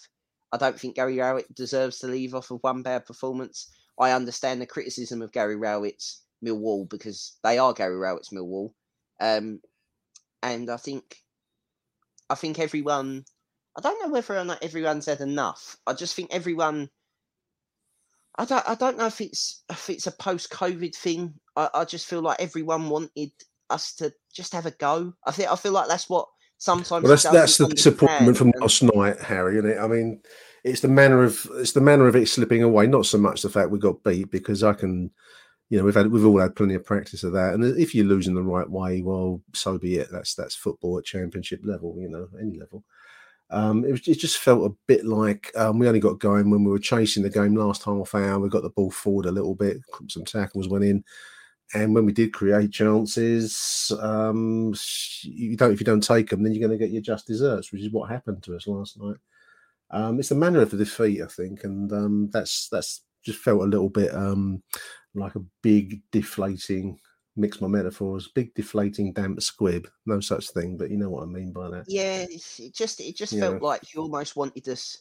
I 0.53 0.57
don't 0.57 0.79
think 0.79 0.95
Gary 0.97 1.19
Rowett 1.19 1.53
deserves 1.55 1.99
to 2.01 2.07
leave 2.07 2.35
off 2.35 2.51
of 2.51 2.59
one 2.63 2.83
bad 2.83 3.07
performance. 3.07 3.73
I 3.99 4.13
understand 4.13 4.61
the 4.61 4.67
criticism 4.67 5.23
of 5.23 5.33
Gary 5.33 5.57
Rowett's 5.57 6.23
Millwall 6.45 6.89
because 6.89 7.37
they 7.43 7.59
are 7.59 7.73
Gary 7.73 7.97
Rowett's 7.97 8.31
Millwall, 8.31 8.73
um, 9.21 9.61
and 10.43 10.71
I 10.71 10.77
think, 10.77 11.19
I 12.29 12.35
think 12.35 12.59
everyone. 12.59 13.25
I 13.77 13.81
don't 13.81 14.01
know 14.01 14.13
whether 14.13 14.39
or 14.39 14.45
not 14.45 14.63
everyone's 14.63 15.07
had 15.07 15.21
enough. 15.21 15.77
I 15.85 15.95
just 15.95 16.15
think 16.15 16.33
everyone. 16.33 16.91
I 18.39 18.45
don't. 18.45 18.69
I 18.69 18.75
don't 18.77 18.99
know 18.99 19.07
if 19.07 19.21
it's 19.21 19.65
if 19.71 19.91
it's 19.91 20.07
a 20.07 20.13
post-COVID 20.13 20.95
thing. 20.95 21.35
I, 21.57 21.69
I 21.75 21.85
just 21.85 22.07
feel 22.07 22.23
like 22.23 22.41
everyone 22.41 22.89
wanted 22.89 23.33
us 23.71 23.95
to 23.97 24.13
just 24.33 24.53
have 24.53 24.67
a 24.67 24.71
go. 24.71 25.15
I 25.27 25.33
think 25.33 25.51
I 25.51 25.57
feel 25.57 25.73
like 25.73 25.89
that's 25.89 26.09
what 26.09 26.29
sometimes. 26.59 27.03
Well, 27.03 27.11
that's 27.11 27.25
that's 27.25 27.59
the 27.59 27.69
disappointment 27.69 28.37
from 28.37 28.53
last 28.61 28.83
night, 28.83 29.21
Harry. 29.21 29.59
And 29.59 29.79
I 29.79 29.87
mean, 29.87 30.23
it's 30.65 30.81
the 30.81 30.89
manner 30.89 31.23
of 31.23 31.47
it's 31.55 31.73
the 31.73 31.81
manner 31.81 32.09
of 32.09 32.17
it 32.17 32.29
slipping 32.29 32.63
away. 32.63 32.87
Not 32.87 33.07
so 33.07 33.19
much 33.19 33.43
the 33.43 33.51
fact 33.51 33.71
we 33.71 33.79
got 33.79 34.03
beat 34.03 34.31
because 34.31 34.63
I 34.63 34.73
can, 34.73 35.11
you 35.69 35.79
know, 35.79 35.85
we've 35.85 35.95
had 35.95 36.11
we've 36.11 36.25
all 36.25 36.41
had 36.41 36.57
plenty 36.57 36.75
of 36.75 36.87
practice 36.87 37.23
of 37.23 37.33
that. 37.33 37.55
And 37.55 37.79
if 37.79 37.95
you 37.95 38.05
lose 38.05 38.27
in 38.27 38.35
the 38.35 38.43
right 38.43 38.69
way, 38.69 39.03
well, 39.03 39.43
so 39.53 39.79
be 39.79 39.97
it. 39.97 40.09
That's 40.11 40.35
that's 40.35 40.57
football 40.57 40.99
at 40.99 41.05
championship 41.05 41.61
level, 41.65 41.95
you 41.99 42.09
know, 42.09 42.29
any 42.41 42.59
level. 42.59 42.83
Um, 43.51 43.85
it, 43.85 43.93
was, 43.93 44.09
it 44.09 44.19
just 44.19 44.39
felt 44.39 44.69
a 44.69 44.75
bit 44.87 45.05
like 45.05 45.53
um, 45.55 45.79
we 45.79 45.87
only 45.87 46.01
got 46.01 46.19
going 46.19 46.51
when 46.51 46.65
we 46.65 46.71
were 46.71 46.79
chasing 46.79 47.23
the 47.23 47.31
game 47.31 47.55
last 47.55 47.85
half 47.85 48.15
hour. 48.15 48.41
We 48.41 48.49
got 48.49 48.63
the 48.63 48.71
ball 48.71 48.91
forward 48.91 49.27
a 49.27 49.33
little 49.33 49.55
bit, 49.55 49.77
some 50.09 50.25
tackles 50.25 50.67
went 50.67 50.85
in, 50.85 51.05
and 51.75 51.95
when 51.95 52.07
we 52.07 52.13
did 52.13 52.33
create 52.33 52.73
chances, 52.73 53.93
um, 54.01 54.75
you 55.23 55.57
don't 55.57 55.73
if 55.73 55.79
you 55.79 55.85
don't 55.85 56.03
take 56.03 56.31
them, 56.31 56.43
then 56.43 56.53
you're 56.53 56.67
going 56.67 56.77
to 56.77 56.83
get 56.83 56.93
your 56.93 57.03
just 57.03 57.27
desserts, 57.27 57.71
which 57.71 57.83
is 57.83 57.93
what 57.93 58.11
happened 58.11 58.43
to 58.45 58.57
us 58.57 58.67
last 58.67 58.99
night. 58.99 59.19
Um, 59.95 60.19
it's 60.19 60.29
the 60.29 60.35
manner 60.35 60.61
of 60.61 60.71
the 60.71 60.77
defeat, 60.77 61.23
I 61.23 61.27
think, 61.27 61.65
and 61.65 61.91
um, 61.93 62.31
that's 62.33 62.69
that's 62.69 63.03
just 63.25 63.39
felt 63.39 63.63
a 63.63 63.67
little 63.67 63.89
bit 63.89 64.15
um, 64.15 64.63
like 65.15 65.35
a 65.37 65.45
big 65.63 66.03
deflating. 66.11 66.99
Mix 67.37 67.61
my 67.61 67.67
metaphors, 67.67 68.29
big 68.29 68.55
deflating 68.55 69.13
damp 69.13 69.43
squib. 69.43 69.89
No 70.07 70.21
such 70.21 70.51
thing, 70.51 70.77
but 70.77 70.91
you 70.91 70.97
know 70.97 71.11
what 71.11 71.25
I 71.25 71.27
mean 71.27 71.53
by 71.53 71.69
that. 71.71 71.85
Yeah, 71.89 72.27
it 72.29 72.73
just 72.73 73.01
it 73.01 73.17
just 73.17 73.33
Yeah. 73.33 73.41
felt 73.41 73.63
like 73.63 73.93
you 73.93 74.01
almost 74.01 74.37
wanted 74.37 74.69
us. 74.69 74.99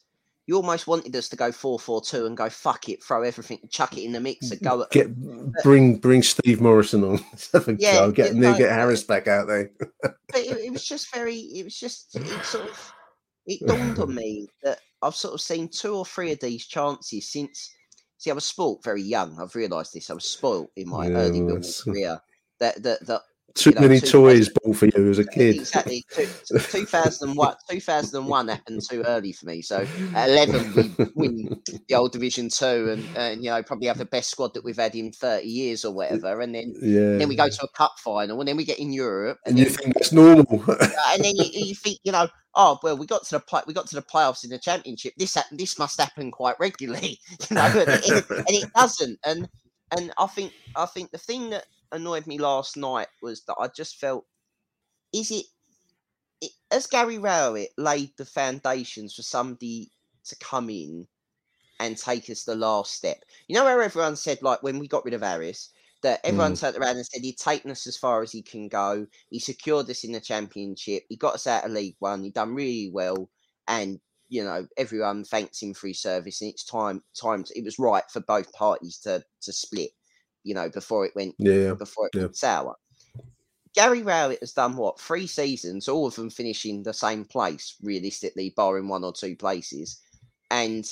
You 0.48 0.56
almost 0.56 0.88
wanted 0.88 1.16
us 1.16 1.30
to 1.30 1.36
go 1.36 1.52
four 1.52 1.78
four 1.80 2.02
two 2.02 2.26
and 2.26 2.36
go 2.36 2.50
fuck 2.50 2.90
it, 2.90 3.04
throw 3.04 3.22
everything, 3.24 3.60
chuck 3.70 3.98
it 3.98 4.04
in 4.04 4.12
the 4.14 4.20
mixer, 4.20 4.56
go 4.58 4.82
at 4.82 4.90
Get 4.92 5.16
bring 5.64 5.98
bring 5.98 6.24
Steve 6.24 6.60
Morison 6.60 7.04
on. 7.04 7.20
Let's 7.32 7.52
have 7.52 7.68
a 7.68 7.76
Yeah, 7.80 7.94
go. 7.94 8.12
Get 8.12 8.34
no, 8.36 8.58
get 8.58 8.72
Harris 8.72 9.04
back 9.04 9.28
out 9.28 9.48
there. 9.48 9.72
but 10.02 10.16
it, 10.36 10.58
it 10.66 10.72
was 10.72 10.84
just 10.86 11.14
very 11.14 11.38
it 11.38 11.64
was 11.64 11.80
just 11.80 12.16
it 12.16 12.46
sort 12.46 12.68
of 12.68 12.94
it 13.46 13.60
dawned 13.68 14.00
on 14.00 14.16
me 14.16 14.48
that 14.64 14.80
I've 15.02 15.16
sort 15.16 15.34
of 15.34 15.42
seen 15.42 15.68
two 15.70 15.96
or 15.96 16.06
three 16.06 16.32
of 16.32 16.40
these 16.40 16.66
chances 16.66 17.32
since 17.32 17.74
see 18.18 18.32
I 18.32 18.34
was 18.34 18.46
spoilt 18.46 18.84
very 18.84 19.02
young. 19.02 19.38
I've 19.40 19.56
realised 19.56 19.94
this. 19.94 20.10
I 20.10 20.14
was 20.14 20.26
spoilt 20.26 20.72
in 20.78 20.88
my 20.90 21.08
Yeah, 21.08 21.18
early 21.18 21.42
that's- 21.42 21.82
uh 21.82 21.84
career. 21.92 22.22
That 22.60 22.82
that 22.84 23.06
that 23.08 23.22
Too 23.56 23.70
you 23.70 23.76
know, 23.76 23.82
many 23.82 24.00
toys 24.00 24.50
ball 24.50 24.74
for 24.74 24.88
you 24.88 25.10
as 25.12 25.20
a 25.20 25.28
kid. 25.28 25.56
Exactly. 25.58 26.04
Two, 26.12 26.26
2001, 26.58 27.56
2001 27.70 28.48
happened 28.48 28.82
too 28.90 29.04
early 29.06 29.32
for 29.32 29.46
me. 29.46 29.62
So 29.62 29.86
at 30.16 30.30
11, 30.30 30.74
we 30.74 31.06
win 31.14 31.62
the 31.88 31.94
old 31.94 32.14
Division 32.14 32.50
2 32.50 32.66
and, 32.90 33.08
and, 33.16 33.44
you 33.44 33.52
know, 33.52 33.62
probably 33.62 33.88
have 33.88 34.00
the 34.00 34.06
best 34.06 34.32
squad 34.32 34.56
that 34.56 34.64
we've 34.64 34.78
had 34.78 34.96
in 34.96 35.12
30 35.12 35.48
years 35.48 35.86
or 35.86 35.94
whatever. 35.94 36.42
And 36.42 36.56
then, 36.56 36.74
Yeah. 36.82 37.18
then 37.18 37.30
we 37.30 37.36
go 37.36 37.48
to 37.48 37.64
a 37.64 37.68
cup 37.78 37.94
final 38.00 38.40
and 38.40 38.48
then 38.48 38.58
we 38.58 38.66
get 38.66 38.80
in 38.80 38.92
Europe. 38.92 39.38
and 39.46 39.52
And, 39.52 39.60
you 39.60 39.72
think 39.72 39.94
that's 39.94 40.12
normal. 40.12 40.48
and 41.12 41.24
then 41.24 41.36
you, 41.36 41.46
you 41.54 41.76
think, 41.76 42.00
you 42.04 42.12
know, 42.12 42.28
oh, 42.56 42.80
well, 42.82 42.98
we 42.98 43.06
got 43.06 43.24
to 43.26 43.36
the 43.36 43.40
play, 43.40 43.62
we 43.68 43.74
got 43.76 43.88
to 43.90 43.96
the 43.96 44.02
playoffs 44.02 44.44
in 44.44 44.50
the 44.50 44.58
championship. 44.58 45.14
This 45.18 45.36
happened, 45.36 45.60
this 45.60 45.78
must 45.78 46.00
happen 46.00 46.32
quite 46.32 46.56
regularly, 46.60 47.20
you 47.50 47.56
know, 47.56 47.62
and 47.62 48.02
it, 48.04 48.30
and 48.30 48.46
it 48.50 48.74
doesn't. 48.74 49.20
And, 49.24 49.48
and 49.96 50.12
I 50.18 50.26
think, 50.26 50.54
I 50.76 50.88
think 50.88 51.12
the 51.12 51.20
thing 51.20 51.52
that 51.52 51.66
annoyed 51.94 52.28
me 52.28 52.38
last 52.38 52.76
night 52.76 53.08
was 53.22 53.44
that 53.46 53.56
I 53.58 53.70
just 53.70 54.00
felt, 54.00 54.26
is 55.14 55.32
it 55.32 55.46
it, 56.42 56.52
as 56.72 56.88
Gary 56.88 57.18
Rowett 57.18 57.70
laid 57.78 58.12
the 58.18 58.26
foundations 58.26 59.16
for 59.16 59.22
somebody 59.22 59.92
to 60.26 60.36
come 60.38 60.70
in 60.70 61.08
and 61.80 61.98
take 61.98 62.30
us 62.30 62.44
the 62.44 62.56
last 62.56 62.94
step. 62.94 63.24
You 63.48 63.56
know 63.56 63.64
where 63.64 63.82
everyone 63.82 64.16
said, 64.16 64.42
like 64.42 64.62
when 64.62 64.80
we 64.80 64.88
got 64.88 65.06
rid 65.06 65.14
of 65.14 65.22
Harris, 65.22 65.70
that 66.02 66.20
everyone 66.24 66.54
mm. 66.54 66.60
turned 66.60 66.78
around 66.78 66.98
and 66.98 67.06
said 67.06 67.22
he'd 67.22 67.38
taken 67.38 67.72
us 67.72 67.88
as 67.88 67.98
far 67.98 68.22
as 68.22 68.32
he 68.32 68.42
can 68.42 68.68
go. 68.68 69.08
He 69.30 69.40
secured 69.40 69.90
us 69.90 70.04
in 70.04 70.12
the 70.12 70.20
championship. 70.20 71.04
He 71.10 71.16
got 71.16 71.36
us 71.36 71.48
out 71.48 71.66
of 71.66 71.72
League 71.72 71.96
One. 72.00 72.24
He 72.24 72.30
done 72.30 72.54
really 72.54 72.90
well, 72.94 73.30
and 73.68 74.00
you 74.28 74.44
know 74.44 74.68
everyone 74.78 75.24
thanks 75.24 75.62
him 75.62 75.74
for 75.74 75.88
his 75.88 76.02
service. 76.02 76.42
And 76.42 76.52
it's 76.52 76.66
time, 76.66 77.02
times 77.20 77.52
it 77.52 77.64
was 77.64 77.80
right 77.80 78.04
for 78.12 78.20
both 78.20 78.52
parties 78.52 78.98
to 79.00 79.24
to 79.42 79.54
split. 79.54 79.92
You 80.44 80.54
know 80.56 80.70
before 80.70 81.06
it 81.06 81.14
went 81.16 81.36
yeah. 81.38 81.74
before 81.74 82.08
it 82.08 82.16
yeah. 82.16 82.22
went 82.24 82.38
sour. 82.38 82.76
Gary 83.74 84.04
Rowett 84.04 84.40
has 84.42 84.54
done 84.54 84.78
what 84.78 85.00
three 85.00 85.26
seasons, 85.26 85.88
all 85.88 86.06
of 86.08 86.16
them 86.16 86.30
finishing 86.30 86.84
the 86.84 86.94
same 86.94 87.26
place, 87.26 87.76
realistically, 87.82 88.54
barring 88.56 88.88
one 88.88 89.04
or 89.04 89.14
two 89.14 89.36
places, 89.36 90.00
and 90.52 90.86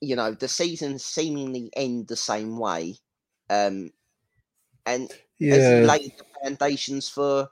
you 0.00 0.16
know 0.16 0.32
the 0.32 0.48
seasons 0.48 1.04
seemingly 1.04 1.70
end 1.76 2.08
the 2.08 2.16
same 2.16 2.58
way, 2.58 2.96
um, 3.50 3.90
and 4.86 5.10
as 5.10 5.18
Yeah. 5.38 5.80
laid 5.86 6.12
the 6.18 6.24
foundations 6.42 7.08
for 7.08 7.48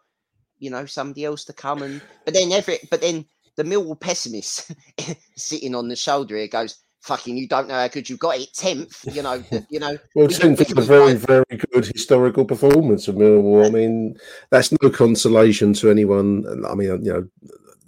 you 0.59 0.71
know 0.71 0.87
somebody 0.87 1.25
else 1.25 1.45
to 1.45 1.53
come 1.53 1.83
and 1.83 2.03
but 2.25 2.35
then 2.35 2.51
every 2.53 2.79
but 2.91 3.01
then 3.01 3.27
the 3.57 3.65
Millwall 3.65 3.99
pessimist 3.99 4.71
sitting 5.37 5.75
on 5.75 5.89
the 5.89 5.97
shoulder 5.97 6.37
here 6.37 6.49
goes. 6.49 6.77
Fucking, 7.09 7.39
you 7.39 7.49
don't 7.49 7.69
know 7.69 7.75
how 7.75 7.89
good 7.89 8.11
you've 8.11 8.19
got 8.19 8.37
it. 8.37 8.53
Tenth, 8.53 9.03
you 9.17 9.23
know, 9.23 9.43
you 9.71 9.81
know. 9.81 9.97
Well, 10.15 10.27
we- 10.27 10.35
tenth 10.35 10.61
is 10.61 10.73
a 10.73 10.83
very, 10.83 11.15
very 11.15 11.47
good 11.73 11.87
historical 11.87 12.45
performance 12.45 13.09
of 13.09 13.15
Millwall. 13.15 13.67
I 13.67 13.71
mean, 13.71 14.19
that's 14.51 14.71
no 14.73 14.91
consolation 14.91 15.73
to 15.75 15.91
anyone. 15.91 16.45
I 16.69 16.75
mean, 16.75 17.03
you 17.03 17.13
know, 17.13 17.29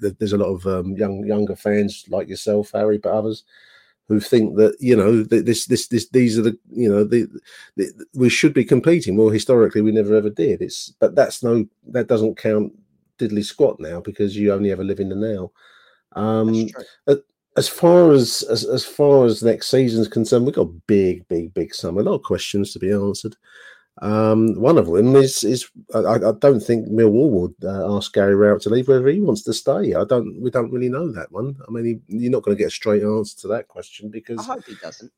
there's 0.00 0.32
a 0.32 0.38
lot 0.38 0.46
of 0.54 0.66
um, 0.66 0.96
young, 0.96 1.26
younger 1.26 1.54
fans 1.54 2.06
like 2.08 2.28
yourself, 2.28 2.70
Harry, 2.72 2.96
but 2.96 3.12
others 3.12 3.44
who 4.08 4.20
think 4.20 4.56
that 4.56 4.74
you 4.80 4.96
know 4.96 5.22
this, 5.22 5.66
this, 5.66 5.88
this, 5.88 6.08
these 6.08 6.38
are 6.38 6.42
the, 6.42 6.58
you 6.70 6.90
know, 6.90 7.04
the, 7.04 7.28
the 7.76 7.92
we 8.14 8.30
should 8.30 8.54
be 8.54 8.64
competing. 8.64 9.18
Well, 9.18 9.28
historically, 9.28 9.82
we 9.82 9.92
never 9.92 10.14
ever 10.14 10.30
did. 10.30 10.62
It's, 10.62 10.94
but 10.98 11.14
that's 11.14 11.42
no, 11.42 11.66
that 11.88 12.06
doesn't 12.08 12.38
count 12.38 12.72
diddly 13.18 13.44
squat 13.44 13.78
now 13.80 14.00
because 14.00 14.34
you 14.34 14.50
only 14.50 14.72
ever 14.72 14.82
live 14.82 14.98
in 14.98 15.10
the 15.10 15.14
now. 15.14 15.52
Um, 16.18 16.54
That's 16.54 16.72
true. 16.72 17.22
As 17.56 17.68
far 17.68 18.12
as, 18.12 18.42
as 18.42 18.64
as 18.64 18.84
far 18.84 19.24
as 19.26 19.42
next 19.42 19.68
season's 19.68 20.08
concerned, 20.08 20.46
we've 20.46 20.54
got 20.54 20.86
big, 20.86 21.26
big, 21.28 21.52
big 21.52 21.74
summer. 21.74 22.00
A 22.00 22.04
lot 22.04 22.14
of 22.14 22.22
questions 22.22 22.72
to 22.72 22.78
be 22.78 22.92
answered. 22.92 23.36
Um, 24.02 24.54
one 24.54 24.78
of 24.78 24.86
them 24.86 25.14
is 25.16 25.44
is 25.44 25.68
I, 25.94 26.14
I 26.14 26.32
don't 26.38 26.60
think 26.60 26.88
Millwall 26.88 27.30
would 27.30 27.54
uh, 27.64 27.96
ask 27.96 28.12
Gary 28.12 28.34
Rowett 28.34 28.62
to 28.62 28.70
leave, 28.70 28.88
whether 28.88 29.08
he 29.08 29.20
wants 29.20 29.42
to 29.42 29.52
stay. 29.52 29.94
I 29.94 30.04
don't. 30.04 30.40
We 30.40 30.50
don't 30.50 30.72
really 30.72 30.88
know 30.88 31.12
that 31.12 31.30
one. 31.32 31.56
I 31.66 31.70
mean, 31.70 31.84
he, 31.84 32.18
you're 32.18 32.32
not 32.32 32.42
going 32.42 32.56
to 32.56 32.58
get 32.62 32.68
a 32.68 32.70
straight 32.70 33.02
answer 33.02 33.36
to 33.40 33.48
that 33.48 33.68
question 33.68 34.10
because 34.10 34.38
I 34.38 34.54
hope 34.54 34.64
he 34.64 34.76
doesn't. 34.76 35.12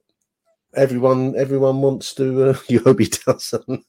everyone 0.74 1.34
everyone 1.36 1.80
wants 1.80 2.14
to. 2.14 2.50
Uh, 2.50 2.58
you 2.68 2.80
hope 2.80 2.98
he 2.98 3.10
doesn't. 3.26 3.84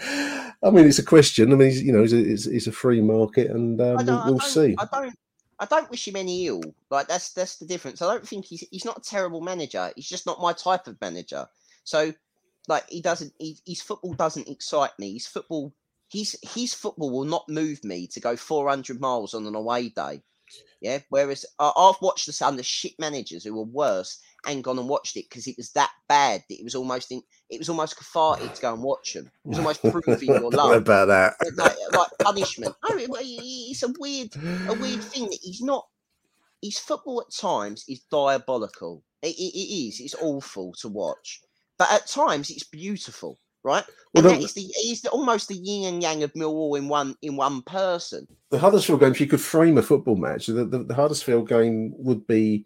I 0.00 0.70
mean, 0.70 0.86
it's 0.86 0.98
a 0.98 1.04
question. 1.04 1.52
I 1.52 1.56
mean, 1.56 1.68
he's, 1.68 1.82
you 1.82 1.92
know, 1.92 2.02
it's 2.02 2.12
a, 2.12 2.18
it's, 2.18 2.46
it's 2.46 2.66
a 2.66 2.72
free 2.72 3.00
market, 3.00 3.50
and 3.50 3.80
um, 3.80 4.06
we'll 4.26 4.40
see. 4.40 4.74
I 4.78 4.86
don't. 4.90 5.14
I 5.60 5.66
don't 5.66 5.90
wish 5.90 6.06
him 6.06 6.16
any 6.16 6.46
ill. 6.46 6.62
Like 6.90 7.08
that's 7.08 7.32
that's 7.32 7.56
the 7.56 7.66
difference. 7.66 8.00
I 8.00 8.12
don't 8.12 8.26
think 8.26 8.46
he's 8.46 8.64
he's 8.70 8.84
not 8.84 8.98
a 8.98 9.02
terrible 9.02 9.40
manager. 9.40 9.92
He's 9.96 10.08
just 10.08 10.26
not 10.26 10.40
my 10.40 10.52
type 10.52 10.86
of 10.86 11.00
manager. 11.00 11.48
So 11.84 12.12
like 12.68 12.88
he 12.88 13.00
doesn't. 13.00 13.32
He, 13.38 13.58
his 13.66 13.80
football 13.80 14.14
doesn't 14.14 14.48
excite 14.48 14.96
me. 14.98 15.14
His 15.14 15.26
football, 15.26 15.74
his 16.08 16.38
his 16.42 16.74
football 16.74 17.10
will 17.10 17.24
not 17.24 17.48
move 17.48 17.82
me 17.82 18.06
to 18.08 18.20
go 18.20 18.36
400 18.36 19.00
miles 19.00 19.34
on 19.34 19.46
an 19.46 19.54
away 19.54 19.88
day. 19.88 20.22
Yeah. 20.80 20.98
Whereas 21.08 21.44
I, 21.58 21.72
I've 21.76 22.00
watched 22.00 22.26
the 22.26 22.46
under 22.46 22.62
shit 22.62 22.92
managers 22.98 23.44
who 23.44 23.54
were 23.54 23.64
worse 23.64 24.20
and 24.46 24.62
gone 24.62 24.78
and 24.78 24.88
watched 24.88 25.16
it 25.16 25.26
because 25.28 25.46
it 25.46 25.56
was 25.56 25.72
that 25.72 25.90
bad 26.08 26.44
that 26.48 26.58
it 26.60 26.64
was 26.64 26.74
almost 26.74 27.10
in, 27.10 27.22
it 27.50 27.58
was 27.58 27.68
almost 27.68 27.96
cathartic 27.96 28.54
to 28.54 28.62
go 28.62 28.72
and 28.74 28.82
watch 28.82 29.14
them. 29.14 29.26
It 29.44 29.48
was 29.48 29.58
almost 29.58 29.82
proving 29.82 30.28
your 30.28 30.50
love. 30.50 30.72
about 30.76 31.06
that? 31.08 31.34
like, 31.56 31.76
like 31.92 32.08
punishment. 32.20 32.74
No, 32.88 32.96
it- 32.96 33.08
it's 33.10 33.82
a 33.82 33.92
weird, 33.98 34.30
a 34.68 34.74
weird 34.74 35.02
thing 35.02 35.24
that 35.24 35.38
he's 35.42 35.60
not. 35.60 35.86
His 36.62 36.78
football 36.78 37.20
at 37.26 37.32
times 37.34 37.84
is 37.88 38.00
diabolical. 38.10 39.02
It, 39.22 39.28
it, 39.36 39.54
it 39.58 39.88
is. 39.88 40.00
It's 40.00 40.14
awful 40.14 40.72
to 40.80 40.88
watch, 40.88 41.40
but 41.76 41.90
at 41.92 42.06
times 42.06 42.50
it's 42.50 42.64
beautiful, 42.64 43.38
right? 43.68 43.84
Well, 44.14 44.26
and 44.26 44.36
that 44.36 44.44
is 44.44 44.54
the 44.54 44.62
is 44.62 45.02
the, 45.02 45.10
almost 45.10 45.48
the 45.48 45.54
yin 45.54 45.92
and 45.92 46.02
yang 46.02 46.22
of 46.22 46.32
Millwall 46.32 46.78
in 46.78 46.88
one 46.88 47.14
in 47.22 47.36
one 47.36 47.62
person. 47.62 48.26
the 48.50 48.58
Huddersfield 48.58 49.00
game, 49.00 49.12
if 49.12 49.20
you 49.20 49.26
could 49.26 49.40
frame 49.40 49.76
a 49.76 49.82
football 49.82 50.16
match, 50.16 50.46
the, 50.46 50.64
the, 50.64 50.84
the 50.84 50.94
Huddersfield 50.94 51.48
game 51.48 51.92
would 51.96 52.26
be 52.26 52.64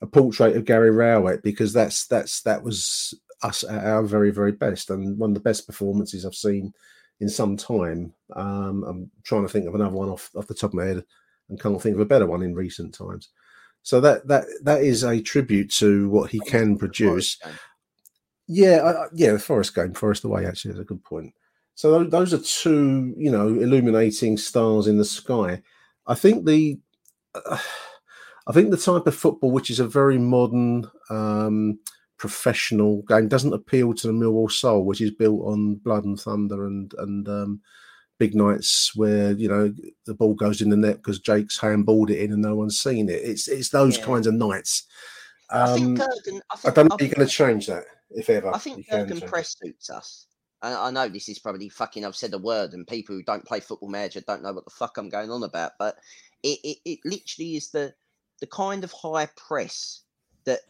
a 0.00 0.06
portrait 0.06 0.56
of 0.56 0.64
Gary 0.64 0.90
Rowett 0.90 1.42
because 1.42 1.72
that's 1.72 2.06
that's 2.06 2.42
that 2.42 2.62
was 2.62 3.12
us 3.42 3.64
at 3.64 3.84
our 3.84 4.02
very 4.02 4.30
very 4.30 4.52
best 4.52 4.90
and 4.90 5.18
one 5.18 5.30
of 5.30 5.34
the 5.34 5.40
best 5.40 5.66
performances 5.66 6.24
I've 6.24 6.34
seen 6.34 6.72
in 7.20 7.28
some 7.28 7.56
time. 7.56 8.12
Um, 8.34 8.84
I'm 8.86 9.10
trying 9.24 9.42
to 9.42 9.48
think 9.48 9.66
of 9.66 9.74
another 9.74 9.96
one 9.96 10.08
off 10.08 10.30
off 10.36 10.46
the 10.46 10.54
top 10.54 10.70
of 10.70 10.74
my 10.74 10.84
head 10.84 11.04
and 11.48 11.60
can't 11.60 11.80
think 11.82 11.94
of 11.94 12.00
a 12.00 12.06
better 12.06 12.26
one 12.26 12.42
in 12.42 12.54
recent 12.54 12.94
times. 12.94 13.30
So 13.82 14.00
that 14.00 14.26
that 14.28 14.44
that 14.62 14.82
is 14.82 15.04
a 15.04 15.20
tribute 15.20 15.70
to 15.74 16.08
what 16.08 16.30
he 16.30 16.40
can 16.40 16.78
produce. 16.78 17.38
Yeah, 18.46 18.82
I, 18.84 19.06
yeah, 19.14 19.32
the 19.32 19.38
Forest 19.38 19.74
game, 19.74 19.94
Forest 19.94 20.24
away, 20.24 20.46
actually, 20.46 20.72
is 20.74 20.78
a 20.80 20.84
good 20.84 21.02
point. 21.04 21.32
So 21.74 22.04
those 22.04 22.32
are 22.34 22.38
two, 22.38 23.14
you 23.16 23.30
know, 23.30 23.48
illuminating 23.48 24.36
stars 24.36 24.86
in 24.86 24.98
the 24.98 25.04
sky. 25.04 25.62
I 26.06 26.14
think 26.14 26.46
the, 26.46 26.78
uh, 27.34 27.58
I 28.46 28.52
think 28.52 28.70
the 28.70 28.76
type 28.76 29.06
of 29.06 29.14
football 29.14 29.50
which 29.52 29.70
is 29.70 29.80
a 29.80 29.88
very 29.88 30.18
modern, 30.18 30.90
um, 31.08 31.78
professional 32.16 33.02
game 33.02 33.26
doesn't 33.28 33.52
appeal 33.52 33.92
to 33.92 34.06
the 34.06 34.12
Millwall 34.12 34.50
soul, 34.50 34.84
which 34.84 35.00
is 35.00 35.10
built 35.10 35.44
on 35.46 35.74
blood 35.76 36.04
and 36.04 36.18
thunder 36.18 36.64
and 36.66 36.94
and 36.98 37.28
um, 37.28 37.60
big 38.18 38.34
nights 38.34 38.92
where 38.94 39.32
you 39.32 39.48
know 39.48 39.74
the 40.06 40.14
ball 40.14 40.34
goes 40.34 40.62
in 40.62 40.70
the 40.70 40.76
net 40.76 40.96
because 40.96 41.18
Jake's 41.18 41.58
handballed 41.58 42.10
it 42.10 42.20
in 42.20 42.32
and 42.32 42.40
no 42.40 42.54
one's 42.54 42.78
seen 42.78 43.08
it. 43.08 43.20
It's 43.22 43.48
it's 43.48 43.70
those 43.70 43.98
Yeah. 43.98 44.04
kinds 44.04 44.26
of 44.26 44.34
nights. 44.34 44.84
I 45.50 45.74
think 45.74 46.00
Um. 46.00 46.08
I, 46.50 46.68
I 46.68 46.70
don't 46.70 46.88
know 46.88 46.96
if 46.96 47.02
you're 47.02 47.14
going 47.14 47.26
to 47.26 47.32
change 47.32 47.66
that, 47.66 47.84
if 48.14 48.30
ever. 48.30 48.54
I 48.54 48.58
think 48.58 48.88
Jurgen 48.88 49.20
Press 49.20 49.56
suits 49.60 49.90
us. 49.90 50.26
I, 50.62 50.88
I 50.88 50.90
know 50.90 51.08
this 51.08 51.28
is 51.28 51.38
probably 51.38 51.68
fucking. 51.68 52.04
I've 52.04 52.16
said 52.16 52.34
a 52.34 52.38
word, 52.38 52.72
and 52.72 52.86
people 52.86 53.14
who 53.14 53.22
don't 53.22 53.44
play 53.44 53.60
football 53.60 53.88
manager 53.90 54.20
don't 54.26 54.42
know 54.42 54.52
what 54.52 54.64
the 54.64 54.70
fuck 54.70 54.96
I'm 54.96 55.08
going 55.08 55.30
on 55.30 55.42
about. 55.42 55.72
But 55.78 55.96
it, 56.42 56.58
it, 56.64 56.78
it 56.84 56.98
literally 57.04 57.56
is 57.56 57.70
the 57.70 57.94
the 58.40 58.46
kind 58.46 58.84
of 58.84 58.92
high 58.92 59.28
press 59.36 60.02
that 60.44 60.60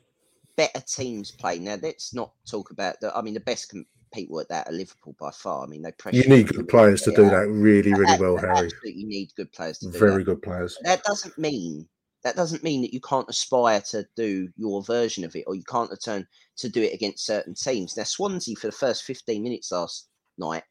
better 0.56 0.80
teams 0.80 1.30
play. 1.30 1.58
Now 1.58 1.76
let's 1.80 2.14
not 2.14 2.32
talk 2.46 2.70
about 2.70 3.00
the. 3.00 3.16
I 3.16 3.22
mean, 3.22 3.34
the 3.34 3.40
best 3.40 3.70
com- 3.70 3.86
people 4.12 4.40
at 4.40 4.48
that 4.48 4.68
are 4.68 4.72
Liverpool 4.72 5.16
by 5.20 5.30
far. 5.30 5.64
I 5.64 5.66
mean, 5.66 5.82
they 5.82 5.92
press. 5.92 6.14
You 6.14 6.28
need 6.28 6.48
good 6.48 6.68
players 6.68 7.02
to 7.02 7.10
do 7.12 7.28
that 7.30 7.48
really, 7.48 7.92
really 7.92 8.18
well, 8.18 8.36
Harry. 8.36 8.70
You 8.84 9.06
need 9.06 9.32
good 9.36 9.52
players 9.52 9.78
to 9.78 9.90
do 9.90 9.98
Very 9.98 10.18
that. 10.18 10.24
good 10.24 10.42
players. 10.42 10.78
That 10.82 11.02
doesn't 11.04 11.36
mean 11.38 11.88
that 12.24 12.36
doesn't 12.36 12.64
mean 12.64 12.82
that 12.82 12.92
you 12.94 13.00
can't 13.00 13.28
aspire 13.28 13.80
to 13.90 14.06
do 14.16 14.48
your 14.56 14.82
version 14.82 15.24
of 15.24 15.36
it, 15.36 15.44
or 15.46 15.54
you 15.54 15.62
can't 15.64 15.90
return 15.90 16.26
to 16.56 16.68
do 16.68 16.82
it 16.82 16.94
against 16.94 17.26
certain 17.26 17.54
teams. 17.54 17.96
Now, 17.96 18.04
Swansea 18.04 18.56
for 18.56 18.68
the 18.68 18.72
first 18.72 19.04
fifteen 19.04 19.42
minutes 19.42 19.70
last 19.70 20.08
night. 20.38 20.64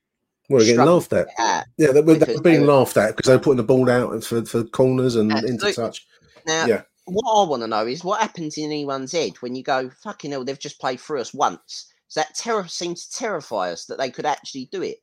Well, 0.50 0.60
we're 0.60 0.66
getting 0.66 0.86
laughed 0.86 1.14
at. 1.14 1.28
out. 1.40 1.64
Yeah, 1.78 1.92
they 1.94 2.02
were, 2.02 2.16
they 2.16 2.34
were 2.36 2.42
being 2.42 2.66
laughed 2.66 2.98
at 2.98 3.16
because 3.16 3.30
they 3.30 3.36
were 3.38 3.42
putting 3.42 3.58
the 3.58 3.64
ball 3.64 3.90
out 3.90 4.24
for, 4.26 4.44
for 4.44 4.64
corners 4.66 5.16
and 5.16 5.32
into 5.32 5.72
touch. 5.72 6.06
Now, 6.46 6.66
Yeah. 6.66 6.82
what 7.06 7.46
I 7.46 7.48
want 7.48 7.62
to 7.64 7.68
know 7.68 7.88
is 7.88 8.04
what 8.04 8.20
happens 8.20 8.58
in 8.58 8.66
anyone's 8.66 9.14
head 9.14 9.38
when 9.40 9.56
you 9.56 9.64
go, 9.64 9.90
fucking 10.04 10.32
hell, 10.32 10.44
they've 10.44 10.60
just 10.60 10.82
played 10.82 11.00
through 11.00 11.22
us 11.22 11.34
once. 11.34 11.94
So 12.10 12.20
that 12.20 12.36
terror 12.36 12.68
seems 12.68 13.08
to 13.08 13.18
terrify 13.18 13.72
us 13.72 13.86
that 13.86 13.98
they 13.98 14.12
could 14.12 14.26
actually 14.26 14.68
do 14.72 14.82
it. 14.84 14.98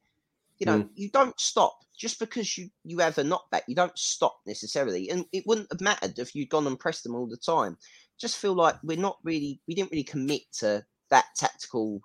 You 0.59 0.66
know, 0.66 0.80
Mm. 0.80 0.90
you 0.94 1.09
don't 1.09 1.40
stop 1.40 1.78
just 2.01 2.18
because 2.18 2.57
you 2.57 2.70
you 2.84 2.98
have 2.98 3.18
a 3.18 3.22
knockback. 3.22 3.62
You 3.68 3.74
don't 3.74 3.98
stop 3.98 4.40
necessarily, 4.46 5.11
and 5.11 5.26
it 5.32 5.44
wouldn't 5.46 5.70
have 5.70 5.80
mattered 5.80 6.18
if 6.18 6.34
you'd 6.34 6.48
gone 6.48 6.66
and 6.66 6.78
pressed 6.78 7.05
them 7.05 7.14
all 7.14 7.26
the 7.26 7.36
time. 7.36 7.76
Just 8.18 8.38
feel 8.38 8.55
like 8.55 8.76
we're 8.82 8.96
not 8.96 9.18
really, 9.22 9.61
we 9.68 9.74
didn't 9.74 9.90
really 9.90 10.05
commit 10.05 10.42
to 10.59 10.84
that 11.11 11.26
tactical, 11.36 12.01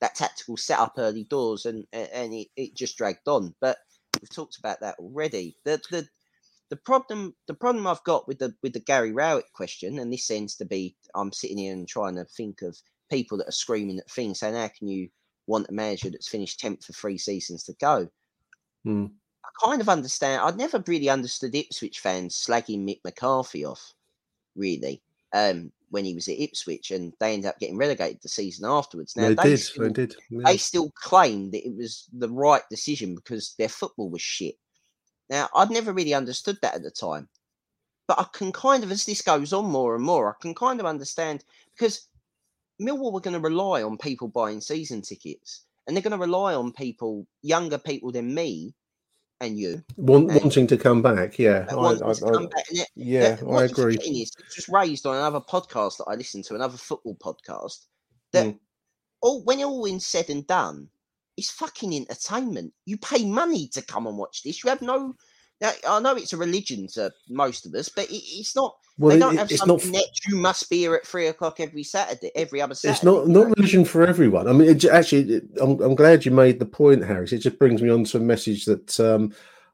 that 0.00 0.14
tactical 0.14 0.56
setup 0.56 0.94
early 0.98 1.24
doors, 1.24 1.66
and 1.66 1.86
and 1.92 2.34
it, 2.34 2.48
it 2.56 2.76
just 2.76 2.98
dragged 2.98 3.28
on. 3.28 3.54
But 3.60 3.78
we've 4.20 4.34
talked 4.34 4.58
about 4.58 4.80
that 4.80 4.96
already. 4.98 5.56
The 5.64 5.80
the 5.90 6.08
the 6.70 6.76
problem 6.76 7.34
the 7.46 7.54
problem 7.54 7.86
I've 7.86 8.04
got 8.04 8.26
with 8.26 8.40
the 8.40 8.54
with 8.62 8.72
the 8.72 8.80
Gary 8.80 9.12
Rowett 9.12 9.52
question, 9.54 10.00
and 10.00 10.12
this 10.12 10.26
seems 10.26 10.56
to 10.56 10.64
be 10.64 10.96
I'm 11.14 11.32
sitting 11.32 11.58
here 11.58 11.72
and 11.72 11.86
trying 11.86 12.16
to 12.16 12.24
think 12.24 12.62
of 12.62 12.76
people 13.10 13.38
that 13.38 13.48
are 13.48 13.52
screaming 13.52 13.98
at 13.98 14.10
things 14.10 14.40
saying, 14.40 14.54
How 14.54 14.68
can 14.76 14.88
you 14.88 15.08
want 15.46 15.68
a 15.68 15.72
manager 15.72 16.10
that's 16.10 16.28
finished 16.28 16.60
tenth 16.60 16.84
for 16.84 16.92
three 16.92 17.18
seasons 17.18 17.64
to 17.64 17.74
go? 17.80 18.08
Hmm. 18.84 19.06
I 19.48 19.66
kind 19.66 19.80
of 19.80 19.88
understand 19.88 20.42
I'd 20.42 20.56
never 20.56 20.82
really 20.86 21.08
understood 21.08 21.54
Ipswich 21.54 22.00
fans 22.00 22.36
slagging 22.36 22.84
Mick 22.84 23.00
McCarthy 23.04 23.64
off, 23.64 23.94
really, 24.54 25.00
um, 25.32 25.72
when 25.90 26.04
he 26.04 26.14
was 26.14 26.28
at 26.28 26.38
Ipswich 26.38 26.90
and 26.90 27.14
they 27.18 27.32
ended 27.32 27.48
up 27.48 27.58
getting 27.58 27.78
relegated 27.78 28.20
the 28.22 28.28
season 28.28 28.68
afterwards. 28.68 29.16
Now 29.16 29.28
they, 29.28 29.34
they 29.34 29.50
did. 29.50 29.58
still, 29.58 29.84
they 29.84 29.92
did. 29.92 30.14
yeah. 30.30 30.42
they 30.44 30.56
still 30.58 30.90
claim 30.90 31.50
that 31.52 31.66
it 31.66 31.74
was 31.74 32.08
the 32.12 32.28
right 32.28 32.62
decision 32.70 33.14
because 33.14 33.54
their 33.58 33.68
football 33.68 34.10
was 34.10 34.22
shit. 34.22 34.56
Now, 35.30 35.48
I'd 35.54 35.70
never 35.70 35.92
really 35.92 36.14
understood 36.14 36.58
that 36.62 36.74
at 36.74 36.82
the 36.82 36.90
time, 36.90 37.28
but 38.06 38.18
I 38.18 38.24
can 38.32 38.52
kind 38.52 38.82
of, 38.82 38.90
as 38.90 39.04
this 39.04 39.22
goes 39.22 39.52
on 39.52 39.66
more 39.66 39.94
and 39.94 40.04
more, 40.04 40.30
I 40.30 40.40
can 40.40 40.54
kind 40.54 40.80
of 40.80 40.86
understand 40.86 41.44
because 41.74 42.08
Millwall 42.80 43.12
were 43.12 43.20
going 43.20 43.34
to 43.34 43.40
rely 43.40 43.82
on 43.82 43.98
people 43.98 44.28
buying 44.28 44.60
season 44.60 45.02
tickets, 45.02 45.64
and 45.86 45.94
they're 45.94 46.02
going 46.02 46.12
to 46.12 46.18
rely 46.18 46.54
on 46.54 46.72
people, 46.72 47.26
younger 47.42 47.78
people 47.78 48.12
than 48.12 48.34
me 48.34 48.74
and 49.40 49.58
you, 49.58 49.82
Want, 49.96 50.30
and- 50.30 50.40
wanting 50.40 50.66
to 50.66 50.76
come 50.76 51.02
back. 51.02 51.38
Yeah, 51.38 51.66
I, 51.70 51.74
I, 51.74 51.92
I- 51.92 52.46
back. 52.46 52.64
It- 52.70 52.88
yeah, 52.96 53.36
that- 53.36 53.46
I 53.48 53.64
agree. 53.64 53.94
forgetting 53.94 54.16
is 54.16 54.32
it 54.38 54.44
just 54.54 54.68
raised 54.68 55.06
on 55.06 55.16
another 55.16 55.40
podcast 55.40 55.98
that 55.98 56.06
I 56.08 56.14
listened 56.14 56.44
to, 56.46 56.54
another 56.54 56.76
football 56.76 57.16
podcast. 57.16 57.86
That 58.32 58.46
Mm. 58.46 58.58
all 59.22 59.42
when 59.44 59.62
all 59.62 59.84
in 59.86 60.00
said 60.00 60.28
and 60.28 60.46
done, 60.46 60.88
it's 61.36 61.50
fucking 61.50 61.94
entertainment. 61.94 62.72
You 62.84 62.98
pay 62.98 63.24
money 63.24 63.68
to 63.68 63.82
come 63.82 64.06
and 64.06 64.18
watch 64.18 64.42
this. 64.42 64.62
You 64.62 64.70
have 64.70 64.82
no. 64.82 65.14
Now, 65.60 65.72
I 65.88 66.00
know 66.00 66.14
it's 66.14 66.32
a 66.32 66.36
religion 66.36 66.86
to 66.94 67.12
most 67.28 67.66
of 67.66 67.74
us, 67.74 67.88
but 67.88 68.08
it, 68.10 68.14
it's 68.14 68.54
not. 68.54 68.76
Well, 68.96 69.10
they 69.14 69.18
don't 69.18 69.34
it- 69.34 69.38
have 69.38 69.50
it's 69.50 69.66
not 69.66 69.80
that 69.80 70.10
you 70.26 70.36
must 70.36 70.70
be 70.70 70.78
here 70.78 70.94
at 70.94 71.06
three 71.06 71.26
o'clock 71.28 71.60
every 71.60 71.82
Saturday, 71.82 72.30
every 72.34 72.60
other 72.60 72.74
Saturday. 72.74 72.96
It's 72.96 73.04
not 73.04 73.26
not 73.28 73.48
know? 73.48 73.54
religion 73.54 73.84
for 73.84 74.06
everyone. 74.06 74.48
I 74.48 74.52
mean, 74.52 74.68
it, 74.68 74.84
actually, 74.84 75.40
I'm, 75.60 75.80
I'm 75.80 75.94
glad 75.94 76.24
you 76.24 76.30
made 76.30 76.58
the 76.58 76.66
point, 76.66 77.04
Harris. 77.04 77.32
It 77.32 77.38
just 77.38 77.58
brings 77.58 77.82
me 77.82 77.90
on 77.90 78.04
to 78.04 78.18
a 78.18 78.20
message 78.20 78.64
that 78.66 79.00
um, 79.00 79.32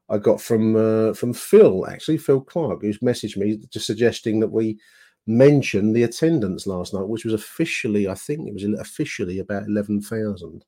I 0.09 0.19
got 0.19 0.41
from 0.41 0.77
uh, 0.77 1.13
from 1.15 1.33
Phil, 1.33 1.87
actually, 1.87 2.19
Phil 2.19 2.41
Clark, 2.41 2.83
who's 2.83 2.99
messaged 2.99 3.37
me 3.37 3.59
just 3.71 3.87
suggesting 3.87 4.41
that 4.41 4.53
we 4.53 4.79
mention 5.27 5.95
the 5.95 6.03
attendance 6.03 6.67
last 6.67 6.93
night, 6.93 7.09
which 7.09 7.25
was 7.25 7.33
officially, 7.33 8.09
I 8.09 8.15
think 8.15 8.47
it 8.47 8.53
was 8.55 8.65
officially 8.79 9.39
about 9.39 9.65
eleven 9.67 10.01
thousand, 10.01 10.65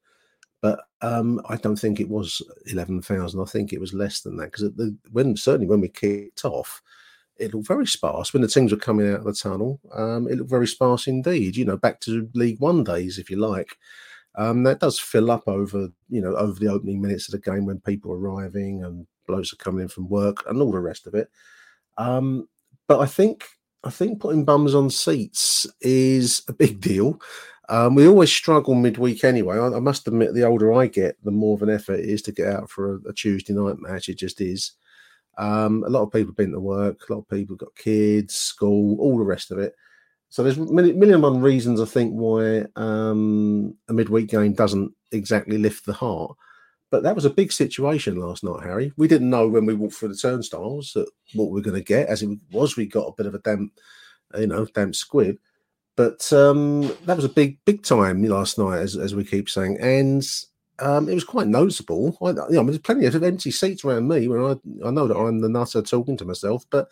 but 0.67 0.81
um, 1.01 1.41
I 1.49 1.57
don't 1.57 1.77
think 1.77 2.01
it 2.01 2.09
was 2.09 2.43
eleven 2.67 3.01
thousand. 3.01 3.41
I 3.41 3.45
think 3.45 3.73
it 3.73 3.81
was 3.81 3.95
less 3.95 4.21
than 4.21 4.37
that 4.39 4.51
because 4.51 4.69
when 5.13 5.37
certainly 5.37 5.69
when 5.69 5.81
we 5.81 5.89
kicked 5.89 6.45
off, 6.45 6.83
it 7.37 7.55
looked 7.55 7.69
very 7.69 7.87
sparse 7.87 8.33
when 8.33 8.43
the 8.43 8.49
teams 8.49 8.73
were 8.73 8.79
coming 8.79 9.09
out 9.09 9.21
of 9.21 9.25
the 9.25 9.33
tunnel. 9.33 9.79
Um, 9.95 10.27
it 10.27 10.39
looked 10.39 10.51
very 10.51 10.67
sparse 10.67 11.07
indeed. 11.07 11.55
You 11.55 11.67
know, 11.67 11.77
back 11.77 12.01
to 12.01 12.29
League 12.35 12.59
One 12.59 12.83
days, 12.83 13.17
if 13.17 13.31
you 13.31 13.37
like. 13.37 13.79
Um, 14.35 14.65
that 14.65 14.81
does 14.81 14.99
fill 14.99 15.31
up 15.31 15.45
over, 15.47 15.89
you 16.09 16.21
know, 16.21 16.35
over 16.35 16.59
the 16.59 16.69
opening 16.69 17.01
minutes 17.01 17.29
of 17.29 17.33
the 17.33 17.51
game 17.51 17.65
when 17.65 17.79
people 17.79 18.13
are 18.13 18.19
arriving 18.19 18.83
and 18.83 19.07
blokes 19.29 19.53
are 19.53 19.57
coming 19.57 19.83
in 19.83 19.89
from 19.89 20.09
work 20.09 20.45
and 20.49 20.61
all 20.61 20.73
the 20.73 20.81
rest 20.81 21.07
of 21.07 21.15
it. 21.15 21.31
Um, 21.97 22.49
but 22.89 22.99
I 22.99 23.07
think 23.07 23.45
I 23.85 23.91
think 23.91 24.21
putting 24.21 24.45
bums 24.45 24.75
on 24.75 24.91
seats 24.91 25.65
is 25.81 26.43
a 26.49 26.53
big 26.53 26.81
deal. 26.91 27.21
Um, 27.69 27.95
we 27.95 28.07
always 28.07 28.33
struggle 28.33 28.75
midweek 28.75 29.25
anyway. 29.25 29.59
I, 29.59 29.67
I 29.67 29.81
must 29.81 30.07
admit, 30.07 30.35
the 30.35 30.45
older 30.45 30.73
I 30.73 30.87
get, 30.87 31.17
the 31.25 31.31
more 31.31 31.55
of 31.55 31.63
an 31.63 31.71
effort 31.71 32.01
it 32.01 32.09
is 32.09 32.23
to 32.23 32.33
get 32.33 32.49
out 32.49 32.71
for 32.71 32.95
a, 32.95 33.09
a 33.09 33.13
Tuesday 33.13 33.53
night 33.53 33.79
match. 33.79 34.09
It 34.09 34.19
just 34.19 34.41
is. 34.41 34.73
Um, 35.39 35.85
a 35.85 35.91
lot 35.91 36.03
of 36.03 36.13
people 36.13 36.29
have 36.29 36.37
been 36.37 36.53
to 36.53 36.61
work, 36.61 37.09
a 37.09 37.13
lot 37.13 37.21
of 37.21 37.29
people 37.29 37.57
got 37.57 37.75
kids, 37.77 38.35
school, 38.35 38.99
all 39.01 39.19
the 39.19 39.25
rest 39.25 39.51
of 39.51 39.59
it. 39.59 39.75
So 40.29 40.43
there's 40.43 40.59
million, 40.59 40.99
million 40.99 41.21
one 41.21 41.41
reasons 41.41 41.81
I 41.81 41.85
think 41.85 42.13
why 42.13 42.65
um, 42.77 43.75
a 43.89 43.93
midweek 43.93 44.29
game 44.29 44.55
doesn't 44.55 44.93
exactly 45.13 45.59
lift 45.59 45.87
the 45.87 45.93
heart. 45.93 46.37
But 46.91 47.03
that 47.03 47.15
was 47.15 47.25
a 47.25 47.31
big 47.31 47.53
situation 47.53 48.17
last 48.17 48.45
night, 48.45 48.63
Harry. 48.63 48.93
We 48.97 49.09
didn't 49.09 49.31
know 49.31 49.49
when 49.49 49.67
we 49.67 49.75
walked 49.75 49.95
through 49.95 50.09
the 50.09 50.17
turnstiles 50.17 50.93
that 50.95 51.09
what 51.35 51.51
we 51.51 51.61
are 51.61 51.65
going 51.65 51.77
to 51.77 51.83
get. 51.83 52.09
As 52.09 52.23
it 52.23 52.39
was, 52.53 52.77
we 52.77 52.87
got 52.87 53.09
a 53.09 53.15
bit 53.17 53.27
of 53.27 53.35
a 53.35 53.41
damp, 53.41 53.73
you 54.39 54.47
know, 54.47 54.65
damp 54.67 54.95
squib. 54.95 55.37
But 55.97 56.31
um, 56.33 56.83
that 57.07 57.17
was 57.17 57.25
a 57.25 57.31
big, 57.31 57.59
big 57.65 57.83
time 57.83 58.23
last 58.23 58.59
night, 58.59 58.81
as, 58.81 58.97
as 58.97 59.15
we 59.15 59.25
keep 59.25 59.49
saying, 59.49 59.79
and 59.81 60.23
um, 60.79 61.09
it 61.09 61.15
was 61.15 61.25
quite 61.25 61.47
noticeable. 61.47 62.19
I, 62.23 62.29
you 62.31 62.57
know, 62.57 62.65
there's 62.65 62.79
plenty 62.79 63.07
of 63.07 63.23
empty 63.23 63.51
seats 63.51 63.85
around 63.85 64.09
me 64.09 64.29
when 64.29 64.41
I 64.41 64.87
I 64.87 64.91
know 64.91 65.07
that 65.07 65.17
I'm 65.17 65.41
the 65.41 65.49
nutter 65.49 65.81
talking 65.81 66.17
to 66.19 66.25
myself, 66.27 66.67
but 66.69 66.89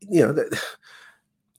you 0.00 0.24
know 0.24 0.32
that, 0.32 0.62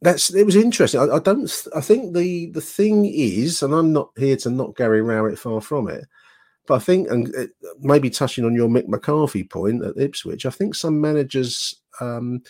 that's 0.01 0.33
it 0.33 0.45
was 0.45 0.55
interesting. 0.55 1.01
I, 1.01 1.15
I, 1.15 1.19
don't. 1.19 1.51
I 1.75 1.81
think 1.81 2.13
the 2.13 2.47
the 2.51 2.61
thing 2.61 3.05
is, 3.05 3.61
and 3.61 3.73
I'm 3.73 3.91
not 3.91 4.11
here 4.17 4.37
to 4.37 4.49
knock 4.49 4.77
Gary 4.77 5.01
Rowett 5.01 5.37
far 5.37 5.59
from 5.59 5.89
it, 5.89 6.05
but 6.65 6.75
I 6.75 6.79
think, 6.79 7.09
and 7.09 7.33
uh, 7.35 7.47
maybe 7.79 8.09
touching 8.09 8.45
on 8.45 8.55
your 8.55 8.69
Mick 8.69 8.87
McCarthy 8.87 9.43
point 9.43 9.83
at 9.83 9.97
Ipswich, 9.97 10.45
I 10.45 10.49
think 10.49 10.75
some 10.75 11.01
managers 11.01 11.75
um, 11.99 12.41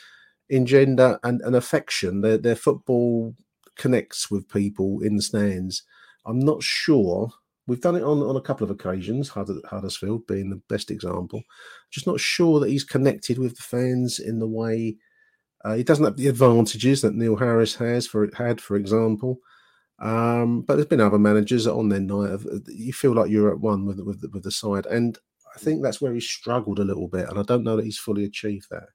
engender 0.50 1.20
an 1.24 1.56
affection. 1.56 2.22
Their 2.22 2.38
their 2.38 2.56
football 2.56 3.34
connects 3.76 4.30
with 4.32 4.50
people 4.50 5.02
in 5.02 5.16
the 5.16 5.22
stands. 5.22 5.84
I'm 6.26 6.40
not 6.40 6.64
sure. 6.64 7.32
We've 7.66 7.82
done 7.82 7.96
it 7.96 8.04
on, 8.04 8.22
on 8.22 8.36
a 8.36 8.42
couple 8.42 8.66
of 8.66 8.72
occasions, 8.72 9.30
Huddersfield 9.30 10.28
being 10.28 10.50
the 10.50 10.62
best 10.68 10.92
example. 10.92 11.42
Just 11.92 12.08
not 12.08 12.20
sure 12.20 12.60
that 12.60 12.70
he's 12.70 12.84
connected 12.84 13.38
with 13.38 13.56
the 13.56 13.64
fans 13.64 14.20
in 14.20 14.40
the 14.40 14.48
way 14.48 14.98
uh, 15.64 15.76
he 15.76 15.84
doesn't 15.84 16.04
have 16.04 16.18
the 16.18 16.28
advantages 16.28 17.02
that 17.02 17.16
Neil 17.16 17.36
Harris 17.36 17.76
has 17.76 18.06
for 18.06 18.30
had, 18.36 18.60
for 18.60 18.76
example. 18.76 19.40
Um, 20.00 20.62
but 20.62 20.76
there's 20.76 20.88
been 20.88 21.00
other 21.00 21.20
managers 21.20 21.68
on 21.68 21.90
their 21.90 22.02
night. 22.02 22.32
Of, 22.32 22.46
you 22.68 22.92
feel 22.92 23.14
like 23.14 23.30
you're 23.30 23.52
at 23.52 23.60
one 23.60 23.86
with 23.86 24.00
with 24.00 24.24
with 24.34 24.44
the 24.44 24.52
side, 24.52 24.86
and 24.88 25.18
I 25.56 25.60
think 25.60 25.82
that's 25.82 26.02
where 26.02 26.14
he 26.14 26.20
struggled 26.20 26.80
a 26.80 26.84
little 26.84 27.08
bit. 27.08 27.30
And 27.30 27.40
I 27.40 27.44
don't 27.44 27.64
know 27.64 27.78
that 27.78 27.86
he's 27.86 27.98
fully 27.98 28.26
achieved 28.26 28.68
that 28.72 28.90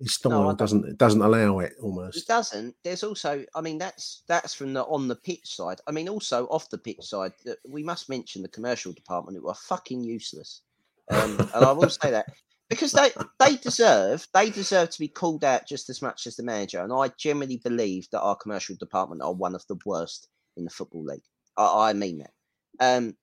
his 0.00 0.14
style 0.14 0.44
no, 0.44 0.54
doesn't 0.54 0.86
it 0.86 0.98
doesn't 0.98 1.22
allow 1.22 1.58
it 1.58 1.74
almost. 1.82 2.18
It 2.18 2.26
doesn't. 2.26 2.74
There's 2.84 3.02
also, 3.02 3.44
I 3.54 3.60
mean, 3.60 3.78
that's 3.78 4.22
that's 4.28 4.54
from 4.54 4.72
the 4.72 4.84
on 4.84 5.08
the 5.08 5.16
pitch 5.16 5.56
side. 5.56 5.80
I 5.86 5.90
mean, 5.90 6.08
also 6.08 6.46
off 6.46 6.70
the 6.70 6.78
pitch 6.78 7.02
side, 7.02 7.32
we 7.68 7.82
must 7.82 8.08
mention 8.08 8.42
the 8.42 8.48
commercial 8.48 8.92
department 8.92 9.38
who 9.38 9.48
are 9.48 9.54
fucking 9.54 10.04
useless. 10.04 10.62
Um, 11.10 11.38
and 11.54 11.64
I 11.64 11.72
will 11.72 11.90
say 11.90 12.10
that 12.10 12.26
because 12.68 12.92
they 12.92 13.10
they 13.40 13.56
deserve 13.56 14.28
they 14.34 14.50
deserve 14.50 14.90
to 14.90 15.00
be 15.00 15.08
called 15.08 15.42
out 15.42 15.66
just 15.66 15.90
as 15.90 16.00
much 16.00 16.26
as 16.26 16.36
the 16.36 16.42
manager. 16.42 16.80
And 16.80 16.92
I 16.92 17.10
generally 17.18 17.60
believe 17.64 18.08
that 18.12 18.20
our 18.20 18.36
commercial 18.36 18.76
department 18.76 19.22
are 19.22 19.32
one 19.32 19.54
of 19.54 19.66
the 19.68 19.78
worst 19.84 20.28
in 20.56 20.64
the 20.64 20.70
football 20.70 21.04
league. 21.04 21.22
I, 21.56 21.90
I 21.90 21.92
mean 21.92 22.18
that. 22.18 22.32
Um, 22.80 23.16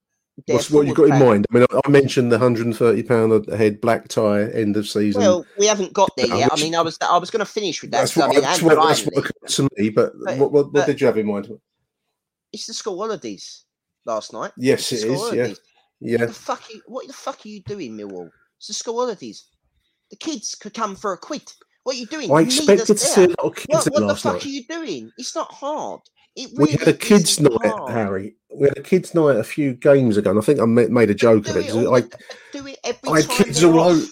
What's 0.48 0.70
what 0.70 0.86
you 0.86 0.94
got 0.94 1.06
in 1.06 1.20
mind? 1.20 1.46
I 1.50 1.54
mean, 1.54 1.66
I 1.86 1.90
mentioned 1.90 2.30
the 2.30 2.38
hundred 2.38 2.66
and 2.66 2.76
thirty 2.76 3.04
pound 3.04 3.48
a 3.48 3.56
head 3.56 3.80
black 3.80 4.10
tie 4.10 4.44
end 4.52 4.76
of 4.76 4.86
season. 4.86 5.22
Well, 5.22 5.46
we 5.58 5.66
haven't 5.66 5.94
got 5.94 6.12
there 6.18 6.32
uh, 6.32 6.38
yet. 6.38 6.50
I 6.52 6.58
mean, 6.58 6.76
I 6.76 6.82
was 6.82 6.98
I 7.02 7.18
was 7.18 7.32
going 7.32 7.40
to 7.40 7.50
finish 7.50 7.82
with 7.82 7.92
that. 7.92 8.00
That's 8.02 8.18
what, 8.18 8.26
I 8.26 8.34
mean, 8.34 8.42
that's 8.42 8.62
what, 8.62 8.76
that's 8.76 9.06
what 9.06 9.48
to 9.48 9.70
me. 9.78 9.90
But, 9.90 10.12
but 10.26 10.38
what, 10.38 10.52
what, 10.52 10.74
what 10.74 10.86
did 10.86 11.00
you 11.00 11.08
have 11.08 11.18
in 11.18 11.28
mind? 11.28 11.50
It's 12.52 12.68
the 12.68 12.74
school 12.74 13.00
holidays 13.00 13.64
last 14.06 14.34
night. 14.34 14.52
Yes, 14.58 14.92
it 14.92 15.06
is. 15.06 15.20
Holidays. 15.20 15.60
Yeah, 16.02 16.12
yeah. 16.12 16.20
What 16.20 16.28
the 16.28 16.34
fuck? 16.34 16.62
Are 16.70 16.74
you, 16.74 16.82
what 16.88 17.08
the 17.08 17.14
fuck 17.14 17.46
are 17.46 17.48
you 17.48 17.62
doing, 17.62 17.98
Millwall? 17.98 18.30
It's 18.58 18.68
the 18.68 18.74
school 18.74 19.00
holidays. 19.00 19.46
The 20.10 20.18
kids 20.18 20.54
could 20.56 20.74
come 20.74 20.98
for 20.98 21.14
a 21.14 21.18
quid. 21.18 21.50
What 21.84 21.96
are 21.96 22.00
you 22.00 22.08
doing? 22.08 22.30
I 22.32 22.42
you 22.42 22.48
expected 22.48 22.88
to 22.88 22.98
see 22.98 23.24
a 23.24 23.28
lot 23.28 23.40
of 23.40 23.56
kids. 23.56 23.86
What, 23.86 23.94
what 23.94 24.08
the 24.08 24.16
fuck 24.16 24.34
night. 24.34 24.46
are 24.46 24.50
you 24.50 24.64
doing? 24.66 25.12
It's 25.18 25.34
not 25.36 25.52
hard. 25.52 26.02
Really 26.36 26.54
we 26.58 26.72
had 26.72 26.88
a 26.88 26.94
kids' 26.94 27.40
night, 27.40 27.52
hard. 27.64 27.92
Harry. 27.92 28.36
We 28.54 28.68
had 28.68 28.78
a 28.78 28.84
kids' 28.84 29.14
night 29.14 29.38
a 29.38 29.44
few 29.44 29.74
games 29.74 30.18
ago, 30.18 30.32
and 30.32 30.40
I 30.40 30.42
think 30.42 30.60
I 30.60 30.66
made 30.66 31.10
a 31.10 31.16
joke 31.16 31.48
of 31.48 31.58
it. 31.58 31.74
it 31.74 31.88
I, 31.88 32.02
do 32.52 32.68
it 32.68 32.78
every 32.84 33.10
I 33.10 33.22
had 33.22 33.30
kids 33.30 33.64
all 33.64 33.80
over. 33.80 34.06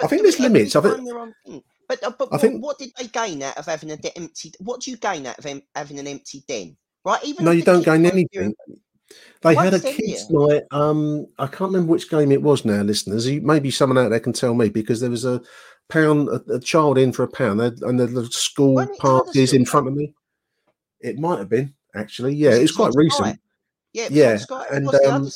I 0.00 0.06
think 0.06 0.22
there's 0.22 0.40
limits. 0.40 0.76
I 0.76 0.80
think. 0.80 1.64
But, 1.88 2.04
uh, 2.04 2.12
but 2.18 2.28
I 2.32 2.36
think, 2.36 2.62
what 2.62 2.78
did 2.78 2.90
they 2.98 3.06
gain 3.06 3.42
out 3.42 3.56
of 3.56 3.64
having 3.66 3.90
an 3.90 3.98
empty? 4.14 4.52
What 4.60 4.82
do 4.82 4.90
you 4.90 4.98
gain 4.98 5.26
out 5.26 5.38
of 5.38 5.62
having 5.74 5.98
an 5.98 6.06
empty 6.06 6.44
den? 6.46 6.76
Right? 7.04 7.24
Even 7.24 7.44
no, 7.46 7.50
you 7.50 7.62
don't 7.62 7.84
gain 7.84 8.04
anything. 8.04 8.54
They 9.40 9.54
had 9.54 9.74
a 9.74 9.80
kids' 9.80 10.28
night. 10.30 10.64
Um, 10.70 11.26
I 11.38 11.46
can't 11.46 11.72
remember 11.72 11.92
which 11.92 12.10
game 12.10 12.30
it 12.30 12.42
was 12.42 12.64
now, 12.64 12.82
listeners. 12.82 13.26
Maybe 13.26 13.70
someone 13.70 13.98
out 13.98 14.10
there 14.10 14.20
can 14.20 14.34
tell 14.34 14.54
me 14.54 14.68
because 14.68 15.00
there 15.00 15.10
was 15.10 15.24
a 15.24 15.40
pound, 15.88 16.28
a, 16.28 16.42
a 16.54 16.60
child 16.60 16.98
in 16.98 17.12
for 17.12 17.22
a 17.22 17.28
pound, 17.28 17.60
and 17.60 17.98
the 17.98 18.28
school 18.30 18.86
parties 18.98 19.54
in 19.54 19.64
front 19.64 19.88
of 19.88 19.94
me. 19.94 20.14
It 21.00 21.18
might 21.18 21.38
have 21.38 21.48
been 21.48 21.74
actually. 21.94 22.34
Yeah, 22.34 22.50
it's 22.50 22.74
quite 22.74 22.92
recent. 22.94 23.38
Yeah, 23.92 24.08
yeah, 24.10 24.38
and 24.70 24.86
um, 25.06 25.28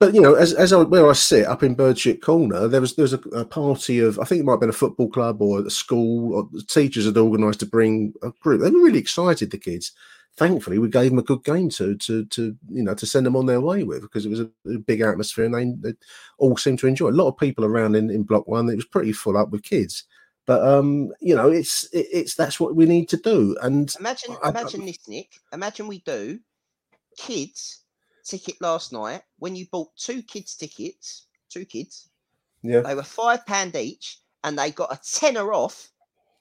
but 0.00 0.14
you 0.14 0.20
know, 0.20 0.34
as 0.34 0.52
as 0.52 0.72
I, 0.72 0.82
where 0.82 1.08
I 1.08 1.12
sit 1.14 1.46
up 1.46 1.62
in 1.62 1.74
Birdshit 1.74 2.20
Corner, 2.20 2.68
there 2.68 2.80
was 2.80 2.94
there 2.94 3.04
was 3.04 3.14
a, 3.14 3.20
a, 3.30 3.44
party 3.44 4.00
of 4.00 4.18
I 4.18 4.24
think 4.24 4.40
it 4.40 4.44
might 4.44 4.54
have 4.54 4.60
been 4.60 4.68
a 4.68 4.72
football 4.72 5.08
club 5.08 5.40
or 5.40 5.60
a 5.60 5.70
school. 5.70 6.34
Or 6.34 6.48
the 6.52 6.62
teachers 6.62 7.06
had 7.06 7.16
organised 7.16 7.60
to 7.60 7.66
bring 7.66 8.12
a 8.22 8.30
group. 8.30 8.60
They 8.60 8.70
were 8.70 8.82
really 8.82 8.98
excited. 8.98 9.50
The 9.50 9.58
kids. 9.58 9.92
Thankfully, 10.36 10.78
we 10.80 10.88
gave 10.88 11.10
them 11.10 11.20
a 11.20 11.22
good 11.22 11.44
game 11.44 11.70
to 11.70 11.96
to 11.96 12.24
to 12.26 12.56
you 12.68 12.82
know 12.82 12.94
to 12.94 13.06
send 13.06 13.24
them 13.24 13.36
on 13.36 13.46
their 13.46 13.60
way 13.60 13.84
with 13.84 14.02
because 14.02 14.26
it 14.26 14.30
was 14.30 14.40
a, 14.40 14.50
a 14.68 14.78
big 14.78 15.00
atmosphere 15.00 15.44
and 15.44 15.82
they, 15.82 15.90
they, 15.90 15.96
all 16.38 16.56
seemed 16.56 16.80
to 16.80 16.88
enjoy. 16.88 17.08
A 17.08 17.10
lot 17.10 17.28
of 17.28 17.38
people 17.38 17.64
around 17.64 17.94
in, 17.94 18.10
in 18.10 18.24
Block 18.24 18.48
One. 18.48 18.68
It 18.68 18.76
was 18.76 18.84
pretty 18.84 19.12
full 19.12 19.36
up 19.36 19.50
with 19.50 19.62
kids. 19.62 20.04
But 20.46 20.66
um, 20.66 21.12
you 21.20 21.34
know, 21.34 21.50
it's 21.50 21.84
it, 21.84 22.06
it's 22.12 22.34
that's 22.34 22.60
what 22.60 22.74
we 22.74 22.86
need 22.86 23.08
to 23.10 23.16
do. 23.16 23.56
And 23.62 23.94
imagine, 23.98 24.36
I, 24.42 24.50
imagine 24.50 24.82
I, 24.82 24.86
this, 24.86 25.08
Nick. 25.08 25.40
Imagine 25.52 25.86
we 25.86 26.00
do 26.00 26.38
kids 27.16 27.84
ticket 28.24 28.60
last 28.60 28.92
night 28.92 29.22
when 29.38 29.56
you 29.56 29.66
bought 29.70 29.96
two 29.96 30.22
kids 30.22 30.54
tickets, 30.54 31.26
two 31.48 31.64
kids. 31.64 32.10
Yeah, 32.62 32.80
they 32.80 32.94
were 32.94 33.02
five 33.02 33.46
pound 33.46 33.74
each, 33.74 34.18
and 34.42 34.58
they 34.58 34.70
got 34.70 34.92
a 34.92 35.00
tenner 35.02 35.52
off 35.54 35.90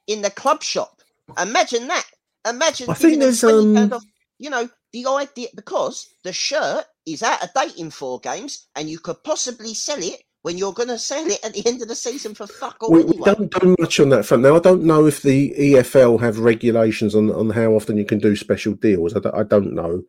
in 0.08 0.22
the 0.22 0.32
club 0.32 0.64
shop. 0.64 1.01
Imagine 1.39 1.88
that. 1.88 2.06
Imagine. 2.47 2.89
I 2.89 2.95
think 2.95 3.20
there's 3.20 3.43
um. 3.43 3.93
Off, 3.93 4.04
you 4.38 4.49
know 4.49 4.70
the 4.91 5.08
idea 5.08 5.47
because 5.56 6.10
the 6.24 6.34
shirt 6.34 6.86
is 7.06 7.24
out 7.24 7.41
of 7.41 7.54
date 7.54 7.78
in 7.78 7.89
four 7.89 8.20
games, 8.20 8.68
and 8.76 8.89
you 8.89 8.99
could 8.99 9.24
possibly 9.24 9.74
sell 9.74 10.01
it 10.01 10.24
when 10.43 10.57
you're 10.57 10.73
going 10.73 10.89
to 10.89 10.99
sell 10.99 11.25
it 11.25 11.39
at 11.43 11.53
the 11.53 11.65
end 11.65 11.81
of 11.81 11.87
the 11.87 11.95
season 11.95 12.35
for 12.35 12.45
fuck 12.45 12.77
all. 12.81 12.91
We, 12.91 13.01
anyway. 13.01 13.17
we 13.17 13.23
don't 13.23 13.61
do 13.61 13.75
much 13.79 13.99
on 13.99 14.09
that 14.09 14.25
front 14.25 14.43
now. 14.43 14.55
I 14.55 14.59
don't 14.59 14.83
know 14.83 15.07
if 15.07 15.21
the 15.21 15.53
EFL 15.57 16.19
have 16.19 16.39
regulations 16.39 17.15
on 17.15 17.31
on 17.31 17.49
how 17.49 17.71
often 17.71 17.97
you 17.97 18.05
can 18.05 18.19
do 18.19 18.35
special 18.35 18.73
deals. 18.73 19.15
I 19.15 19.19
don't, 19.19 19.35
I 19.35 19.43
don't 19.43 19.73
know. 19.73 20.03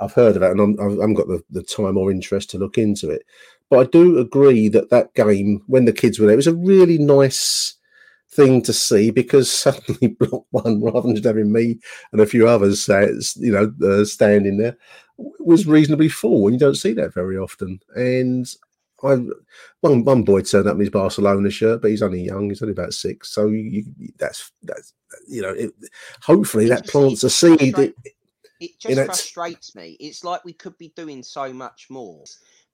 I've 0.00 0.14
heard 0.14 0.36
of 0.36 0.42
it, 0.42 0.50
and 0.50 0.60
I'm, 0.60 0.80
I 0.80 0.84
haven't 0.84 1.14
got 1.14 1.28
the, 1.28 1.42
the 1.50 1.62
time 1.62 1.96
or 1.96 2.10
interest 2.10 2.50
to 2.50 2.58
look 2.58 2.78
into 2.78 3.10
it. 3.10 3.22
But 3.70 3.80
I 3.80 3.90
do 3.90 4.18
agree 4.18 4.68
that 4.68 4.90
that 4.90 5.14
game, 5.14 5.62
when 5.66 5.84
the 5.84 5.92
kids 5.92 6.18
were 6.18 6.26
there, 6.26 6.34
it 6.34 6.36
was 6.36 6.46
a 6.46 6.54
really 6.54 6.98
nice 6.98 7.74
thing 8.30 8.62
to 8.62 8.72
see 8.72 9.10
because 9.10 9.50
suddenly 9.60 10.08
block 10.08 10.44
one, 10.50 10.82
rather 10.82 11.02
than 11.02 11.16
just 11.16 11.26
having 11.26 11.52
me 11.52 11.78
and 12.12 12.20
a 12.20 12.26
few 12.26 12.48
others, 12.48 12.88
uh, 12.88 13.12
you 13.36 13.52
know, 13.52 13.72
uh, 13.86 14.04
standing 14.04 14.58
there, 14.58 14.76
was 15.16 15.66
reasonably 15.66 16.08
full, 16.08 16.46
and 16.46 16.54
you 16.54 16.58
don't 16.58 16.76
see 16.76 16.92
that 16.92 17.14
very 17.14 17.36
often. 17.36 17.80
And 17.94 18.46
I 19.02 19.16
one 19.80 20.04
one 20.04 20.22
boy 20.22 20.42
turned 20.42 20.68
up 20.68 20.74
in 20.74 20.80
his 20.80 20.90
Barcelona 20.90 21.50
shirt, 21.50 21.82
but 21.82 21.90
he's 21.90 22.02
only 22.02 22.22
young. 22.22 22.48
He's 22.48 22.62
only 22.62 22.72
about 22.72 22.94
six, 22.94 23.32
so 23.32 23.48
you, 23.48 23.84
that's 24.18 24.52
that's 24.62 24.94
you 25.28 25.42
know. 25.42 25.50
It, 25.50 25.72
hopefully, 26.22 26.66
it 26.66 26.68
that 26.70 26.82
just, 26.82 26.92
plants 26.92 27.24
a 27.24 27.30
seed. 27.30 27.78
It, 27.78 27.94
it 28.60 28.70
just 28.78 29.04
frustrates 29.04 29.74
me. 29.74 29.96
It's 29.98 30.24
like 30.24 30.44
we 30.44 30.52
could 30.52 30.78
be 30.78 30.92
doing 30.94 31.22
so 31.22 31.52
much 31.52 31.88
more, 31.90 32.24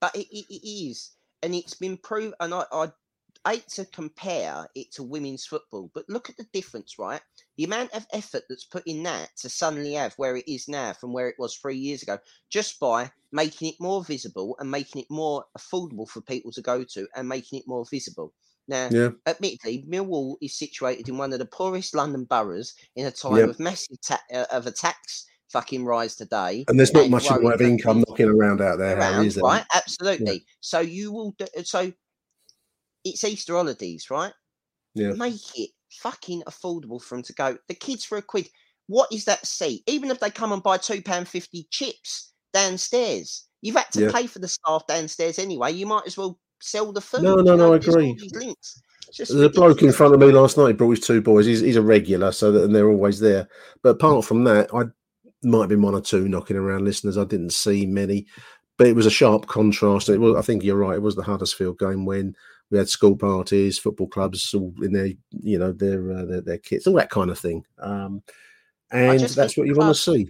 but 0.01 0.15
it, 0.15 0.27
it 0.31 0.67
is, 0.67 1.13
and 1.43 1.55
it's 1.55 1.75
been 1.75 1.97
proved. 1.97 2.35
And 2.41 2.53
I, 2.53 2.65
I 2.73 2.89
hate 3.47 3.69
to 3.69 3.85
compare 3.87 4.67
it 4.75 4.93
to 4.93 5.03
women's 5.03 5.47
football, 5.47 5.91
but 5.95 6.09
look 6.09 6.29
at 6.29 6.37
the 6.37 6.47
difference, 6.53 6.99
right? 6.99 7.21
The 7.57 7.65
amount 7.65 7.93
of 7.95 8.07
effort 8.13 8.45
that's 8.49 8.65
put 8.65 8.87
in 8.87 9.03
that 9.05 9.31
to 9.39 9.49
suddenly 9.49 9.95
have 9.95 10.15
where 10.17 10.37
it 10.37 10.49
is 10.49 10.69
now 10.69 10.93
from 10.93 11.13
where 11.13 11.29
it 11.29 11.37
was 11.39 11.57
three 11.57 11.77
years 11.77 12.03
ago, 12.03 12.19
just 12.51 12.79
by 12.81 13.11
making 13.33 13.69
it 13.69 13.75
more 13.81 14.05
visible 14.05 14.57
and 14.59 14.71
making 14.71 15.03
it 15.03 15.11
more 15.11 15.45
affordable 15.57 16.09
for 16.09 16.21
people 16.21 16.53
to 16.53 16.63
go 16.63 16.85
to 16.85 17.07
and 17.17 17.29
making 17.29 17.59
it 17.59 17.65
more 17.67 17.85
visible. 17.91 18.33
Now, 18.69 18.89
yeah. 18.91 19.11
admittedly, 19.27 19.85
Millwall 19.89 20.37
is 20.43 20.59
situated 20.59 21.09
in 21.09 21.17
one 21.17 21.33
of 21.33 21.39
the 21.39 21.47
poorest 21.47 21.95
London 21.95 22.25
boroughs 22.25 22.75
in 22.97 23.07
a 23.07 23.11
time 23.11 23.49
of 23.49 23.59
massive 23.59 23.97
ta- 24.07 24.21
uh, 24.33 24.45
of 24.53 24.67
a 24.67 24.71
tax 24.71 25.27
fucking 25.51 25.87
rise 25.87 26.15
today. 26.15 26.67
And 26.69 26.79
there's 26.79 26.93
not 26.93 27.09
much 27.09 27.31
in 27.31 27.43
way 27.43 27.55
of 27.55 27.63
income 27.63 28.05
knocking 28.07 28.29
around 28.29 28.61
out 28.61 28.79
there, 28.79 28.99
around, 28.99 29.35
right? 29.43 29.65
Absolutely. 29.73 30.35
Yeah. 30.35 30.41
So 30.61 30.81
you 30.81 31.13
will 31.13 31.31
do, 31.39 31.47
so 31.65 31.91
it's 33.05 33.25
Easter 33.25 33.55
holidays, 33.55 34.09
right? 34.11 34.33
Yeah. 34.95 35.13
Make 35.13 35.41
it 35.57 35.71
fucking 35.91 36.43
affordable 36.47 37.03
for 37.03 37.17
them 37.17 37.23
to 37.25 37.33
go. 37.35 37.57
The 37.69 37.75
kids 37.75 38.05
for 38.05 38.19
a 38.19 38.23
quid. 38.23 38.49
What 38.87 39.13
is 39.13 39.25
that 39.27 39.47
seat? 39.47 39.83
Even 39.87 40.11
if 40.11 40.21
they 40.21 40.31
come 40.31 40.53
and 40.53 40.63
buy 40.63 40.79
two 40.79 41.03
pound 41.03 41.29
fifty 41.29 41.67
chips 41.71 42.33
downstairs, 42.53 43.47
you've 43.61 43.77
had 43.77 43.91
to 43.93 44.05
yeah. 44.05 44.13
pay 44.13 44.27
for 44.27 44.39
the 44.39 44.49
staff 44.49 44.87
downstairs 44.87 45.39
anyway. 45.39 45.73
You 45.73 45.87
might 45.87 46.07
as 46.07 46.17
well 46.17 46.39
sell 46.61 46.93
the 46.93 47.01
food. 47.01 47.23
No, 47.23 47.37
no, 47.37 47.55
no. 47.55 47.75
I 47.75 47.77
agree. 47.77 48.17
There's 49.17 49.31
a 49.31 49.49
bloke 49.49 49.83
in 49.83 49.93
front 49.93 50.15
of 50.15 50.21
me 50.21 50.27
last 50.33 50.59
night. 50.59 50.69
He 50.69 50.73
brought 50.75 50.91
his 50.91 51.01
two 51.01 51.23
boys. 51.23 51.47
He's, 51.47 51.61
he's 51.61 51.77
a 51.77 51.83
regular, 51.83 52.33
so 52.33 52.53
that 52.53 52.65
and 52.65 52.75
they're 52.75 52.91
always 52.91 53.21
there. 53.21 53.49
But 53.83 53.91
apart 53.91 54.25
from 54.25 54.45
that, 54.45 54.69
I 54.75 54.85
might 55.43 55.61
have 55.61 55.69
been 55.69 55.83
one 55.83 55.95
or 55.95 56.01
two 56.01 56.29
knocking 56.29 56.57
around 56.57 56.85
listeners. 56.85 57.17
I 57.17 57.25
didn't 57.25 57.53
see 57.53 57.87
many, 57.87 58.27
but 58.77 58.87
it 58.87 58.97
was 58.97 59.07
a 59.07 59.11
sharp 59.11 59.47
contrast. 59.47 60.09
It 60.09 60.19
was. 60.19 60.37
I 60.37 60.43
think 60.43 60.63
you're 60.63 60.77
right. 60.77 60.97
It 60.97 61.03
was 61.03 61.17
the 61.17 61.23
Huddersfield 61.23 61.79
game 61.79 62.05
when 62.05 62.35
we 62.71 62.79
had 62.79 62.89
school 62.89 63.17
parties, 63.17 63.79
football 63.79 64.09
clubs, 64.09 64.53
all 64.55 64.73
in 64.83 64.93
their 64.93 65.11
you 65.31 65.59
know 65.59 65.73
their 65.73 66.13
uh, 66.13 66.25
their, 66.25 66.41
their, 66.41 66.59
kits, 66.59 66.87
all 66.87 66.95
that 66.95 67.11
kind 67.11 67.31
of 67.31 67.39
thing. 67.39 67.65
Um, 67.79 68.23
and 68.91 69.21
that's 69.21 69.57
what 69.57 69.67
you 69.67 69.75
want 69.75 69.95
to 69.95 70.01
see. 70.01 70.29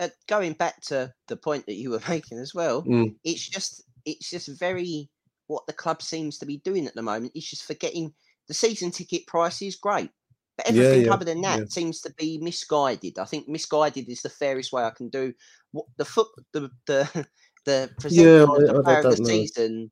uh, 0.00 0.08
going 0.26 0.54
back 0.54 0.80
to 0.82 1.12
the 1.28 1.36
point 1.36 1.66
that 1.66 1.74
you 1.74 1.90
were 1.90 2.00
making 2.08 2.38
as 2.38 2.54
well, 2.54 2.82
Mm. 2.82 3.14
it's 3.24 3.46
just 3.46 3.82
it's 4.04 4.30
just 4.30 4.48
very 4.58 5.08
what 5.46 5.66
the 5.66 5.72
club 5.72 6.02
seems 6.02 6.38
to 6.38 6.46
be 6.46 6.58
doing 6.58 6.86
at 6.86 6.94
the 6.94 7.02
moment. 7.02 7.32
It's 7.34 7.48
just 7.48 7.64
forgetting 7.64 8.12
the 8.48 8.54
season 8.54 8.90
ticket 8.90 9.26
price 9.26 9.62
is 9.62 9.76
great, 9.76 10.10
but 10.56 10.66
everything 10.68 11.06
yeah, 11.06 11.12
other 11.12 11.24
than 11.24 11.40
that 11.42 11.58
yeah. 11.60 11.64
seems 11.68 12.00
to 12.02 12.12
be 12.18 12.38
misguided. 12.38 13.18
I 13.18 13.24
think 13.24 13.48
misguided 13.48 14.08
is 14.08 14.22
the 14.22 14.28
fairest 14.28 14.72
way 14.72 14.82
I 14.84 14.90
can 14.90 15.08
do 15.08 15.32
what 15.72 15.86
the 15.96 16.04
foot 16.04 16.28
the 16.52 16.70
the 16.86 17.26
the 17.64 17.90
presenting 17.98 18.34
Yeah, 18.34 18.42
of 18.42 18.50
I- 18.50 18.72
the 18.72 18.82
player 18.82 18.98
of 18.98 19.02
the 19.16 19.22
know. 19.22 19.28
season 19.28 19.90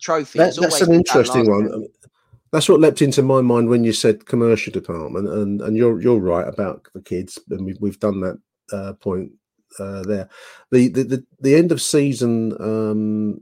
trophy. 0.00 0.38
That, 0.38 0.56
that's 0.56 0.80
an 0.80 0.92
interesting 0.92 1.46
last 1.46 1.70
one. 1.70 1.86
That's 2.52 2.68
what 2.68 2.80
leapt 2.80 3.00
into 3.00 3.22
my 3.22 3.40
mind 3.40 3.68
when 3.68 3.84
you 3.84 3.92
said 3.92 4.26
commercial 4.26 4.72
department, 4.72 5.28
and 5.28 5.60
and 5.60 5.76
you're 5.76 6.00
you're 6.00 6.18
right 6.18 6.48
about 6.48 6.86
the 6.94 7.02
kids, 7.02 7.38
and 7.50 7.64
we've 7.64 7.80
we've 7.80 8.00
done 8.00 8.20
that 8.20 8.38
uh, 8.72 8.92
point 8.94 9.32
uh, 9.78 10.02
there. 10.02 10.28
The, 10.70 10.88
the 10.88 11.02
the 11.04 11.26
the 11.40 11.54
end 11.54 11.70
of 11.70 11.80
season 11.80 12.52
um, 12.60 13.40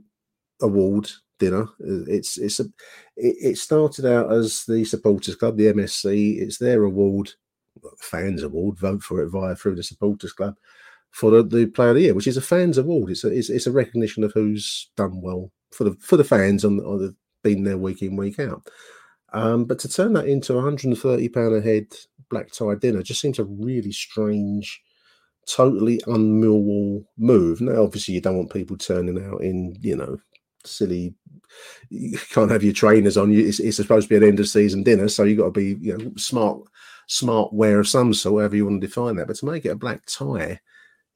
award 0.61 1.09
dinner. 1.39 1.67
It's 1.79 2.37
it's 2.37 2.59
a 2.59 2.65
it, 3.17 3.35
it 3.41 3.57
started 3.57 4.05
out 4.05 4.31
as 4.31 4.65
the 4.65 4.85
supporters 4.85 5.35
club, 5.35 5.57
the 5.57 5.73
MSC. 5.73 6.39
It's 6.39 6.59
their 6.59 6.83
award, 6.83 7.31
fans 7.97 8.43
award. 8.43 8.77
Vote 8.77 9.01
for 9.01 9.21
it 9.21 9.29
via 9.29 9.55
through 9.55 9.75
the 9.75 9.83
supporters 9.83 10.33
club 10.33 10.55
for 11.11 11.31
the, 11.31 11.43
the 11.43 11.65
player 11.65 11.89
of 11.89 11.95
the 11.95 12.01
year, 12.03 12.13
which 12.13 12.27
is 12.27 12.37
a 12.37 12.41
fans 12.41 12.77
award. 12.77 13.09
It's 13.09 13.23
a 13.23 13.29
it's, 13.29 13.49
it's 13.49 13.67
a 13.67 13.71
recognition 13.71 14.23
of 14.23 14.33
who's 14.33 14.91
done 14.95 15.21
well 15.21 15.51
for 15.71 15.83
the 15.85 15.93
for 15.99 16.17
the 16.17 16.23
fans 16.23 16.65
on 16.65 16.79
on 16.79 16.99
the 16.99 17.15
been 17.43 17.63
there 17.63 17.77
week 17.77 18.01
in 18.01 18.15
week 18.15 18.39
out. 18.39 18.67
Um, 19.33 19.65
but 19.65 19.79
to 19.79 19.89
turn 19.89 20.13
that 20.13 20.27
into 20.27 20.53
130 20.53 21.29
pound 21.29 21.55
a 21.55 21.61
head 21.61 21.85
black 22.29 22.51
tie 22.51 22.75
dinner 22.75 23.03
just 23.03 23.21
seems 23.21 23.39
a 23.39 23.43
really 23.43 23.91
strange, 23.91 24.81
totally 25.47 26.01
un-Millwall 26.07 27.05
move. 27.17 27.61
Now, 27.61 27.83
obviously, 27.83 28.15
you 28.15 28.21
don't 28.21 28.37
want 28.37 28.53
people 28.53 28.77
turning 28.77 29.23
out 29.23 29.41
in 29.41 29.75
you 29.81 29.95
know 29.95 30.17
silly. 30.65 31.15
You 31.89 32.17
can't 32.31 32.51
have 32.51 32.63
your 32.63 32.73
trainers 32.73 33.17
on. 33.17 33.31
You 33.31 33.47
it's, 33.47 33.59
it's 33.59 33.77
supposed 33.77 34.07
to 34.07 34.09
be 34.09 34.23
an 34.23 34.29
end 34.29 34.39
of 34.39 34.47
season 34.47 34.83
dinner, 34.83 35.07
so 35.07 35.23
you 35.23 35.35
got 35.35 35.45
to 35.45 35.51
be 35.51 35.77
you 35.81 35.97
know 35.97 36.11
smart 36.17 36.61
smart 37.07 37.51
wear 37.53 37.79
of 37.79 37.87
some 37.87 38.13
sort, 38.13 38.41
however 38.41 38.55
you 38.55 38.65
want 38.65 38.81
to 38.81 38.87
define 38.87 39.15
that. 39.15 39.27
But 39.27 39.37
to 39.37 39.45
make 39.45 39.65
it 39.65 39.69
a 39.69 39.75
black 39.75 40.05
tie 40.05 40.59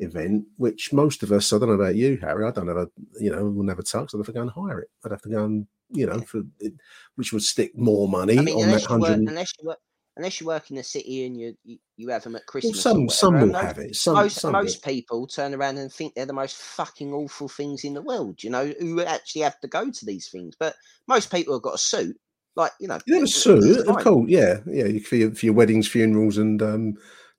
event, 0.04 0.46
which 0.58 0.94
most 0.94 1.24
of 1.24 1.32
us, 1.32 1.52
I 1.52 1.60
don't 1.60 1.70
know 1.70 1.76
about 1.76 1.96
you, 1.96 2.18
Harry, 2.22 2.46
I 2.46 2.52
don't 2.52 2.68
have 2.68 2.78
a, 2.78 2.90
you 3.20 3.32
know, 3.32 3.46
we'll 3.46 3.66
never 3.66 3.82
tux. 3.82 4.14
I'd 4.14 4.20
have 4.20 4.26
to 4.28 4.32
go 4.32 4.42
and 4.42 4.52
hire 4.52 4.80
it. 4.80 4.90
I'd 5.04 5.12
have 5.12 5.22
to 5.24 5.30
go 5.30 5.46
and, 5.46 5.68
you 5.90 6.06
know, 6.06 6.20
for 6.22 6.42
it, 6.60 6.74
which 7.16 7.34
would 7.34 7.44
stick 7.44 7.78
more 7.78 8.08
money 8.08 8.38
I 8.38 8.42
mean, 8.42 8.56
on 8.58 8.64
unless 8.64 8.88
that 8.88 8.94
you, 8.94 9.00
work, 9.00 9.10
hundred. 9.10 9.30
unless 9.30 9.54
you 9.60 9.68
work, 9.68 9.80
unless 10.16 10.40
you 10.40 10.48
work 10.48 10.70
in 10.70 10.76
the 10.76 10.84
city 10.84 11.26
and 11.26 11.40
you 11.40 11.56
you, 11.64 11.78
you 11.98 12.10
have 12.10 12.24
them 12.24 12.36
at 12.36 12.42
Well, 12.42 12.46
Christmas. 12.48 12.80
or 12.80 12.82
some 12.82 13.10
some 13.10 13.40
will 13.40 13.54
have 13.54 13.80
it. 13.80 13.96
Some 13.96 14.16
most 14.16 14.40
some 14.40 14.54
will. 14.54 14.62
most 14.62 14.84
people 14.84 15.28
turn 15.28 15.54
around 15.54 15.78
and 15.78 15.92
think 15.92 16.14
they're 16.14 16.26
the 16.26 16.34
most 16.34 16.58
fucking 16.58 17.14
awful 17.14 17.50
things 17.50 17.84
in 17.84 17.94
the 17.94 18.02
world. 18.02 18.44
You 18.44 18.50
know, 18.50 18.74
who 18.80 19.02
actually 19.02 19.42
have 19.42 19.60
to 19.62 19.68
go 19.68 19.90
to 19.90 20.06
these 20.06 20.30
things. 20.30 20.56
But 20.60 20.76
most 21.08 21.32
people 21.32 21.54
have 21.54 21.64
got 21.64 21.76
a 21.76 21.80
suit, 21.80 22.16
like 22.56 22.72
you 22.80 22.88
know. 22.88 23.00
You 23.06 23.16
have 23.16 23.24
a 23.24 23.28
suit, 23.28 23.88
of 23.88 23.98
course. 24.04 24.26
Yeah, 24.30 24.60
yeah. 24.68 25.00
For, 25.00 25.16
your, 25.16 25.32
for 25.32 25.46
your 25.46 25.56
weddings, 25.56 25.88
funerals, 25.88 26.38
and 26.38 26.62
um, 26.62 26.94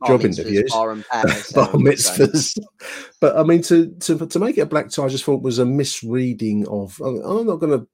job 0.06 0.22
mitzvahs, 0.22 0.38
interviews. 0.38 0.70
bar 0.72 0.90
and 0.92 1.04
pat, 1.06 1.26
bar 1.54 1.70
Sarah 1.70 1.70
would 1.72 1.98
say. 1.98 2.26
mitzvahs. 2.26 2.58
But 3.20 3.36
I 3.38 3.42
mean, 3.42 3.62
to, 3.62 3.90
to 4.00 4.26
to 4.26 4.38
make 4.38 4.58
it 4.58 4.62
a 4.62 4.66
black 4.66 4.90
tie, 4.90 5.04
I 5.04 5.08
just 5.08 5.24
thought 5.24 5.42
was 5.42 5.58
a 5.58 5.64
misreading 5.64 6.66
of. 6.68 7.00
I'm 7.00 7.46
not 7.46 7.56
going 7.56 7.80
to. 7.80 7.88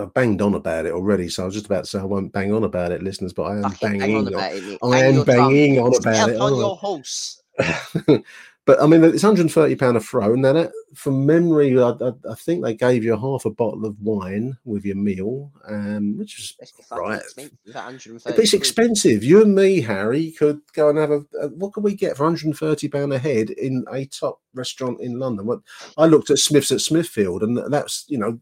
I 0.00 0.04
banged 0.04 0.40
on 0.42 0.54
about 0.54 0.86
it 0.86 0.92
already, 0.92 1.28
so 1.28 1.42
I 1.42 1.46
was 1.46 1.54
just 1.54 1.66
about 1.66 1.82
to 1.84 1.90
say 1.90 1.98
I 1.98 2.04
won't 2.04 2.32
bang 2.32 2.54
on 2.54 2.62
about 2.62 2.92
it, 2.92 3.02
listeners. 3.02 3.32
But 3.32 3.42
I 3.44 3.56
am 3.56 3.62
Fucking 3.64 3.98
banging 3.98 4.00
bang 4.00 4.16
on 4.16 4.26
on. 4.28 4.34
about 4.34 4.52
it, 4.54 4.78
I 4.82 4.98
am 5.04 5.14
drum. 5.14 5.26
banging 5.26 5.78
on 5.80 5.96
about 5.96 6.28
it. 6.30 6.40
on 6.40 6.56
your 6.56 6.76
horse. 6.76 7.42
but 8.68 8.82
I 8.82 8.86
mean, 8.86 9.02
it's 9.02 9.22
130 9.22 9.76
pound 9.76 9.96
a 9.96 10.00
throw, 10.00 10.34
and 10.34 10.44
then 10.44 10.54
that, 10.54 10.72
from 10.94 11.24
memory, 11.24 11.80
I, 11.80 11.88
I, 11.88 12.12
I 12.30 12.34
think 12.34 12.62
they 12.62 12.74
gave 12.74 13.02
you 13.02 13.16
half 13.16 13.46
a 13.46 13.50
bottle 13.50 13.86
of 13.86 13.98
wine 13.98 14.58
with 14.66 14.84
your 14.84 14.94
meal, 14.94 15.50
um, 15.66 16.18
which 16.18 16.38
is 16.38 16.54
right. 16.92 17.18
expensive. 17.18 17.56
About 17.70 17.84
130 17.86 18.36
But 18.36 18.38
it's 18.38 18.52
expensive. 18.52 19.24
You 19.24 19.40
and 19.40 19.54
me, 19.54 19.80
Harry, 19.80 20.32
could 20.32 20.60
go 20.74 20.90
and 20.90 20.98
have 20.98 21.10
a. 21.10 21.24
a 21.40 21.48
what 21.48 21.72
could 21.72 21.82
we 21.82 21.94
get 21.94 22.18
for 22.18 22.24
130 22.24 22.88
pound 22.88 23.14
a 23.14 23.18
head 23.18 23.48
in 23.48 23.86
a 23.90 24.04
top 24.04 24.38
restaurant 24.52 25.00
in 25.00 25.18
London? 25.18 25.46
What 25.46 25.60
I 25.96 26.04
looked 26.04 26.28
at 26.28 26.36
Smith's 26.36 26.70
at 26.70 26.82
Smithfield, 26.82 27.42
and 27.42 27.72
that's 27.72 28.04
you 28.08 28.18
know 28.18 28.38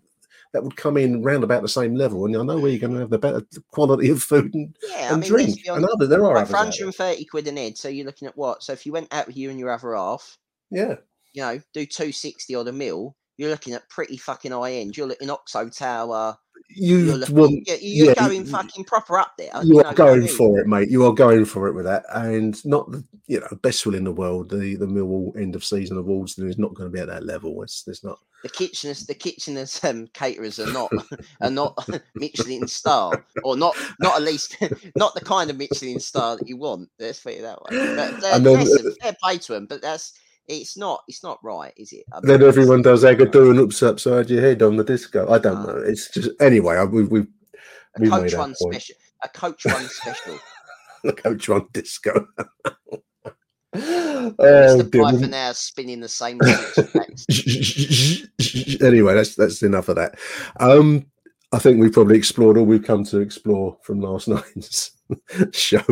that 0.56 0.62
would 0.64 0.76
come 0.76 0.96
in 0.96 1.22
round 1.22 1.44
about 1.44 1.60
the 1.60 1.68
same 1.68 1.94
level, 1.94 2.24
and 2.24 2.34
I 2.34 2.42
know 2.42 2.58
where 2.58 2.70
you're 2.70 2.80
going 2.80 2.94
to 2.94 3.00
have 3.00 3.10
the 3.10 3.18
better 3.18 3.42
quality 3.70 4.08
of 4.08 4.22
food 4.22 4.54
and, 4.54 4.74
Yeah, 4.90 5.12
and 5.12 5.20
mean, 5.20 5.28
drink. 5.28 5.62
be 5.62 5.68
And 5.68 5.84
other 5.84 6.06
there 6.06 6.24
are 6.24 6.34
Like 6.34 6.46
for 6.46 6.54
130 6.54 7.24
quid 7.26 7.46
an 7.46 7.58
head, 7.58 7.76
so 7.76 7.88
you're 7.90 8.06
looking 8.06 8.26
at 8.26 8.36
what? 8.38 8.62
So 8.62 8.72
if 8.72 8.86
you 8.86 8.92
went 8.92 9.12
out 9.12 9.26
with 9.26 9.36
you 9.36 9.50
and 9.50 9.58
your 9.58 9.70
other 9.70 9.94
half, 9.94 10.38
Yeah, 10.70 10.96
you 11.34 11.42
know, 11.42 11.60
do 11.74 11.84
260 11.84 12.54
on 12.54 12.68
a 12.68 12.72
meal, 12.72 13.14
you're 13.36 13.50
looking 13.50 13.74
at 13.74 13.86
pretty 13.90 14.16
fucking 14.16 14.52
high 14.52 14.72
end. 14.72 14.96
You're 14.96 15.08
looking 15.08 15.28
Oxo 15.28 15.68
Tower. 15.68 16.38
you 16.70 16.98
You're, 17.00 17.16
looking, 17.16 17.36
want. 17.36 17.68
you're, 17.68 17.76
you're 17.76 18.06
yeah, 18.06 18.14
going 18.14 18.46
you- 18.46 18.50
fucking 18.50 18.84
proper 18.84 19.18
up 19.18 19.34
there. 19.36 19.50
You 19.62 19.74
know, 19.74 19.80
are 19.82 19.86
I 19.88 19.94
going 19.94 20.26
for 20.26 20.58
it, 20.58 20.66
mate. 20.66 20.88
You 20.90 21.04
are 21.04 21.12
going 21.12 21.44
for 21.44 21.68
it 21.68 21.74
with 21.74 21.84
that, 21.84 22.04
and 22.14 22.56
not 22.64 22.90
the 22.90 23.04
you 23.26 23.40
know 23.40 23.48
best 23.62 23.84
will 23.84 23.94
in 23.94 24.04
the 24.04 24.12
world. 24.12 24.48
The 24.48 24.76
the 24.76 24.86
Millwall 24.86 25.36
end 25.36 25.54
of 25.54 25.64
season 25.64 25.98
awards 25.98 26.38
is 26.38 26.56
not 26.58 26.72
going 26.74 26.90
to 26.90 26.94
be 26.94 27.00
at 27.00 27.08
that 27.08 27.26
level. 27.26 27.62
It's 27.62 27.84
it's 27.86 28.02
not. 28.02 28.18
The 28.46 28.52
kitcheners, 28.52 29.04
the 29.06 29.14
kitcheners, 29.14 29.82
um, 29.88 30.06
caterers 30.14 30.60
are 30.60 30.72
not 30.72 30.92
are 31.40 31.50
not 31.50 31.88
Michelin 32.14 32.68
star, 32.68 33.26
or 33.42 33.56
not 33.56 33.74
not 33.98 34.16
at 34.16 34.22
least 34.22 34.56
not 34.96 35.14
the 35.14 35.20
kind 35.20 35.50
of 35.50 35.56
Michelin 35.58 35.98
star 35.98 36.36
that 36.36 36.46
you 36.48 36.56
want. 36.56 36.88
Let's 37.00 37.18
put 37.18 37.32
it 37.34 37.42
that 37.42 37.60
way. 37.62 37.70
But, 37.96 38.22
uh, 38.22 38.30
And 38.34 38.46
then- 38.46 38.60
listen, 38.60 38.94
fair 39.02 39.16
play 39.20 39.38
to 39.38 39.52
them, 39.54 39.66
but 39.66 39.82
that's 39.82 40.12
it's 40.46 40.76
not 40.76 41.00
it's 41.08 41.24
not 41.24 41.40
right, 41.42 41.72
is 41.76 41.92
it? 41.92 42.04
I 42.12 42.20
mean, 42.20 42.38
Then 42.38 42.48
everyone 42.48 42.82
does. 42.82 43.02
Agadoo 43.02 43.50
and 43.50 43.58
ups 43.58 43.82
upside 43.82 44.30
your 44.30 44.42
head 44.42 44.62
on 44.62 44.76
the 44.76 44.84
disco. 44.84 45.28
I 45.28 45.38
don't 45.38 45.56
Ah. 45.56 45.64
know. 45.66 45.78
It's 45.78 46.08
just 46.08 46.30
anyway. 46.40 46.84
We 46.86 47.02
we 47.02 47.20
a 47.22 47.24
we 47.98 48.08
made 48.08 48.10
coach 48.10 48.34
our 48.34 48.40
one 48.42 48.54
special, 48.54 48.94
a 49.24 49.28
coach 49.28 49.64
one 49.66 49.88
special. 49.88 50.38
a 51.04 51.12
coach 51.12 51.48
on 51.48 51.66
disco. 51.72 52.28
oh, 54.38 54.38
Mr. 54.38 54.90
dear. 54.90 55.28
Now 55.28 55.52
spinning 55.52 56.00
the 56.00 56.08
same 56.08 56.40
anyway, 58.80 59.14
that's 59.14 59.34
that's 59.34 59.62
enough 59.62 59.88
of 59.88 59.96
that. 59.96 60.18
Um, 60.58 61.06
I 61.52 61.58
think 61.58 61.80
we've 61.80 61.92
probably 61.92 62.18
explored 62.18 62.56
all 62.56 62.64
we've 62.64 62.82
come 62.82 63.04
to 63.04 63.20
explore 63.20 63.76
from 63.82 64.00
last 64.00 64.28
night's 64.28 64.92
show, 65.52 65.82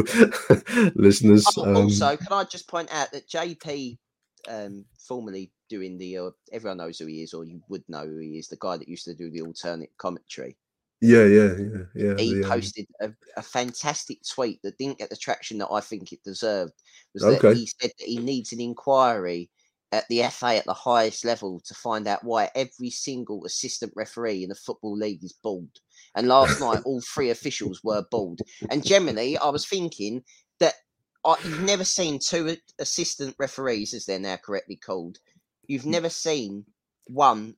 listeners. 0.94 1.46
Oh, 1.56 1.64
um, 1.64 1.76
also, 1.76 2.16
can 2.16 2.32
I 2.32 2.44
just 2.44 2.68
point 2.68 2.92
out 2.92 3.12
that 3.12 3.28
JP, 3.28 3.98
um, 4.48 4.84
formerly 4.98 5.52
doing 5.68 5.98
the, 5.98 6.18
uh, 6.18 6.30
everyone 6.52 6.78
knows 6.78 6.98
who 6.98 7.06
he 7.06 7.22
is, 7.22 7.34
or 7.34 7.44
you 7.44 7.60
would 7.68 7.84
know 7.88 8.06
who 8.06 8.18
he 8.18 8.38
is, 8.38 8.48
the 8.48 8.56
guy 8.60 8.76
that 8.76 8.88
used 8.88 9.04
to 9.04 9.14
do 9.14 9.30
the 9.30 9.42
alternate 9.42 9.90
commentary. 9.96 10.56
Yeah, 11.00 11.24
yeah, 11.24 11.54
yeah, 11.58 11.84
yeah. 11.94 12.14
He 12.16 12.42
um, 12.42 12.50
posted 12.50 12.86
a, 13.00 13.10
a 13.36 13.42
fantastic 13.42 14.18
tweet 14.28 14.60
that 14.62 14.78
didn't 14.78 14.98
get 14.98 15.10
the 15.10 15.16
traction 15.16 15.58
that 15.58 15.70
I 15.70 15.80
think 15.80 16.12
it 16.12 16.22
deserved. 16.24 16.72
Was 17.12 17.24
Okay. 17.24 17.48
that 17.48 17.56
he 17.56 17.66
said 17.66 17.90
that 17.98 18.06
he 18.06 18.18
needs 18.18 18.52
an 18.52 18.60
inquiry 18.60 19.50
at 19.92 20.08
the 20.08 20.22
FA 20.24 20.56
at 20.56 20.64
the 20.64 20.74
highest 20.74 21.24
level 21.24 21.60
to 21.64 21.74
find 21.74 22.08
out 22.08 22.24
why 22.24 22.50
every 22.56 22.90
single 22.90 23.44
assistant 23.44 23.92
referee 23.94 24.42
in 24.42 24.48
the 24.48 24.54
football 24.56 24.96
league 24.96 25.22
is 25.22 25.34
bald. 25.42 25.70
And 26.16 26.26
last 26.26 26.60
night, 26.60 26.82
all 26.84 27.00
three 27.00 27.30
officials 27.30 27.80
were 27.84 28.04
bald. 28.10 28.40
And 28.70 28.84
generally, 28.84 29.38
I 29.38 29.50
was 29.50 29.66
thinking 29.66 30.22
that 30.58 30.74
I, 31.24 31.36
you've 31.44 31.62
never 31.62 31.84
seen 31.84 32.18
two 32.18 32.56
assistant 32.78 33.36
referees, 33.38 33.94
as 33.94 34.06
they're 34.06 34.18
now 34.18 34.36
correctly 34.36 34.76
called. 34.76 35.18
You've 35.68 35.86
never 35.86 36.10
seen 36.10 36.64
one 37.06 37.54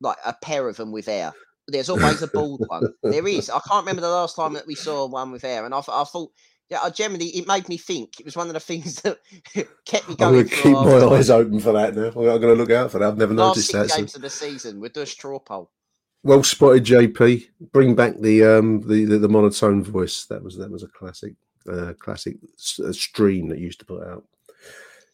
like 0.00 0.18
a 0.24 0.34
pair 0.34 0.68
of 0.68 0.76
them 0.76 0.92
with 0.92 1.06
hair. 1.06 1.32
There's 1.68 1.88
always 1.90 2.22
a 2.22 2.26
bald 2.32 2.64
one. 2.66 2.92
There 3.02 3.26
is. 3.28 3.48
I 3.50 3.60
can't 3.68 3.82
remember 3.84 4.02
the 4.02 4.08
last 4.08 4.34
time 4.36 4.54
that 4.54 4.66
we 4.66 4.74
saw 4.74 5.06
one 5.06 5.30
with 5.30 5.42
hair, 5.42 5.64
and 5.64 5.74
I, 5.74 5.78
I 5.88 6.04
thought. 6.04 6.32
Yeah, 6.70 6.80
I 6.82 6.90
generally 6.90 7.28
it 7.28 7.46
made 7.46 7.66
me 7.70 7.78
think. 7.78 8.20
It 8.20 8.26
was 8.26 8.36
one 8.36 8.48
of 8.48 8.52
the 8.52 8.60
things 8.60 9.00
that 9.00 9.18
kept 9.86 10.06
me 10.06 10.16
going. 10.16 10.34
I'm 10.34 10.34
going. 10.34 10.48
to 10.48 10.54
keep 10.54 10.72
my 10.74 10.98
time. 11.00 11.12
eyes 11.14 11.30
open 11.30 11.60
for 11.60 11.72
that 11.72 11.96
now. 11.96 12.08
I'm 12.08 12.12
going 12.12 12.42
to 12.42 12.52
look 12.54 12.70
out 12.70 12.90
for 12.92 12.98
that. 12.98 13.08
I've 13.08 13.16
never 13.16 13.32
Last 13.32 13.56
noticed 13.56 13.70
six 13.70 13.78
that. 13.78 13.88
so- 13.88 13.96
games 13.96 14.14
of 14.16 14.20
the 14.20 14.28
season, 14.28 14.78
we'll 14.78 14.90
do 14.90 15.00
a 15.00 15.06
straw 15.06 15.38
poll. 15.38 15.70
Well 16.24 16.42
spotted, 16.42 16.84
JP. 16.84 17.46
Bring 17.72 17.94
back 17.94 18.18
the 18.18 18.44
um 18.44 18.82
the, 18.86 19.06
the, 19.06 19.16
the 19.18 19.28
monotone 19.30 19.82
voice. 19.82 20.26
That 20.26 20.42
was 20.42 20.58
that 20.58 20.70
was 20.70 20.82
a 20.82 20.88
classic 20.88 21.32
uh, 21.72 21.94
classic 21.98 22.36
s- 22.58 22.80
stream 22.98 23.48
that 23.48 23.60
used 23.60 23.78
to 23.78 23.86
put 23.86 24.06
out. 24.06 24.24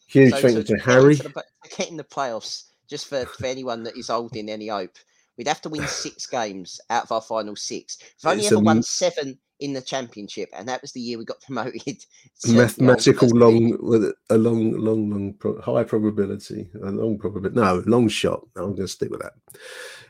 Huge 0.07 0.31
So 0.33 0.41
thank 0.41 0.57
you 0.57 0.63
to 0.63 0.73
get 0.75 0.81
Harry. 0.83 1.11
into 1.13 1.23
the 1.23 1.29
pla- 1.29 1.43
get 1.77 1.95
the 1.95 2.03
playoffs, 2.03 2.63
just 2.89 3.07
for, 3.07 3.25
for 3.25 3.45
anyone 3.45 3.83
that 3.83 3.95
is 3.97 4.07
holding 4.09 4.49
any 4.49 4.67
hope, 4.67 4.97
we'd 5.37 5.47
have 5.47 5.61
to 5.61 5.69
win 5.69 5.87
six 5.87 6.25
games 6.27 6.79
out 6.89 7.03
of 7.03 7.11
our 7.11 7.21
final 7.21 7.55
six. 7.55 7.97
We've 8.23 8.31
only 8.31 8.43
It's 8.43 8.51
ever 8.51 8.61
a 8.61 8.63
won 8.63 8.83
seven 8.83 9.39
in 9.59 9.73
the 9.73 9.81
championship, 9.81 10.49
and 10.53 10.67
that 10.67 10.81
was 10.81 10.91
the 10.91 10.99
year 10.99 11.17
we 11.17 11.25
got 11.25 11.41
promoted. 11.45 12.03
Mathematical 12.47 13.29
long 13.29 13.77
with 13.81 14.11
a 14.29 14.37
long 14.37 14.73
long 14.73 15.09
long 15.09 15.33
pro- 15.33 15.61
high 15.61 15.83
probability 15.83 16.67
a 16.83 16.91
long 16.91 17.17
probability 17.17 17.59
no 17.59 17.83
long 17.85 18.07
shot. 18.07 18.45
No, 18.55 18.63
I'm 18.63 18.75
going 18.75 18.87
to 18.87 18.87
stick 18.87 19.09
with 19.11 19.21
that. 19.21 19.33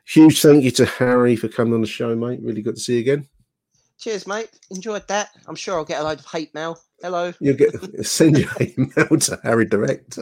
Huge 0.08 0.42
thank 0.42 0.64
you 0.64 0.72
to 0.72 0.86
Harry 0.86 1.36
for 1.36 1.48
coming 1.48 1.74
on 1.74 1.82
the 1.82 1.88
show, 1.88 2.16
mate. 2.16 2.40
Really 2.42 2.62
good 2.62 2.76
to 2.76 2.82
see 2.82 2.96
you 2.96 3.00
again. 3.00 3.28
Cheers, 3.98 4.28
mate. 4.28 4.50
Enjoyed 4.72 5.08
that. 5.08 5.30
I'm 5.48 5.56
sure 5.56 5.76
I'll 5.76 5.86
get 5.86 6.02
a 6.02 6.04
load 6.04 6.20
of 6.20 6.26
hate 6.26 6.54
mail 6.54 6.78
Hello. 7.02 7.34
You'll 7.40 7.58
get 7.58 8.06
send 8.06 8.38
your 8.38 8.50
hate 8.58 8.78
mail 8.78 9.20
to 9.20 9.40
Harry 9.44 9.66
Direct. 9.66 10.18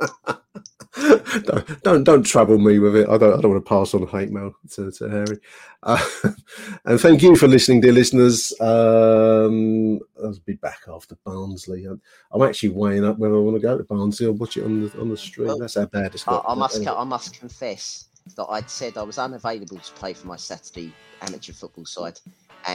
don't, 1.44 1.82
don't 1.82 2.04
don't 2.04 2.22
trouble 2.22 2.58
me 2.58 2.78
with 2.78 2.96
it. 2.96 3.08
I 3.08 3.18
don't 3.18 3.38
I 3.38 3.40
don't 3.40 3.52
want 3.52 3.64
to 3.64 3.68
pass 3.68 3.94
on 3.94 4.06
hate 4.06 4.30
mail 4.30 4.54
to, 4.72 4.90
to 4.90 5.08
Harry. 5.08 5.38
Uh, 5.82 6.04
and 6.84 7.00
thank 7.00 7.22
you 7.22 7.36
for 7.36 7.46
listening, 7.46 7.80
dear 7.80 7.92
listeners. 7.92 8.52
Um, 8.60 10.00
I'll 10.22 10.34
be 10.44 10.54
back 10.54 10.80
after 10.92 11.16
Barnsley. 11.24 11.84
I'm, 11.84 12.00
I'm 12.32 12.42
actually 12.42 12.70
weighing 12.70 13.04
up 13.04 13.18
whether 13.18 13.36
I 13.36 13.38
want 13.38 13.56
to 13.56 13.62
go 13.62 13.78
to 13.78 13.84
Barnsley 13.84 14.26
or 14.26 14.32
watch 14.32 14.56
it 14.56 14.64
on 14.64 14.82
the 14.82 15.00
on 15.00 15.10
the 15.10 15.16
stream. 15.16 15.48
Well, 15.48 15.58
That's 15.58 15.76
how 15.76 15.86
bad 15.86 16.14
it's 16.14 16.26
I, 16.26 16.32
got. 16.32 16.44
I 16.48 16.54
must 16.54 16.76
Anyway. 16.76 16.92
I 16.96 17.04
must 17.04 17.38
confess 17.38 18.08
that 18.36 18.46
I'd 18.46 18.70
said 18.70 18.96
I 18.96 19.02
was 19.02 19.18
unavailable 19.18 19.78
to 19.78 19.92
play 19.92 20.12
for 20.12 20.26
my 20.26 20.36
Saturday 20.36 20.92
amateur 21.22 21.52
football 21.52 21.84
side, 21.84 22.18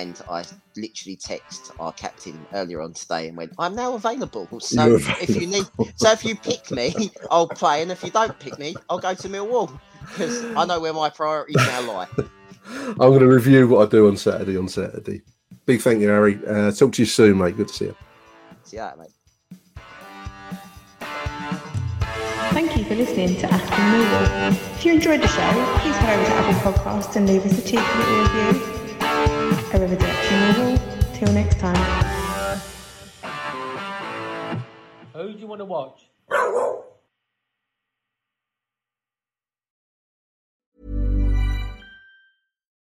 and 0.01 0.21
I 0.29 0.43
literally 0.75 1.15
text 1.15 1.71
our 1.79 1.93
captain 1.93 2.45
earlier 2.53 2.81
on 2.81 2.93
today 2.93 3.27
and 3.27 3.37
went, 3.37 3.53
"I'm 3.57 3.75
now 3.75 3.95
available. 3.95 4.47
So 4.59 4.85
You're 4.85 4.99
if 5.21 5.29
you 5.29 5.47
need, 5.47 5.65
so 5.95 6.11
if 6.11 6.25
you 6.25 6.35
pick 6.35 6.69
me, 6.71 7.11
I'll 7.31 7.47
play, 7.47 7.81
and 7.81 7.91
if 7.91 8.03
you 8.03 8.11
don't 8.11 8.37
pick 8.39 8.59
me, 8.59 8.75
I'll 8.89 8.99
go 8.99 9.13
to 9.13 9.29
Millwall 9.29 9.79
because 10.01 10.43
I 10.55 10.65
know 10.65 10.79
where 10.79 10.93
my 10.93 11.09
priorities 11.09 11.55
now 11.55 11.81
lie." 11.81 12.07
I'm 12.67 12.95
going 12.95 13.19
to 13.19 13.27
review 13.27 13.67
what 13.67 13.87
I 13.87 13.89
do 13.89 14.07
on 14.07 14.17
Saturday. 14.17 14.57
On 14.57 14.67
Saturday. 14.67 15.21
Big 15.67 15.81
thank 15.81 16.01
you, 16.01 16.09
Harry. 16.09 16.39
Uh, 16.47 16.71
talk 16.71 16.93
to 16.93 17.01
you 17.01 17.05
soon, 17.05 17.37
mate. 17.37 17.55
Good 17.55 17.67
to 17.67 17.73
see 17.73 17.85
you. 17.85 17.95
See 18.63 18.77
you 18.77 18.83
later, 18.83 18.97
mate. 18.97 19.09
Thank 22.51 22.75
you 22.77 22.85
for 22.85 22.95
listening 22.95 23.35
to 23.37 23.47
Achtung 23.47 23.91
Millwall. 23.91 24.51
If 24.75 24.85
you 24.85 24.93
enjoyed 24.93 25.21
the 25.21 25.27
show, 25.27 25.79
please 25.79 25.95
head 25.97 26.19
over 26.19 26.25
to 26.25 26.35
Apple 26.35 26.73
Podcasts 26.73 27.15
and 27.15 27.27
leave 27.27 27.45
us 27.45 27.59
a 27.59 27.61
cheeky 27.61 27.77
little 27.77 28.23
review. 28.23 28.74
Millwall. 29.79 30.79
Till 31.13 31.33
next 31.33 31.59
time. 31.59 31.75
Who 35.13 35.33
do 35.33 35.39
you 35.39 35.47
want 35.47 35.59
to 35.59 35.65
watch? 35.65 36.01